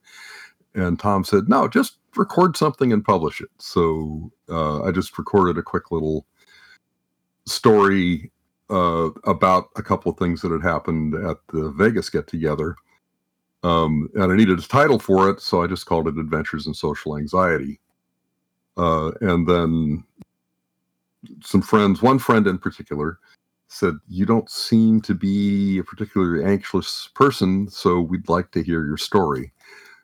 And 0.75 0.99
Tom 0.99 1.25
said, 1.25 1.49
no, 1.49 1.69
just 1.69 1.99
record 2.17 2.57
something 2.57 2.93
and 2.93 3.05
publish 3.05 3.41
it. 3.41 3.51
So 3.59 4.31
uh, 4.49 4.83
I 4.83 4.91
just 4.91 5.17
recorded 5.17 5.59
a 5.59 5.63
quick 5.63 5.91
little 5.91 6.27
story 7.47 8.31
uh, 8.69 9.11
about 9.25 9.69
a 9.77 9.83
couple 9.83 10.11
of 10.11 10.19
things 10.19 10.43
that 10.43 10.53
had 10.53 10.63
happened 10.63 11.15
at 11.15 11.37
the 11.53 11.71
Vegas 11.71 12.11
get 12.11 12.27
together. 12.27 12.75
Um, 13.63 14.09
and 14.15 14.33
I 14.33 14.37
needed 14.37 14.59
a 14.59 14.63
title 14.63 14.99
for 14.99 15.31
it, 15.31 15.41
so 15.41 15.63
I 15.63 15.67
just 15.67 15.87
called 15.87 16.09
it 16.09 16.19
Adventures 16.19 16.67
in 16.67 16.75
Social 16.75 17.17
Anxiety. 17.17 17.81
Uh, 18.77 19.13
and 19.21 19.47
then 19.47 20.05
some 21.45 21.63
friends, 21.63 22.03
one 22.03 22.19
friend 22.19 22.47
in 22.47 22.59
particular, 22.59 23.19
said, 23.69 23.95
You 24.09 24.27
don't 24.27 24.51
seem 24.51 25.01
to 25.03 25.15
be 25.15 25.79
a 25.79 25.85
particularly 25.85 26.45
anxious 26.45 27.09
person, 27.15 27.69
so 27.69 28.01
we'd 28.01 28.29
like 28.29 28.51
to 28.53 28.63
hear 28.63 28.85
your 28.85 28.97
story. 28.97 29.53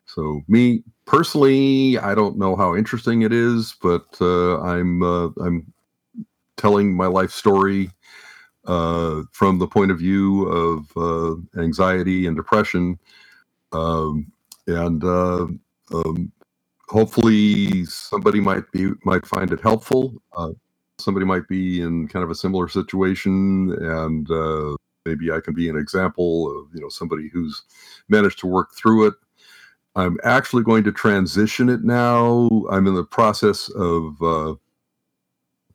So, 0.07 0.41
me 0.49 0.83
personally, 1.05 1.99
I 1.99 2.15
don't 2.15 2.39
know 2.39 2.57
how 2.57 2.75
interesting 2.75 3.23
it 3.23 3.33
is, 3.33 3.77
but 3.83 4.07
uh, 4.21 4.61
I'm 4.61 5.03
uh, 5.03 5.29
I'm 5.41 5.71
telling 6.57 6.95
my 6.95 7.07
life 7.07 7.31
story 7.31 7.91
uh, 8.65 9.23
from 9.33 9.59
the 9.59 9.67
point 9.67 9.91
of 9.91 9.99
view 9.99 10.47
of 10.49 10.97
uh, 10.97 11.61
anxiety 11.61 12.27
and 12.27 12.37
depression, 12.37 12.99
um, 13.73 14.33
and 14.67 15.05
uh, 15.05 15.47
um, 15.95 16.33
hopefully 16.89 17.85
somebody 17.87 18.41
might 18.41 18.71
be 18.73 18.91
might 19.05 19.27
find 19.27 19.53
it 19.53 19.61
helpful. 19.61 20.15
Uh, 20.37 20.51
somebody 20.99 21.27
might 21.27 21.49
be 21.49 21.81
in 21.83 22.09
kind 22.09 22.25
of 22.25 22.31
a 22.31 22.35
similar 22.35 22.69
situation, 22.69 23.73
and 23.81 24.31
uh, 24.31 24.77
maybe 25.07 25.31
I 25.33 25.41
can 25.41 25.55
be 25.55 25.69
an 25.69 25.77
example 25.77 26.51
of 26.59 26.69
you 26.75 26.81
know 26.83 26.89
somebody 26.89 27.29
who's 27.33 27.63
managed 28.09 28.41
to 28.41 28.47
work 28.47 28.75
through 28.75 29.09
it. 29.09 29.15
I'm 29.97 30.19
actually 30.25 30.63
going 30.65 30.85
to 30.85 30.93
transition 30.93 31.69
it 31.69 31.85
now. 31.85 32.49
I'm 32.71 32.87
in 32.87 32.95
the 32.95 33.05
process 33.05 33.69
of 33.71 34.23
uh, 34.23 34.55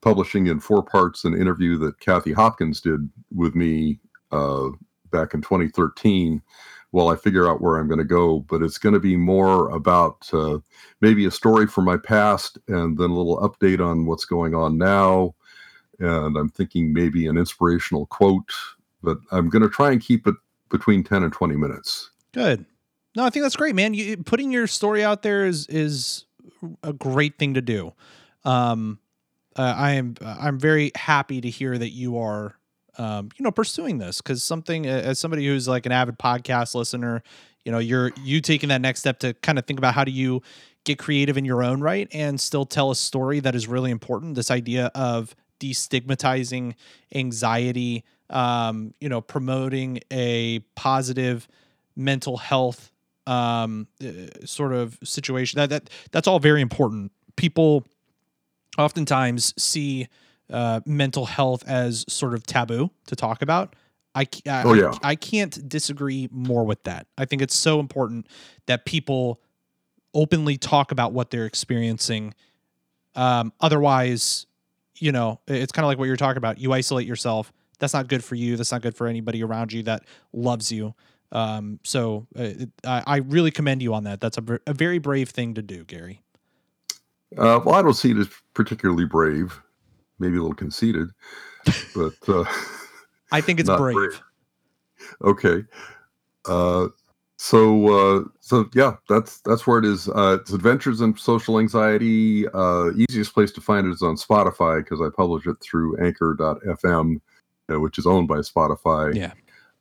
publishing 0.02 0.48
in 0.48 0.60
four 0.60 0.84
parts 0.84 1.26
an 1.26 1.39
interview 1.39 1.78
that 1.80 2.00
Kathy 2.00 2.34
Hopkins 2.34 2.82
did 2.82 3.10
with 3.36 3.56
me 3.56 4.00
uh, 4.32 4.70
back 5.12 5.34
in 5.34 5.41
2013 5.41 6.41
while 6.94 7.10
I 7.10 7.16
figure 7.16 7.50
out 7.50 7.60
where 7.60 7.78
I'm 7.78 7.88
going 7.88 7.98
to 7.98 8.04
go. 8.04 8.41
But 8.41 8.62
it's 8.62 8.78
going 8.78 8.94
to 8.94 9.00
be 9.00 9.18
more 9.18 9.68
about 9.70 10.30
uh, 10.32 10.60
maybe 11.02 11.26
a 11.26 11.32
story 11.32 11.66
from 11.66 11.86
my 11.86 11.98
past 11.98 12.60
and 12.68 13.00
then 13.00 13.10
a 13.10 13.16
little 13.16 13.39
update 13.39 13.84
on 13.84 14.06
what's 14.06 14.26
going 14.26 14.54
on 14.54 14.78
now. 14.78 15.34
And 16.00 16.38
I'm 16.38 16.50
thinking 16.50 16.94
maybe 16.94 17.26
an 17.26 17.36
inspirational 17.36 18.06
quote, 18.06 18.52
but 19.02 19.18
I'm 19.32 19.50
going 19.50 19.64
to 19.64 19.70
try 19.70 19.91
and 19.91 20.00
keep 20.00 20.28
it 20.28 20.36
between 20.70 21.04
10 21.04 21.24
and 21.24 21.34
20 21.34 21.56
minutes. 21.56 22.12
Good. 22.32 22.64
No, 23.16 23.26
I 23.26 23.32
think 23.32 23.44
that's 23.44 23.56
great, 23.56 23.74
man. 23.74 23.96
You 23.96 24.18
putting 24.18 24.52
your 24.52 24.68
story 24.68 25.04
out 25.04 25.24
there 25.24 25.46
is 25.46 25.66
is 25.68 26.26
a 26.84 26.94
great 26.94 27.39
thing 27.39 27.56
to 27.56 27.62
do. 27.62 27.94
Um, 28.46 29.00
uh, 29.56 29.74
I 29.76 29.91
am 29.94 30.16
I'm 30.22 30.60
very 30.60 30.91
happy 30.96 31.41
to 31.41 31.50
hear 31.50 31.76
that 31.76 31.91
you 31.91 32.18
are 32.18 32.56
um, 32.98 33.30
you 33.38 33.44
know 33.44 33.52
pursuing 33.52 33.98
this 33.98 34.22
because 34.22 34.44
something 34.44 34.86
as 34.86 35.20
somebody 35.20 35.46
who's 35.46 35.68
like 35.68 35.86
an 35.86 35.91
avid 35.91 36.20
podcast 36.20 36.76
listener, 36.76 37.24
you 37.66 37.72
know, 37.72 37.80
you're 37.80 38.12
you 38.22 38.41
taking 38.41 38.70
that 38.70 38.82
next 38.82 39.00
step 39.00 39.20
to 39.20 39.34
kind 39.36 39.58
of 39.58 39.66
think 39.66 39.80
about 39.80 39.94
how 39.94 40.04
do 40.04 40.12
you 40.12 40.41
get 40.84 41.00
creative 41.00 41.38
in 41.38 41.46
your 41.46 41.64
own 41.64 41.82
right 41.82 42.08
and 42.12 42.39
still 42.39 42.66
tell 42.66 42.91
a 42.91 42.96
story 42.96 43.39
that 43.39 43.56
is 43.56 43.68
really 43.68 43.91
important. 43.91 44.36
This 44.36 44.52
idea 44.52 44.91
of 44.94 45.36
destigmatizing 45.60 46.76
anxiety, 47.16 48.04
um, 48.30 48.94
you 49.00 49.08
know, 49.08 49.22
promoting 49.22 50.00
a 50.12 50.60
positive 50.76 51.48
mental 51.96 52.38
health 52.38 52.91
um, 53.28 53.88
uh, 54.04 54.46
sort 54.46 54.74
of 54.74 54.98
situation. 55.04 55.58
That 55.58 55.70
that 55.70 55.89
that's 56.12 56.28
all 56.28 56.39
very 56.39 56.62
important. 56.62 57.12
People 57.38 57.86
oftentimes 58.78 59.54
see 59.62 60.08
uh, 60.50 60.82
mental 60.86 61.26
health 61.26 61.64
as 61.68 62.06
sort 62.08 62.34
of 62.34 62.46
taboo 62.46 62.89
to 63.08 63.16
talk 63.16 63.41
about. 63.41 63.76
I, 64.16 64.28
I, 64.48 64.64
oh, 64.64 64.74
yeah. 64.74 64.94
I, 65.04 65.12
I 65.12 65.16
can't 65.16 65.68
disagree 65.68 66.30
more 66.32 66.64
with 66.66 66.84
that. 66.84 67.08
I 67.18 67.26
think 67.26 67.41
it's 67.41 67.56
so 67.56 67.80
important 67.80 68.28
that 68.68 68.86
people 68.86 69.41
openly 70.14 70.58
talk 70.58 70.91
about 70.91 71.14
what 71.14 71.32
they're 71.32 71.46
experiencing. 71.46 72.34
Um, 73.16 73.52
otherwise, 73.60 74.46
you 75.00 75.12
know, 75.12 75.39
it's 75.48 75.72
kind 75.72 75.84
of 75.84 75.88
like 75.88 75.98
what 75.98 76.06
you're 76.06 76.18
talking 76.18 76.38
about. 76.38 76.60
You 76.60 76.74
isolate 76.74 77.08
yourself. 77.08 77.52
That's 77.80 77.94
not 77.94 78.08
good 78.08 78.24
for 78.24 78.36
you. 78.36 78.56
That's 78.56 78.72
not 78.72 78.82
good 78.82 78.96
for 78.96 79.08
anybody 79.08 79.44
around 79.44 79.74
you 79.74 79.84
that 79.84 80.06
loves 80.32 80.72
you. 80.72 80.94
Um, 81.32 81.80
so 81.84 82.28
uh, 82.38 82.50
I, 82.86 83.04
I, 83.08 83.18
really 83.18 83.50
commend 83.50 83.82
you 83.82 83.96
on 83.96 84.04
that. 84.04 84.22
That's 84.22 84.38
a, 84.38 84.60
a 84.68 84.74
very 84.74 85.00
brave 85.00 85.30
thing 85.30 85.56
to 85.56 85.64
do, 85.64 85.84
Gary. 85.84 86.22
Uh, 87.36 87.60
well, 87.66 87.74
I 87.74 87.82
don't 87.82 87.96
see 87.96 88.12
it 88.12 88.18
as 88.18 88.30
particularly 88.54 89.06
brave, 89.06 89.60
maybe 90.24 90.38
a 90.38 90.41
little 90.41 90.55
conceited, 90.55 91.09
but 91.95 92.13
uh, 92.28 92.45
I 93.32 93.41
think 93.41 93.59
it's 93.59 93.69
brave. 93.78 93.95
brave. 93.95 94.21
Okay. 95.24 95.63
Uh, 96.45 96.88
so 97.38 97.88
uh, 97.88 98.24
so 98.39 98.69
yeah, 98.74 98.95
that's 99.09 99.41
that's 99.41 99.67
where 99.67 99.80
it 99.80 99.86
is. 99.86 100.07
Uh, 100.07 100.38
it's 100.39 100.53
Adventures 100.53 101.01
in 101.01 101.17
Social 101.17 101.59
Anxiety. 101.59 102.47
Uh, 102.47 102.91
easiest 103.09 103.34
place 103.34 103.51
to 103.51 103.61
find 103.61 103.86
it 103.86 103.91
is 103.91 104.01
on 104.01 104.15
Spotify 104.15 104.84
because 104.84 105.01
I 105.01 105.09
publish 105.15 105.45
it 105.45 105.57
through 105.59 105.97
Anchor.fm, 106.03 107.19
uh, 107.69 107.80
which 107.80 107.97
is 107.97 108.05
owned 108.05 108.28
by 108.30 108.38
Spotify. 108.38 109.13
Yeah. 109.13 109.34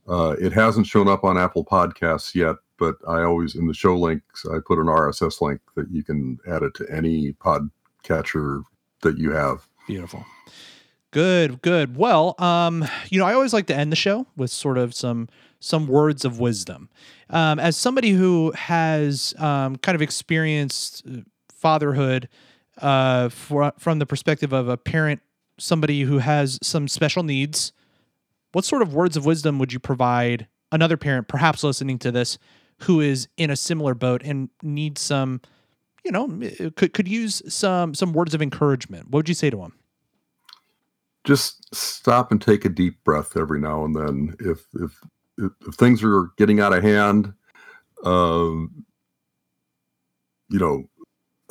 Uh, 0.09 0.34
it 0.40 0.53
hasn't 0.53 0.88
shown 0.88 1.07
up 1.07 1.22
on 1.22 1.38
Apple 1.38 1.64
Podcasts 1.64 2.34
yet, 2.34 2.57
but 2.78 2.97
I 3.07 3.22
always 3.22 3.55
in 3.55 3.68
the 3.68 3.74
show 3.74 3.97
links 3.97 4.45
I 4.45 4.59
put 4.66 4.80
an 4.80 4.86
RSS 4.86 5.40
link 5.40 5.61
that 5.76 5.88
you 5.88 6.03
can 6.03 6.40
add 6.49 6.64
it 6.64 6.74
to 6.74 6.86
any 6.90 7.32
podcatcher 7.34 8.64
that 9.03 9.18
you 9.18 9.30
have. 9.30 9.68
Beautiful. 9.87 10.24
Good, 11.11 11.61
good. 11.61 11.97
Well, 11.97 12.35
um, 12.39 12.87
you 13.11 13.18
know, 13.18 13.26
I 13.26 13.35
always 13.35 13.53
like 13.53 13.66
to 13.66 13.76
end 13.76 13.93
the 13.93 13.97
show 13.97 14.26
with 14.37 14.51
sort 14.51 14.78
of 14.78 14.95
some 14.95 15.28
some 15.61 15.87
words 15.87 16.24
of 16.24 16.41
wisdom. 16.41 16.89
Um, 17.30 17.61
as 17.61 17.76
somebody 17.76 18.11
who 18.11 18.51
has 18.53 19.33
um, 19.39 19.76
kind 19.76 19.95
of 19.95 20.03
experienced 20.03 21.05
uh, 21.07 21.20
fatherhood 21.53 22.28
uh, 22.80 23.28
for, 23.28 23.72
from 23.78 24.01
the 24.01 24.07
perspective 24.07 24.53
of 24.53 24.68
a 24.68 24.76
parent, 24.76 25.20
somebody 25.59 26.03
who 26.03 26.18
has 26.18 26.59
some 26.62 26.89
special 26.89 27.22
needs, 27.22 27.72
what 28.51 28.64
sort 28.64 28.83
of 28.83 28.93
words 28.93 29.16
of 29.16 29.24
wisdom 29.24 29.61
would 29.61 29.72
you 29.72 29.78
provide 29.78 30.49
another 30.72 30.97
parent, 30.97 31.28
perhaps 31.28 31.62
listening 31.62 31.99
to 32.01 32.11
this, 32.11 32.39
who 32.80 33.01
is 33.01 33.28
in 33.37 33.51
a 33.51 33.57
similar 33.57 33.95
boat 33.95 34.22
and 34.24 34.49
needs 34.62 35.01
some, 35.01 35.41
you 36.05 36.11
know, 36.11 36.28
could 36.76 36.92
could 36.92 37.09
use 37.09 37.42
some 37.53 37.94
some 37.94 38.12
words 38.12 38.34
of 38.34 38.42
encouragement? 38.42 39.07
What 39.07 39.20
would 39.20 39.28
you 39.28 39.34
say 39.34 39.50
to 39.50 39.62
him? 39.62 39.74
Just 41.24 41.72
stop 41.74 42.32
and 42.32 42.42
take 42.42 42.64
a 42.64 42.68
deep 42.68 43.03
breath 43.05 43.36
every 43.36 43.61
now 43.61 43.84
and 43.84 43.94
then. 43.94 44.36
If 44.40 44.66
if 44.74 44.98
if, 45.38 45.53
if 45.68 45.74
things 45.74 46.03
are 46.03 46.30
getting 46.36 46.61
out 46.61 46.72
of 46.72 46.82
hand, 46.82 47.32
um, 48.05 48.84
you 50.48 50.59
know, 50.59 50.84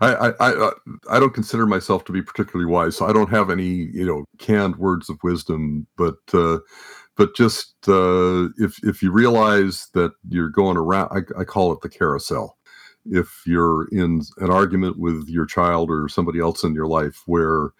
I, 0.00 0.14
I 0.14 0.32
I 0.40 0.54
uh, 0.54 0.70
I 1.10 1.20
don't 1.20 1.34
consider 1.34 1.66
myself 1.66 2.04
to 2.06 2.12
be 2.12 2.22
particularly 2.22 2.70
wise, 2.70 2.96
so 2.96 3.06
I 3.06 3.12
don't 3.12 3.30
have 3.30 3.50
any 3.50 3.90
you 3.92 4.06
know 4.06 4.24
canned 4.38 4.76
words 4.76 5.10
of 5.10 5.18
wisdom. 5.22 5.86
But 5.96 6.16
uh, 6.32 6.58
but 7.16 7.34
just 7.36 7.74
uh, 7.88 8.48
if 8.58 8.78
if 8.82 9.02
you 9.02 9.10
realize 9.10 9.88
that 9.94 10.12
you're 10.28 10.48
going 10.48 10.76
around, 10.76 11.10
I, 11.12 11.40
I 11.40 11.44
call 11.44 11.72
it 11.72 11.80
the 11.82 11.88
carousel. 11.88 12.57
If 13.10 13.42
you're 13.46 13.88
in 13.88 14.22
an 14.38 14.50
argument 14.50 14.98
with 14.98 15.28
your 15.28 15.46
child 15.46 15.90
or 15.90 16.08
somebody 16.08 16.40
else 16.40 16.64
in 16.64 16.74
your 16.74 16.86
life, 16.86 17.22
where 17.26 17.70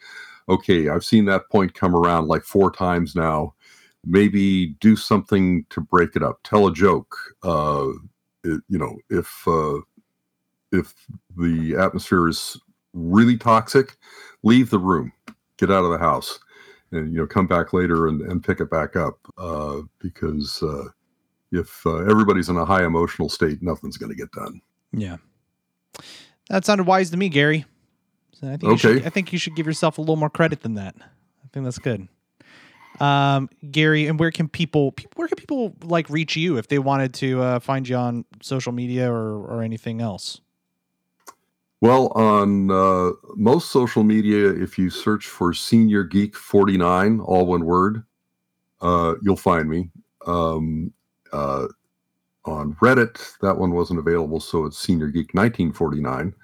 okay, 0.49 0.89
I've 0.89 1.05
seen 1.05 1.27
that 1.27 1.49
point 1.51 1.75
come 1.75 1.95
around 1.95 2.29
like 2.29 2.43
four 2.43 2.71
times 2.71 3.15
now. 3.15 3.55
Maybe 4.05 4.69
do 4.81 4.97
something 4.97 5.67
to 5.71 5.81
break 5.81 6.17
it 6.17 6.23
up. 6.23 6.41
Tell 6.45 6.67
a 6.67 6.73
joke. 6.73 7.15
Uh, 7.43 7.89
it, 8.45 8.61
you 8.69 8.79
know, 8.79 8.97
if 9.11 9.47
uh, 9.47 9.79
if 10.73 10.95
the 11.37 11.77
atmosphere 11.77 12.29
is 12.29 12.61
really 12.93 13.37
toxic, 13.37 13.97
leave 14.43 14.71
the 14.71 14.79
room, 14.79 15.13
get 15.59 15.71
out 15.71 15.85
of 15.85 15.91
the 15.91 15.99
house, 15.99 16.39
and 16.93 17.13
you 17.13 17.19
know 17.21 17.27
come 17.27 17.47
back 17.47 17.73
later 17.73 18.07
and, 18.07 18.23
and 18.23 18.45
pick 18.45 18.61
it 18.61 18.71
back 18.71 18.97
up. 18.97 19.19
Uh, 19.37 19.81
because 20.01 20.63
uh, 20.63 20.85
if 21.53 21.85
uh, 21.87 21.99
everybody's 22.05 22.49
in 22.49 22.57
a 22.57 22.65
high 22.65 22.85
emotional 22.85 23.29
state, 23.29 23.63
nothing's 23.63 23.97
going 23.97 24.11
to 24.11 24.17
get 24.17 24.33
done. 24.33 24.61
Yeah, 24.93 25.17
that 26.49 26.65
sounded 26.65 26.87
wise 26.87 27.11
to 27.11 27.17
me, 27.17 27.29
Gary. 27.29 27.65
So 28.33 28.47
I 28.47 28.57
think 28.57 28.65
okay. 28.65 28.77
Should, 28.77 29.07
I 29.07 29.11
think 29.11 29.33
you 29.33 29.39
should 29.39 29.57
give 29.57 29.67
yourself 29.67 29.99
a 29.99 30.01
little 30.01 30.17
more 30.17 30.31
credit 30.31 30.63
than 30.63 30.75
that. 30.75 30.95
I 30.99 31.49
think 31.53 31.65
that's 31.65 31.79
good. 31.79 32.09
Um, 33.01 33.49
Gary, 33.71 34.07
and 34.07 34.19
where 34.19 34.31
can 34.31 34.49
people, 34.49 34.95
where 35.15 35.29
can 35.29 35.37
people 35.37 35.75
like 35.85 36.11
reach 36.11 36.37
you 36.37 36.57
if 36.57 36.69
they 36.69 36.79
wanted 36.79 37.15
to 37.15 37.41
uh, 37.41 37.59
find 37.61 37.89
you 37.89 37.97
on 37.97 38.25
social 38.43 38.73
media 38.73 39.11
or 39.11 39.45
or 39.45 39.63
anything 39.63 40.01
else? 40.01 40.41
Well, 41.81 42.09
on 42.17 42.71
uh, 42.71 43.13
most 43.37 43.71
social 43.71 44.03
media, 44.03 44.51
if 44.51 44.79
you 44.79 44.91
search 44.91 45.27
for 45.27 45.55
Senior 45.55 46.03
Geek 46.03 46.35
49, 46.35 47.21
all 47.21 47.47
one 47.47 47.65
word, 47.65 48.03
uh, 48.81 49.15
you'll 49.23 49.37
find 49.37 49.69
me. 49.69 49.91
Um, 50.27 50.93
uh, 51.33 51.69
on 52.49 52.75
Reddit, 52.77 53.39
that 53.41 53.59
one 53.59 53.73
wasn't 53.73 53.99
available, 53.99 54.41
so 54.41 54.65
it's 54.65 54.79
Senior 54.79 55.09
Geek 55.09 55.35
1949. 55.35 56.35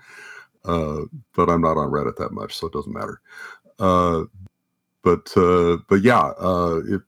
Uh, 0.64 1.02
but 1.34 1.50
I'm 1.50 1.60
not 1.60 1.76
on 1.76 1.90
Reddit 1.90 2.16
that 2.16 2.32
much, 2.32 2.54
so 2.54 2.66
it 2.66 2.72
doesn't 2.72 2.92
matter. 2.92 3.20
Uh, 3.78 4.24
but 5.02 5.32
uh, 5.36 5.78
but 5.88 6.02
yeah, 6.02 6.32
it, 6.86 7.02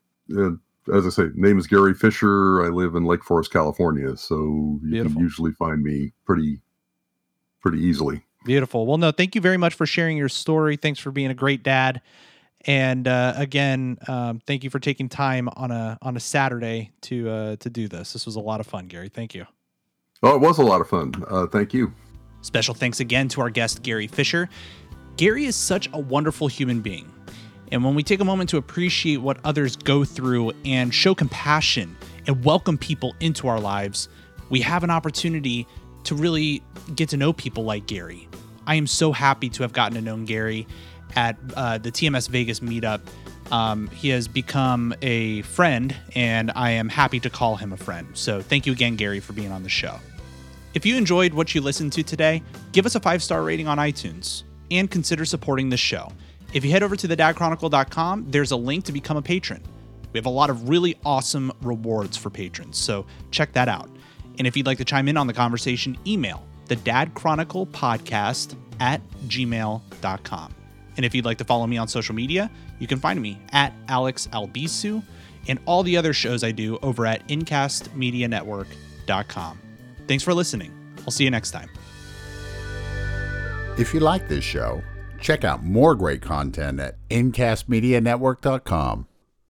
as 0.93 1.07
I 1.07 1.11
say, 1.11 1.25
name 1.35 1.59
is 1.59 1.67
Gary 1.67 1.95
Fisher. 1.95 2.65
I 2.65 2.69
live 2.69 2.95
in 2.95 3.05
Lake 3.05 3.25
Forest, 3.25 3.53
California, 3.53 4.17
so 4.17 4.79
you 4.83 4.91
Beautiful. 4.91 5.15
can 5.15 5.23
usually 5.23 5.53
find 5.53 5.83
me 5.83 6.13
pretty 6.25 6.61
pretty 7.61 7.79
easily. 7.79 8.23
Beautiful. 8.45 8.87
Well, 8.87 8.99
no, 8.99 9.11
thank 9.11 9.35
you 9.35 9.41
very 9.41 9.57
much 9.57 9.75
for 9.75 9.87
sharing 9.87 10.17
your 10.17 10.29
story. 10.29 10.77
Thanks 10.77 11.01
for 11.01 11.11
being 11.11 11.31
a 11.31 11.35
great 11.35 11.63
dad. 11.63 12.01
And 12.67 13.07
uh, 13.07 13.35
again, 13.37 13.97
um, 14.09 14.41
thank 14.45 14.65
you 14.65 14.71
for 14.71 14.81
taking 14.81 15.09
time 15.09 15.49
on 15.57 15.71
a 15.71 15.97
on 16.03 16.17
a 16.17 16.21
Saturday 16.21 16.91
to 17.03 17.31
uh, 17.31 17.57
to 17.57 17.71
do 17.71 17.87
this. 17.87 18.13
This 18.13 18.27
was 18.27 18.37
a 18.37 18.41
lot 18.41 18.61
of 18.61 18.67
fun, 18.67 18.87
Gary. 18.87 19.09
Thank 19.09 19.35
you. 19.35 19.47
Oh, 20.23 20.35
it 20.35 20.41
was 20.41 20.59
a 20.59 20.63
lot 20.63 20.81
of 20.81 20.89
fun. 20.89 21.13
Uh, 21.29 21.47
thank 21.47 21.73
you. 21.73 21.93
Special 22.41 22.75
thanks 22.75 23.01
again 23.01 23.29
to 23.29 23.41
our 23.41 23.51
guest, 23.51 23.83
Gary 23.83 24.09
Fisher. 24.09 24.49
Gary 25.17 25.45
is 25.45 25.57
such 25.57 25.89
a 25.93 25.99
wonderful 25.99 26.49
human 26.49 26.81
being. 26.81 27.11
And 27.73 27.85
when 27.85 27.95
we 27.95 28.03
take 28.03 28.21
a 28.21 28.25
moment 28.25 28.51
to 28.51 28.57
appreciate 28.57 29.19
what 29.19 29.39
others 29.45 29.77
go 29.77 30.05
through 30.05 30.53
and 30.65 30.95
show 30.95 31.15
compassion 31.15 31.97
and 32.27 32.45
welcome 32.45 32.79
people 32.79 33.15
into 33.21 33.49
our 33.49 33.59
lives, 33.59 34.09
we 34.51 34.61
have 34.61 34.85
an 34.85 34.91
opportunity 34.91 35.67
to 36.05 36.15
really 36.15 36.63
get 36.95 37.09
to 37.09 37.17
know 37.17 37.33
people 37.33 37.65
like 37.65 37.87
Gary. 37.87 38.29
I 38.67 38.77
am 38.77 38.87
so 38.87 39.13
happy 39.13 39.49
to 39.51 39.63
have 39.63 39.73
gotten 39.73 39.95
to 39.95 40.01
know 40.01 40.17
Gary 40.25 40.67
at 41.15 41.37
uh, 41.57 41.79
the 41.79 41.91
TMS 41.91 42.29
Vegas 42.29 42.61
meetup. 42.61 43.01
Um, 43.53 43.89
he 43.89 44.09
has 44.09 44.27
become 44.27 44.95
a 45.03 45.43
friend, 45.43 45.95
and 46.15 46.51
I 46.57 46.73
am 46.73 46.89
happy 46.89 47.21
to 47.21 47.31
call 47.31 47.57
him 47.57 47.73
a 47.73 47.77
friend. 47.77 48.09
So 48.15 48.43
thank 48.43 48.67
you 48.67 48.73
again, 48.73 48.97
Gary, 48.97 49.21
for 49.21 49.33
being 49.33 49.53
on 49.53 49.63
the 49.63 49.69
show. 49.69 49.99
If 50.75 50.85
you 50.85 50.97
enjoyed 50.97 51.33
what 51.33 51.55
you 51.55 51.61
listened 51.61 51.93
to 51.95 52.03
today, 52.03 52.43
give 52.73 52.87
us 52.87 52.95
a 52.97 53.01
five 53.01 53.23
star 53.23 53.43
rating 53.43 53.69
on 53.69 53.79
iTunes 53.79 54.43
and 54.71 54.91
consider 54.91 55.25
supporting 55.25 55.71
the 55.71 55.77
show. 55.77 56.11
If 56.53 56.65
you 56.65 56.71
head 56.71 56.83
over 56.83 56.97
to 56.97 57.09
thedadchronicle.com, 57.09 58.31
there's 58.31 58.51
a 58.51 58.57
link 58.57 58.85
to 58.85 58.93
become 58.93 59.17
a 59.17 59.23
patron. 59.23 59.63
We 60.13 60.19
have 60.19 60.27
a 60.27 60.31
lot 60.31 60.51
of 60.51 60.69
really 60.69 60.97
awesome 61.05 61.53
rewards 61.63 62.17
for 62.17 62.31
patrons, 62.31 62.79
so 62.79 63.07
check 63.31 63.53
that 63.53 63.69
out. 63.69 63.89
And 64.39 64.47
if 64.47 64.57
you'd 64.57 64.67
like 64.67 64.79
to 64.79 64.85
chime 64.85 65.09
in 65.09 65.17
on 65.17 65.27
the 65.27 65.33
conversation, 65.33 65.97
email 66.07 66.47
the 66.67 66.77
Dad 66.77 67.15
podcast 67.15 68.57
at 68.81 69.01
gmail.com. 69.29 70.55
And 70.97 71.05
if 71.05 71.15
you'd 71.15 71.25
like 71.25 71.39
to 71.39 71.45
follow 71.45 71.67
me 71.67 71.77
on 71.77 71.89
social 71.89 72.15
media, 72.15 72.49
you 72.79 72.87
can 72.87 72.99
find 72.99 73.21
me 73.21 73.41
at 73.53 73.73
Alex 73.89 74.29
Albisu 74.33 75.03
and 75.49 75.59
all 75.67 75.83
the 75.83 75.97
other 75.97 76.13
shows 76.13 76.45
I 76.45 76.53
do 76.53 76.79
over 76.83 77.07
at 77.07 77.27
incastmedianetwork.com. 77.29 79.59
Thanks 80.09 80.25
for 80.25 80.35
listening. 80.35 80.73
I'll 81.01 81.11
see 81.11 81.25
you 81.25 81.31
next 81.31 81.53
time. 81.53 81.71
If 83.79 83.93
you 83.93 84.01
like 84.01 84.27
this 84.29 84.45
show, 84.45 84.83
check 85.21 85.45
out 85.45 85.63
more 85.63 85.95
great 85.95 86.23
content 86.23 86.81
at 86.81 86.97
incastmedianetwork.com. 87.11 89.07